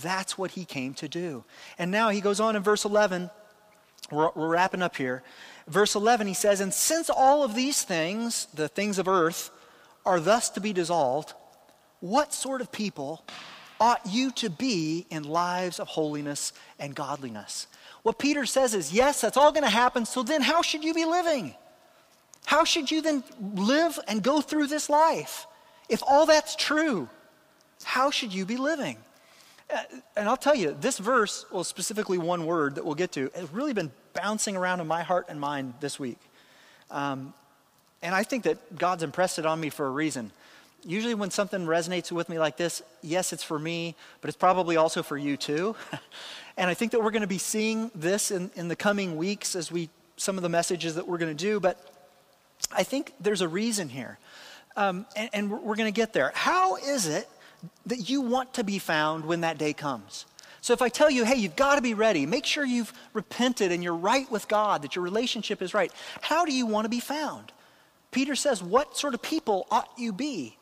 That's 0.00 0.38
what 0.38 0.52
he 0.52 0.64
came 0.64 0.94
to 0.94 1.08
do. 1.08 1.44
And 1.78 1.90
now 1.90 2.10
he 2.10 2.20
goes 2.20 2.40
on 2.40 2.54
in 2.54 2.62
verse 2.62 2.84
11. 2.84 3.30
We're, 4.10 4.30
we're 4.34 4.48
wrapping 4.48 4.82
up 4.82 4.96
here. 4.96 5.22
Verse 5.66 5.94
11, 5.94 6.26
he 6.26 6.34
says, 6.34 6.60
And 6.60 6.72
since 6.72 7.08
all 7.08 7.42
of 7.42 7.54
these 7.54 7.82
things, 7.82 8.46
the 8.54 8.68
things 8.68 8.98
of 8.98 9.08
earth, 9.08 9.50
are 10.04 10.20
thus 10.20 10.50
to 10.50 10.60
be 10.60 10.72
dissolved, 10.72 11.32
what 12.00 12.34
sort 12.34 12.60
of 12.60 12.70
people 12.70 13.24
ought 13.80 14.02
you 14.06 14.30
to 14.32 14.50
be 14.50 15.06
in 15.10 15.22
lives 15.22 15.80
of 15.80 15.88
holiness 15.88 16.52
and 16.78 16.94
godliness? 16.94 17.66
What 18.02 18.18
Peter 18.18 18.44
says 18.44 18.74
is, 18.74 18.92
yes, 18.92 19.22
that's 19.22 19.38
all 19.38 19.52
going 19.52 19.64
to 19.64 19.70
happen, 19.70 20.04
so 20.04 20.22
then 20.22 20.42
how 20.42 20.60
should 20.60 20.84
you 20.84 20.92
be 20.92 21.06
living? 21.06 21.54
How 22.44 22.64
should 22.64 22.90
you 22.90 23.00
then 23.00 23.24
live 23.54 23.98
and 24.06 24.22
go 24.22 24.42
through 24.42 24.66
this 24.66 24.90
life? 24.90 25.46
If 25.88 26.02
all 26.06 26.26
that's 26.26 26.54
true, 26.54 27.08
how 27.82 28.10
should 28.10 28.34
you 28.34 28.44
be 28.44 28.58
living? 28.58 28.98
And 30.16 30.28
I'll 30.28 30.36
tell 30.36 30.54
you, 30.54 30.76
this 30.80 30.98
verse, 30.98 31.46
well, 31.50 31.64
specifically 31.64 32.18
one 32.18 32.46
word 32.46 32.76
that 32.76 32.84
we'll 32.84 32.94
get 32.94 33.12
to, 33.12 33.30
has 33.34 33.50
really 33.52 33.72
been 33.72 33.90
bouncing 34.12 34.56
around 34.56 34.80
in 34.80 34.86
my 34.86 35.02
heart 35.02 35.26
and 35.28 35.40
mind 35.40 35.74
this 35.80 35.98
week. 35.98 36.18
Um, 36.90 37.34
and 38.02 38.14
I 38.14 38.22
think 38.22 38.44
that 38.44 38.78
God's 38.78 39.02
impressed 39.02 39.38
it 39.38 39.46
on 39.46 39.58
me 39.58 39.70
for 39.70 39.86
a 39.86 39.90
reason. 39.90 40.30
Usually, 40.84 41.14
when 41.14 41.30
something 41.30 41.66
resonates 41.66 42.12
with 42.12 42.28
me 42.28 42.38
like 42.38 42.58
this, 42.58 42.82
yes, 43.02 43.32
it's 43.32 43.42
for 43.42 43.58
me, 43.58 43.94
but 44.20 44.28
it's 44.28 44.36
probably 44.36 44.76
also 44.76 45.02
for 45.02 45.16
you 45.16 45.36
too. 45.36 45.74
and 46.58 46.68
I 46.68 46.74
think 46.74 46.92
that 46.92 47.02
we're 47.02 47.10
going 47.10 47.22
to 47.22 47.26
be 47.26 47.38
seeing 47.38 47.90
this 47.94 48.30
in, 48.30 48.50
in 48.54 48.68
the 48.68 48.76
coming 48.76 49.16
weeks 49.16 49.56
as 49.56 49.72
we, 49.72 49.88
some 50.16 50.36
of 50.36 50.42
the 50.42 50.50
messages 50.50 50.96
that 50.96 51.08
we're 51.08 51.18
going 51.18 51.34
to 51.34 51.44
do. 51.44 51.58
But 51.58 51.80
I 52.70 52.82
think 52.82 53.14
there's 53.18 53.40
a 53.40 53.48
reason 53.48 53.88
here. 53.88 54.18
Um, 54.76 55.06
and, 55.16 55.30
and 55.32 55.50
we're 55.50 55.76
going 55.76 55.92
to 55.92 55.96
get 55.96 56.12
there. 56.12 56.32
How 56.34 56.76
is 56.76 57.06
it 57.06 57.28
that 57.86 58.08
you 58.08 58.20
want 58.20 58.54
to 58.54 58.64
be 58.64 58.78
found 58.78 59.24
when 59.24 59.40
that 59.42 59.58
day 59.58 59.72
comes? 59.72 60.26
So 60.60 60.72
if 60.72 60.80
I 60.80 60.88
tell 60.88 61.10
you, 61.10 61.24
hey, 61.24 61.36
you've 61.36 61.56
got 61.56 61.76
to 61.76 61.82
be 61.82 61.92
ready, 61.92 62.24
make 62.24 62.46
sure 62.46 62.64
you've 62.64 62.92
repented 63.12 63.70
and 63.70 63.84
you're 63.84 63.94
right 63.94 64.30
with 64.30 64.48
God, 64.48 64.80
that 64.82 64.96
your 64.96 65.04
relationship 65.04 65.60
is 65.60 65.74
right, 65.74 65.92
how 66.22 66.46
do 66.46 66.54
you 66.54 66.64
want 66.64 66.86
to 66.86 66.88
be 66.88 67.00
found? 67.00 67.52
Peter 68.12 68.34
says, 68.34 68.62
what 68.62 68.96
sort 68.96 69.12
of 69.12 69.20
people 69.20 69.66
ought 69.70 69.90
you 69.98 70.12
be? 70.12 70.56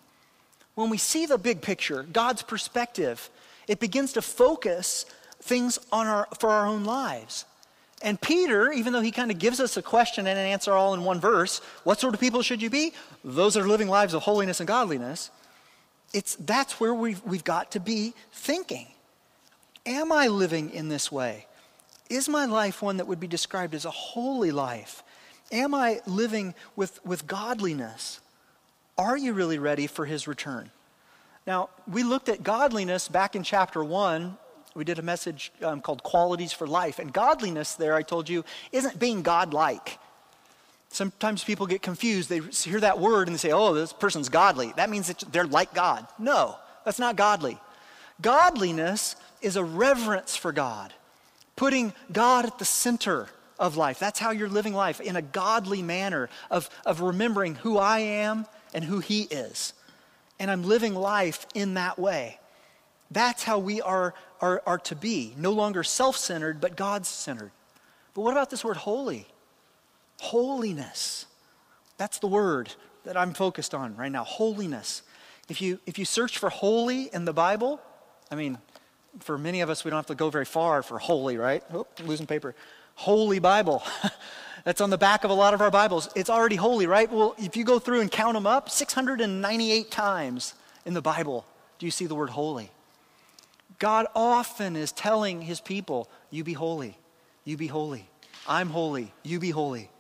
When 0.75 0.91
we 0.91 0.99
see 0.99 1.27
the 1.27 1.39
big 1.39 1.63
picture, 1.63 2.03
God's 2.03 2.43
perspective, 2.43 3.31
it 3.69 3.79
begins 3.79 4.15
to 4.15 4.23
focus 4.23 5.07
things 5.41 5.79
on 5.93 6.07
our, 6.07 6.27
for 6.41 6.51
our 6.51 6.67
own 6.67 6.85
lives. 6.85 7.45
And 8.03 8.21
Peter, 8.21 8.73
even 8.73 8.93
though 8.93 9.01
he 9.01 9.13
kind 9.13 9.31
of 9.31 9.39
gives 9.39 9.61
us 9.61 9.77
a 9.77 9.83
question 9.83 10.27
and 10.27 10.37
an 10.37 10.47
answer 10.47 10.73
all 10.73 10.95
in 10.95 11.05
one 11.05 11.21
verse, 11.21 11.61
what 11.85 12.01
sort 12.01 12.15
of 12.15 12.21
people 12.21 12.43
should 12.43 12.61
you 12.61 12.71
be? 12.71 12.93
Those 13.23 13.55
that 13.55 13.63
are 13.63 13.69
living 13.69 13.89
lives 13.89 14.15
of 14.15 14.23
holiness 14.23 14.59
and 14.59 14.67
godliness. 14.67 15.31
It's, 16.13 16.37
that's 16.37 16.79
where 16.79 16.95
we've, 16.95 17.23
we've 17.25 17.45
got 17.45 17.73
to 17.73 17.81
be 17.81 18.15
thinking. 18.33 18.87
Am 19.87 20.13
I 20.13 20.29
living 20.29 20.71
in 20.71 20.89
this 20.89 21.11
way? 21.11 21.47
Is 22.11 22.29
my 22.29 22.45
life 22.45 22.83
one 22.83 22.99
that 22.99 23.07
would 23.07 23.21
be 23.21 23.27
described 23.27 23.75
as 23.75 23.85
a 23.85 23.91
holy 23.91 24.51
life? 24.51 25.03
Am 25.51 25.75
I 25.75 26.01
living 26.07 26.55
with, 26.77 27.05
with 27.05 27.27
godliness? 27.27 28.21
Are 28.99 29.17
you 29.17 29.33
really 29.33 29.59
ready 29.59 29.87
for 29.87 30.05
his 30.05 30.29
return? 30.29 30.71
Now, 31.47 31.71
we 31.91 32.03
looked 32.03 32.29
at 32.29 32.43
godliness 32.43 33.09
back 33.09 33.35
in 33.35 33.43
chapter 33.43 33.83
1 33.83 34.37
We 34.75 34.85
did 34.85 34.99
a 34.99 35.03
message 35.03 35.53
um, 35.63 35.81
called 35.81 36.03
Qualities 36.03 36.53
for 36.53 36.67
Life. 36.67 36.99
And 36.99 37.13
godliness, 37.13 37.75
there, 37.75 37.95
I 37.95 38.03
told 38.03 38.29
you, 38.29 38.45
isn't 38.71 38.99
being 38.99 39.23
godlike. 39.23 39.99
Sometimes 40.93 41.43
people 41.43 41.67
get 41.67 41.83
confused. 41.83 42.29
They 42.29 42.41
hear 42.41 42.81
that 42.81 43.01
word 43.01 43.29
and 43.29 43.35
they 43.35 43.39
say, 43.39 43.53
oh, 43.53 43.73
this 43.73 43.93
person's 43.93 44.29
godly. 44.29 44.73
That 44.77 44.91
means 44.91 45.09
that 45.09 45.21
they're 45.33 45.47
like 45.47 45.73
God. 45.75 46.07
No, 46.19 46.57
that's 46.85 46.99
not 46.99 47.17
godly. 47.17 47.59
Godliness 48.21 49.17
is 49.41 49.57
a 49.57 49.65
reverence 49.65 50.37
for 50.37 50.53
God, 50.53 50.93
putting 51.57 51.93
God 52.13 52.45
at 52.45 52.59
the 52.59 52.65
center 52.65 53.29
of 53.59 53.77
life. 53.77 53.99
That's 53.99 54.19
how 54.19 54.33
you're 54.33 54.49
living 54.49 54.75
life 54.75 55.01
in 55.01 55.17
a 55.17 55.23
godly 55.23 55.83
manner 55.83 56.29
of, 56.51 56.69
of 56.85 57.01
remembering 57.01 57.55
who 57.55 57.79
I 57.79 58.01
am 58.01 58.47
and 58.75 58.85
who 58.85 58.99
He 58.99 59.23
is. 59.23 59.73
And 60.39 60.51
I'm 60.51 60.65
living 60.65 60.95
life 60.95 61.47
in 61.55 61.75
that 61.75 61.99
way. 61.99 62.39
That's 63.11 63.43
how 63.43 63.59
we 63.59 63.81
are, 63.81 64.15
are, 64.41 64.63
are 64.67 64.79
to 64.79 64.97
be. 64.97 65.35
No 65.37 65.53
longer 65.53 65.85
self 65.85 66.17
centered, 66.17 66.61
but 66.61 66.77
God 66.77 67.07
centered. 67.07 67.51
But 68.15 68.23
what 68.23 68.33
about 68.33 68.51
this 68.51 68.65
word 68.65 68.77
holy? 68.77 69.27
Holiness. 70.23 71.27
That's 71.99 72.21
the 72.21 72.29
word 72.29 72.73
that 73.05 73.17
I'm 73.17 73.35
focused 73.35 73.75
on 73.75 73.97
right 73.97 74.11
now. 74.11 74.23
Holiness. 74.23 75.03
If 75.49 75.61
you, 75.61 75.81
if 75.85 75.99
you 75.99 76.05
search 76.05 76.39
for 76.39 76.49
holy 76.49 77.11
in 77.13 77.25
the 77.25 77.33
Bible, 77.33 77.81
I 78.31 78.37
mean, 78.37 78.59
for 79.19 79.37
many 79.37 79.63
of 79.63 79.69
us, 79.69 79.85
we 79.85 79.91
don't 79.91 79.99
have 79.99 80.07
to 80.07 80.15
go 80.15 80.31
very 80.31 80.45
far 80.45 80.85
for 80.85 81.01
holy, 81.01 81.37
right? 81.37 81.65
Oh, 81.75 81.89
losing 82.05 82.27
paper. 82.27 82.55
Holy 82.95 83.41
Bible. 83.41 83.83
That's 84.65 84.81
on 84.81 84.91
the 84.91 84.97
back 84.97 85.25
of 85.25 85.31
a 85.31 85.35
lot 85.35 85.55
of 85.55 85.61
our 85.61 85.73
Bibles. 85.73 86.09
It's 86.15 86.31
already 86.31 86.55
holy, 86.55 86.87
right? 86.87 87.11
Well, 87.11 87.35
if 87.37 87.57
you 87.57 87.65
go 87.65 87.81
through 87.81 88.01
and 88.01 88.11
count 88.11 88.35
them 88.35 88.47
up, 88.47 88.71
698 88.71 89.91
times 89.91 90.55
in 90.87 90.95
the 90.95 91.03
Bible 91.03 91.45
do 91.81 91.87
you 91.87 91.91
see 91.91 92.07
the 92.07 92.15
word 92.15 92.31
holy. 92.31 92.71
God 93.81 94.07
often 94.15 94.77
is 94.77 94.93
telling 94.93 95.43
his 95.43 95.61
people, 95.61 96.09
You 96.31 96.45
be 96.45 96.53
holy, 96.53 96.97
you 97.45 97.57
be 97.57 97.67
holy. 97.67 98.09
I'm 98.47 98.71
holy, 98.71 99.13
you 99.25 99.41
be 99.41 99.51
holy. 99.51 99.91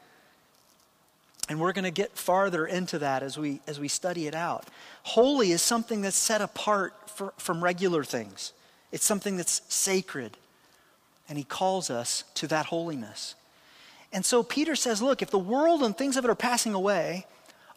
And 1.49 1.61
we're 1.61 1.73
going 1.73 1.85
to 1.85 1.91
get 1.91 2.17
farther 2.17 2.67
into 2.67 2.99
that 3.01 3.23
as 3.23 3.37
we, 3.37 3.61
as 3.67 3.81
we 3.81 3.89
study 3.89 4.27
it 4.27 4.35
out. 4.35 4.69
Holy 5.03 5.53
is 5.53 5.61
something 5.61 6.01
that's 6.01 6.17
set 6.17 6.41
apart 6.41 6.95
for, 7.11 7.35
from 7.37 7.63
regular 7.63 8.05
things, 8.05 8.53
it's 8.91 9.05
something 9.05 9.37
that's 9.37 9.63
sacred. 9.69 10.37
And 11.29 11.39
he 11.39 11.45
calls 11.45 11.89
us 11.89 12.25
to 12.35 12.47
that 12.49 12.67
holiness. 12.67 13.37
And 14.13 14.25
so 14.25 14.43
Peter 14.43 14.77
says, 14.77 15.01
look, 15.01 15.23
if 15.23 15.31
the 15.31 15.39
world 15.39 15.83
and 15.83 15.97
things 15.97 16.17
of 16.17 16.25
it 16.25 16.31
are 16.31 16.35
passing 16.35 16.75
away, 16.75 17.27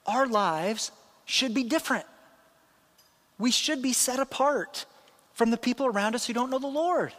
our 0.06 0.28
lives 0.28 0.92
should 1.26 1.54
be 1.54 1.64
different. 1.64 2.06
We 3.38 3.52
should 3.52 3.82
be 3.82 3.94
set 3.94 4.20
apart 4.20 4.86
from 5.34 5.52
the 5.52 5.58
people 5.58 5.86
around 5.86 6.16
us 6.16 6.26
who 6.28 6.34
don't 6.34 6.50
know 6.50 6.60
the 6.60 6.68
Lord. 6.68 7.14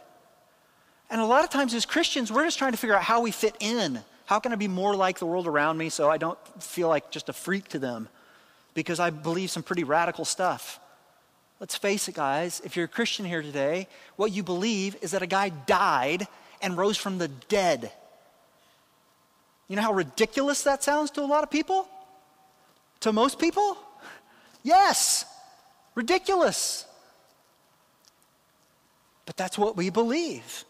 And 1.09 1.21
a 1.21 1.25
lot 1.25 1.43
of 1.43 1.49
times 1.49 1.73
as 1.73 1.85
Christians, 1.85 2.31
we're 2.31 2.45
just 2.45 2.57
trying 2.57 2.73
to 2.73 2.77
figure 2.77 2.95
out 2.95 3.03
how 3.03 3.21
we 3.21 3.31
fit 3.31 3.55
in. 3.59 3.99
How 4.27 4.39
can 4.39 4.51
I 4.51 4.55
be 4.55 4.67
more 4.67 4.93
like 4.93 5.19
the 5.19 5.25
world 5.25 5.47
around 5.47 5.77
me 5.77 5.89
so 5.89 6.11
I 6.11 6.17
don't 6.17 6.37
feel 6.61 6.89
like 6.89 7.11
just 7.11 7.29
a 7.29 7.33
freak 7.33 7.69
to 7.69 7.79
them? 7.79 8.09
Because 8.73 8.99
I 8.99 9.09
believe 9.09 9.49
some 9.49 9.63
pretty 9.63 9.85
radical 9.85 10.25
stuff. 10.25 10.81
Let's 11.61 11.77
face 11.77 12.09
it, 12.09 12.15
guys, 12.15 12.61
if 12.65 12.75
you're 12.75 12.85
a 12.85 12.89
Christian 12.89 13.25
here 13.25 13.41
today, 13.41 13.87
what 14.17 14.33
you 14.33 14.43
believe 14.43 14.97
is 15.01 15.11
that 15.11 15.21
a 15.21 15.27
guy 15.27 15.47
died 15.49 16.27
and 16.61 16.77
rose 16.77 16.97
from 16.97 17.17
the 17.17 17.29
dead. 17.29 17.89
You 19.69 19.77
know 19.77 19.81
how 19.81 19.93
ridiculous 19.93 20.61
that 20.63 20.83
sounds 20.83 21.09
to 21.11 21.21
a 21.21 21.25
lot 21.25 21.43
of 21.43 21.49
people? 21.49 21.87
To 22.99 23.13
most 23.13 23.39
people? 23.39 23.77
Yes, 24.61 25.23
ridiculous. 25.95 26.85
But 29.25 29.37
that's 29.37 29.57
what 29.57 29.77
we 29.77 29.89
believe. 29.89 30.65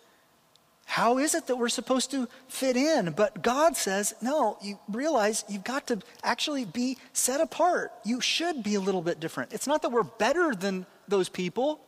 How 0.90 1.18
is 1.18 1.36
it 1.36 1.48
that 1.48 1.58
we're 1.58 1.68
supposed 1.68 2.12
to 2.12 2.30
fit 2.48 2.78
in? 2.78 3.12
But 3.12 3.42
God 3.44 3.76
says, 3.76 4.16
no, 4.22 4.58
you 4.64 4.80
realize 4.88 5.44
you've 5.50 5.66
got 5.66 5.86
to 5.88 6.00
actually 6.24 6.64
be 6.64 6.98
set 7.12 7.42
apart. 7.42 7.92
You 8.06 8.22
should 8.22 8.64
be 8.64 8.76
a 8.76 8.80
little 8.80 9.02
bit 9.02 9.20
different. 9.20 9.52
It's 9.52 9.68
not 9.68 9.82
that 9.82 9.92
we're 9.92 10.04
better 10.04 10.56
than 10.56 10.86
those 11.10 11.28
people, 11.28 11.82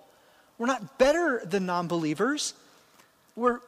we're 0.58 0.68
not 0.68 0.97
better 0.97 1.41
than 1.45 1.66
non 1.66 1.88
believers. 1.88 2.54
We're 3.38 3.62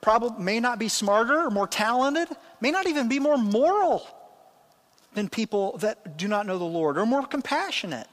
probably 0.00 0.42
may 0.42 0.58
not 0.58 0.78
be 0.78 0.88
smarter 0.88 1.38
or 1.38 1.50
more 1.50 1.66
talented, 1.66 2.28
may 2.62 2.70
not 2.70 2.86
even 2.86 3.08
be 3.08 3.18
more 3.18 3.36
moral 3.36 4.06
than 5.12 5.28
people 5.28 5.76
that 5.78 6.16
do 6.16 6.28
not 6.28 6.46
know 6.46 6.56
the 6.56 6.64
Lord 6.64 6.96
or 6.96 7.04
more 7.04 7.26
compassionate. 7.26 8.06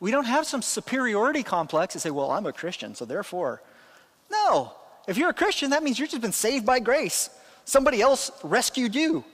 We 0.00 0.10
don't 0.10 0.24
have 0.24 0.44
some 0.44 0.60
superiority 0.60 1.44
complex 1.44 1.94
and 1.94 2.02
say, 2.02 2.10
well, 2.10 2.32
I'm 2.32 2.46
a 2.46 2.52
Christian, 2.52 2.96
so 2.96 3.04
therefore. 3.04 3.62
No, 4.28 4.72
if 5.06 5.16
you're 5.16 5.30
a 5.30 5.34
Christian, 5.34 5.70
that 5.70 5.82
means 5.82 5.98
you've 5.98 6.10
just 6.10 6.22
been 6.22 6.32
saved 6.32 6.66
by 6.66 6.80
grace. 6.80 7.30
Somebody 7.64 8.00
else 8.00 8.30
rescued 8.42 8.94
you. 8.94 9.24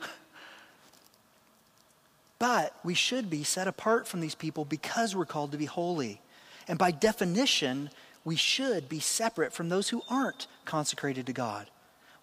But 2.38 2.74
we 2.84 2.94
should 2.94 3.30
be 3.30 3.44
set 3.44 3.66
apart 3.66 4.06
from 4.06 4.20
these 4.20 4.34
people 4.34 4.64
because 4.64 5.16
we're 5.16 5.24
called 5.24 5.52
to 5.52 5.58
be 5.58 5.64
holy. 5.64 6.20
And 6.68 6.78
by 6.78 6.90
definition, 6.90 7.90
we 8.24 8.36
should 8.36 8.88
be 8.88 9.00
separate 9.00 9.52
from 9.52 9.68
those 9.68 9.88
who 9.88 10.02
aren't 10.10 10.46
consecrated 10.64 11.26
to 11.26 11.32
God. 11.32 11.70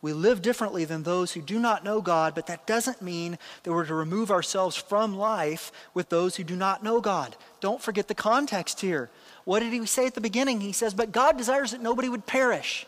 We 0.01 0.11
live 0.11 0.41
differently 0.41 0.83
than 0.83 1.03
those 1.03 1.31
who 1.31 1.41
do 1.41 1.57
not 1.57 1.85
know 1.85 2.01
God, 2.01 2.35
but 2.35 2.47
that 2.47 2.67
doesn't 2.67 3.01
mean 3.01 3.39
that 3.63 3.71
we're 3.71 3.85
to 3.85 3.95
remove 3.95 4.31
ourselves 4.31 4.75
from 4.75 5.15
life 5.15 5.71
with 5.93 6.09
those 6.09 6.35
who 6.35 6.43
do 6.43 6.57
not 6.57 6.83
know 6.83 6.99
God. 6.99 7.37
Don't 7.61 7.81
forget 7.81 8.09
the 8.09 8.13
context 8.13 8.81
here. 8.81 9.09
What 9.45 9.61
did 9.61 9.71
he 9.71 9.85
say 9.85 10.05
at 10.05 10.13
the 10.13 10.19
beginning? 10.19 10.59
He 10.59 10.73
says, 10.73 10.93
But 10.93 11.13
God 11.13 11.37
desires 11.37 11.71
that 11.71 11.81
nobody 11.81 12.09
would 12.09 12.25
perish. 12.25 12.85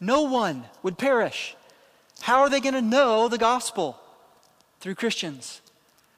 No 0.00 0.22
one 0.22 0.64
would 0.82 0.98
perish. 0.98 1.56
How 2.20 2.40
are 2.40 2.50
they 2.50 2.60
going 2.60 2.74
to 2.74 2.82
know 2.82 3.28
the 3.28 3.38
gospel? 3.38 3.98
Through 4.80 4.94
Christians. 4.94 5.60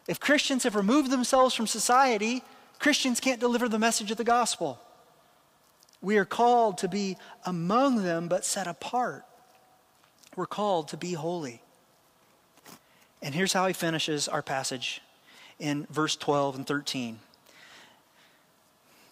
If 0.07 0.21
Christians 0.21 0.65
have 0.65 0.77
removed 0.77 1.11
themselves 1.11 1.55
from 1.55 1.67
society, 1.67 2.43
Christians 2.79 3.21
can't 3.21 3.41
deliver 3.41 3.69
the 3.69 3.79
message 3.79 4.11
of 4.11 4.17
the 4.17 4.25
gospel. 4.25 4.79
We 6.03 6.17
are 6.17 6.25
called 6.25 6.79
to 6.79 6.89
be 6.89 7.17
among 7.45 8.03
them, 8.03 8.29
but 8.29 8.45
set 8.45 8.67
apart. 8.67 9.25
We're 10.37 10.47
called 10.47 10.89
to 10.89 10.97
be 10.97 11.13
holy. 11.13 11.63
And 13.23 13.35
here's 13.35 13.53
how 13.53 13.67
he 13.67 13.73
finishes 13.73 14.29
our 14.29 14.43
passage 14.43 15.03
in 15.59 15.87
verse 15.91 16.17
12 16.17 16.57
and 16.57 16.67
13 16.67 17.19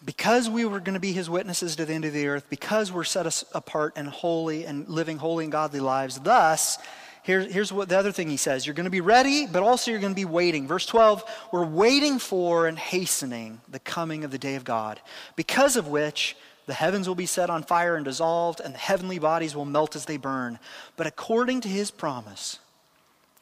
because 0.03 0.49
we 0.49 0.65
were 0.65 0.79
going 0.79 0.93
to 0.93 0.99
be 0.99 1.11
his 1.11 1.29
witnesses 1.29 1.75
to 1.75 1.85
the 1.85 1.93
end 1.93 2.05
of 2.05 2.13
the 2.13 2.27
earth, 2.27 2.45
because 2.49 2.91
we're 2.91 3.03
set 3.03 3.43
apart 3.53 3.93
and 3.95 4.07
holy 4.07 4.65
and 4.65 4.87
living 4.87 5.17
holy 5.17 5.45
and 5.45 5.51
godly 5.51 5.79
lives, 5.79 6.19
thus, 6.19 6.77
here, 7.23 7.41
here's 7.41 7.71
what 7.71 7.89
the 7.89 7.97
other 7.97 8.11
thing 8.11 8.29
he 8.29 8.37
says 8.37 8.65
you're 8.65 8.75
going 8.75 8.85
to 8.85 8.89
be 8.89 9.01
ready, 9.01 9.45
but 9.45 9.61
also 9.61 9.91
you're 9.91 9.99
going 9.99 10.13
to 10.13 10.15
be 10.15 10.25
waiting. 10.25 10.67
Verse 10.67 10.85
12, 10.85 11.23
we're 11.51 11.65
waiting 11.65 12.17
for 12.17 12.67
and 12.67 12.79
hastening 12.79 13.61
the 13.67 13.79
coming 13.79 14.23
of 14.23 14.31
the 14.31 14.37
day 14.37 14.55
of 14.55 14.63
God, 14.63 15.01
because 15.35 15.75
of 15.75 15.87
which 15.87 16.35
the 16.65 16.73
heavens 16.73 17.07
will 17.07 17.15
be 17.15 17.25
set 17.25 17.49
on 17.49 17.63
fire 17.63 17.95
and 17.95 18.05
dissolved, 18.05 18.61
and 18.63 18.73
the 18.73 18.79
heavenly 18.79 19.19
bodies 19.19 19.55
will 19.55 19.65
melt 19.65 19.95
as 19.95 20.05
they 20.05 20.17
burn. 20.17 20.59
But 20.97 21.07
according 21.07 21.61
to 21.61 21.67
his 21.67 21.91
promise, 21.91 22.59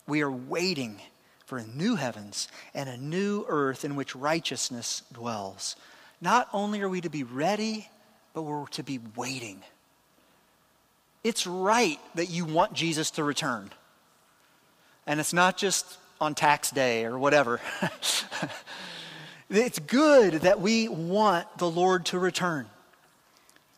we 0.07 0.21
are 0.21 0.31
waiting 0.31 1.01
for 1.45 1.57
a 1.57 1.65
new 1.65 1.95
heavens 1.95 2.47
and 2.73 2.89
a 2.89 2.97
new 2.97 3.45
earth 3.47 3.85
in 3.85 3.95
which 3.95 4.15
righteousness 4.15 5.03
dwells. 5.11 5.75
Not 6.21 6.47
only 6.53 6.81
are 6.81 6.89
we 6.89 7.01
to 7.01 7.09
be 7.09 7.23
ready, 7.23 7.89
but 8.33 8.43
we're 8.43 8.67
to 8.67 8.83
be 8.83 8.99
waiting. 9.15 9.61
It's 11.23 11.45
right 11.45 11.99
that 12.15 12.29
you 12.29 12.45
want 12.45 12.73
Jesus 12.73 13.11
to 13.11 13.23
return. 13.23 13.71
And 15.05 15.19
it's 15.19 15.33
not 15.33 15.57
just 15.57 15.97
on 16.19 16.35
tax 16.35 16.71
day 16.71 17.05
or 17.05 17.17
whatever. 17.17 17.59
it's 19.49 19.79
good 19.79 20.33
that 20.41 20.59
we 20.59 20.87
want 20.87 21.45
the 21.57 21.69
Lord 21.69 22.05
to 22.07 22.19
return. 22.19 22.67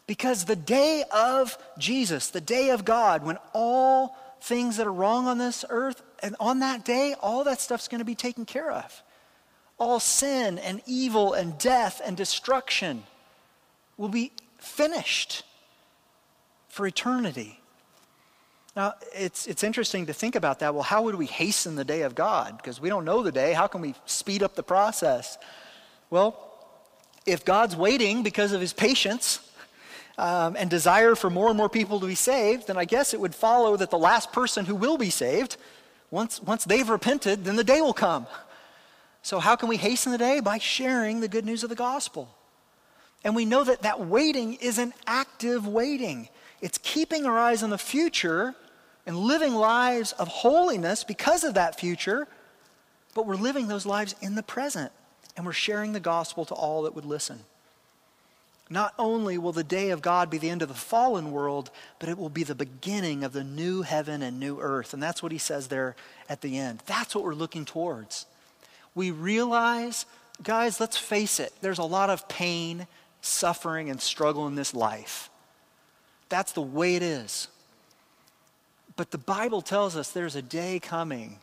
Because 0.08 0.46
the 0.46 0.56
day 0.56 1.04
of 1.12 1.58
Jesus, 1.78 2.30
the 2.30 2.42
day 2.42 2.72
of 2.72 2.84
God, 2.84 3.24
when 3.24 3.38
all 3.54 4.18
things 4.42 4.78
that 4.78 4.88
are 4.88 4.94
wrong 4.94 5.28
on 5.28 5.38
this 5.38 5.64
earth, 5.70 6.02
and 6.24 6.36
on 6.40 6.60
that 6.60 6.84
day, 6.84 7.16
all 7.22 7.44
that 7.44 7.62
stuff's 7.62 7.88
going 7.88 8.00
to 8.00 8.06
be 8.06 8.16
taken 8.16 8.46
care 8.46 8.72
of 8.72 9.04
all 9.80 10.00
sin 10.00 10.58
and 10.60 10.82
evil 10.86 11.34
and 11.34 11.58
death 11.58 12.02
and 12.04 12.16
destruction 12.18 13.04
will 13.98 14.10
be 14.10 14.32
finished 14.58 15.44
for 16.68 16.86
eternity. 16.86 17.60
Now, 18.76 18.94
it's, 19.14 19.48
it's 19.48 19.64
interesting 19.64 20.06
to 20.06 20.14
think 20.14 20.36
about 20.36 20.60
that. 20.60 20.74
Well, 20.74 20.84
how 20.84 21.02
would 21.04 21.16
we 21.16 21.26
hasten 21.26 21.76
the 21.76 21.84
day 21.84 22.04
of 22.04 22.16
God? 22.16 22.58
Because 22.58 22.80
we 22.80 22.88
don't 22.88 23.04
know 23.04 23.24
the 23.24 23.32
day. 23.32 23.54
How 23.54 23.68
can 23.68 23.82
we 23.82 23.96
speed 24.06 24.44
up 24.44 24.56
the 24.56 24.64
process? 24.64 25.38
Well, 26.10 26.38
if 27.26 27.44
God's 27.44 27.76
waiting 27.76 28.24
because 28.24 28.52
of 28.52 28.62
his 28.62 28.74
patience 28.74 29.40
um, 30.18 30.56
and 30.56 30.70
desire 30.70 31.16
for 31.16 31.30
more 31.30 31.50
and 31.50 31.58
more 31.58 31.70
people 31.70 32.00
to 32.00 32.06
be 32.06 32.16
saved, 32.16 32.68
then 32.68 32.78
I 32.78 32.86
guess 32.86 33.14
it 33.14 33.20
would 33.20 33.36
follow 33.36 33.76
that 33.78 33.90
the 33.90 33.98
last 33.98 34.32
person 34.32 34.66
who 34.66 34.76
will 34.76 34.98
be 34.98 35.10
saved, 35.10 35.58
once, 36.12 36.42
once 36.42 36.64
they've 36.64 36.88
repented, 36.88 37.46
then 37.46 37.56
the 37.56 37.64
day 37.64 37.82
will 37.82 37.94
come. 37.94 38.28
So, 39.22 39.40
how 39.40 39.56
can 39.56 39.70
we 39.70 39.78
hasten 39.78 40.12
the 40.12 40.18
day? 40.18 40.40
By 40.40 40.58
sharing 40.58 41.20
the 41.20 41.28
good 41.28 41.46
news 41.46 41.64
of 41.64 41.70
the 41.70 41.76
gospel. 41.76 42.30
And 43.24 43.36
we 43.36 43.46
know 43.46 43.64
that 43.64 43.82
that 43.82 44.00
waiting 44.00 44.54
is 44.56 44.78
an 44.78 44.94
active 45.06 45.68
waiting. 45.68 46.30
It's 46.62 46.78
keeping 46.82 47.26
our 47.26 47.38
eyes 47.38 47.64
on 47.64 47.70
the 47.70 47.78
future 47.78 48.56
and 49.06 49.18
living 49.18 49.54
lives 49.56 50.14
of 50.14 50.28
holiness 50.28 51.04
because 51.04 51.44
of 51.44 51.56
that 51.56 51.80
future, 51.80 52.28
but 53.14 53.26
we're 53.26 53.36
living 53.36 53.68
those 53.68 53.86
lives 53.86 54.16
in 54.22 54.36
the 54.36 54.44
present 54.44 54.92
and 55.36 55.46
we're 55.46 55.54
sharing 55.54 55.94
the 55.94 56.00
gospel 56.00 56.46
to 56.46 56.54
all 56.54 56.84
that 56.84 56.96
would 56.96 57.06
listen. 57.06 57.40
Not 58.70 58.94
only 59.00 59.38
will 59.38 59.52
the 59.52 59.64
day 59.64 59.90
of 59.90 60.02
God 60.02 60.30
be 60.30 60.38
the 60.38 60.50
end 60.50 60.62
of 60.62 60.68
the 60.68 60.76
fallen 60.76 61.32
world, 61.32 61.72
but 61.98 62.08
it 62.08 62.20
will 62.20 62.30
be 62.30 62.44
the 62.44 62.54
beginning 62.54 63.24
of 63.24 63.34
the 63.34 63.44
new 63.44 63.82
heaven 63.82 64.22
and 64.22 64.40
new 64.40 64.60
earth. 64.60 64.94
And 64.94 65.02
that's 65.02 65.24
what 65.24 65.32
he 65.32 65.40
says 65.40 65.68
there 65.68 65.96
at 66.30 66.42
the 66.42 66.58
end. 66.58 66.84
That's 66.86 67.16
what 67.16 67.24
we're 67.24 67.34
looking 67.34 67.66
towards. 67.66 68.28
We 69.00 69.12
realize, 69.12 70.06
guys, 70.44 70.82
let's 70.82 70.98
face 70.98 71.40
it, 71.40 71.54
there's 71.62 71.78
a 71.78 71.84
lot 71.84 72.10
of 72.10 72.28
pain, 72.28 72.86
suffering, 73.22 73.90
and 73.90 74.02
struggle 74.02 74.46
in 74.46 74.56
this 74.56 74.74
life. 74.74 75.30
That's 76.28 76.52
the 76.52 76.62
way 76.62 76.98
it 76.98 77.02
is. 77.02 77.48
But 78.98 79.12
the 79.12 79.18
Bible 79.18 79.62
tells 79.62 79.96
us 79.96 80.12
there's 80.12 80.36
a 80.36 80.42
day 80.42 80.82
coming 80.82 81.38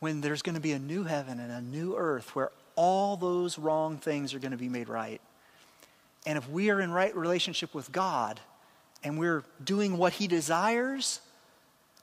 when 0.00 0.20
there's 0.20 0.42
going 0.42 0.56
to 0.56 0.60
be 0.60 0.72
a 0.72 0.78
new 0.78 1.04
heaven 1.04 1.40
and 1.40 1.50
a 1.50 1.62
new 1.62 1.96
earth 1.96 2.36
where 2.36 2.50
all 2.74 3.16
those 3.16 3.58
wrong 3.58 3.96
things 3.96 4.34
are 4.34 4.38
going 4.38 4.50
to 4.50 4.58
be 4.58 4.68
made 4.68 4.90
right. 4.90 5.22
And 6.26 6.36
if 6.36 6.46
we 6.50 6.68
are 6.68 6.78
in 6.78 6.90
right 6.90 7.16
relationship 7.16 7.74
with 7.74 7.90
God 7.90 8.38
and 9.02 9.18
we're 9.18 9.44
doing 9.64 9.96
what 9.96 10.12
He 10.12 10.26
desires, 10.26 11.22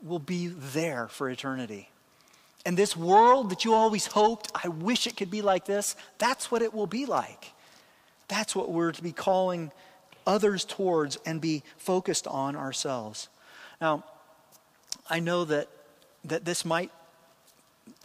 we'll 0.02 0.18
be 0.18 0.48
there 0.48 1.10
for 1.10 1.30
eternity. 1.30 1.92
And 2.66 2.78
this 2.78 2.96
world 2.96 3.50
that 3.50 3.66
you 3.66 3.74
always 3.74 4.08
hoped, 4.08 4.52
I 4.64 4.70
wish 4.70 5.06
it 5.06 5.18
could 5.18 5.30
be 5.30 5.42
like 5.42 5.66
this, 5.66 5.96
that's 6.18 6.50
what 6.50 6.62
it 6.62 6.74
will 6.74 6.88
be 6.88 7.06
like. 7.06 7.52
That's 8.30 8.56
what 8.56 8.72
we're 8.72 8.94
to 8.94 9.04
be 9.04 9.12
calling 9.12 9.72
others 10.26 10.64
towards 10.64 11.18
and 11.26 11.42
be 11.42 11.64
focused 11.78 12.26
on 12.28 12.56
ourselves. 12.56 13.28
Now, 13.82 14.06
I 15.10 15.20
know 15.20 15.44
that, 15.46 15.68
that 16.24 16.46
this 16.46 16.64
might, 16.64 16.90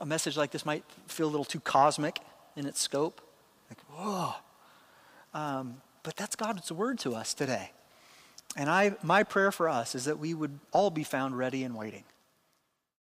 a 0.00 0.06
message 0.06 0.36
like 0.36 0.50
this 0.50 0.66
might 0.66 0.82
feel 1.06 1.26
a 1.26 1.30
little 1.30 1.44
too 1.44 1.60
cosmic 1.60 2.18
in 2.56 2.66
its 2.66 2.80
scope. 2.80 3.20
Like, 3.70 3.78
whoa. 3.92 4.34
Um, 5.34 5.76
but 6.02 6.16
that's 6.16 6.34
God's 6.34 6.72
word 6.72 6.98
to 7.00 7.14
us 7.14 7.32
today. 7.32 7.70
And 8.56 8.68
I, 8.68 8.96
my 9.02 9.22
prayer 9.22 9.52
for 9.52 9.68
us 9.68 9.94
is 9.94 10.06
that 10.06 10.18
we 10.18 10.34
would 10.34 10.58
all 10.72 10.90
be 10.90 11.04
found 11.04 11.38
ready 11.38 11.62
and 11.62 11.76
waiting. 11.76 12.04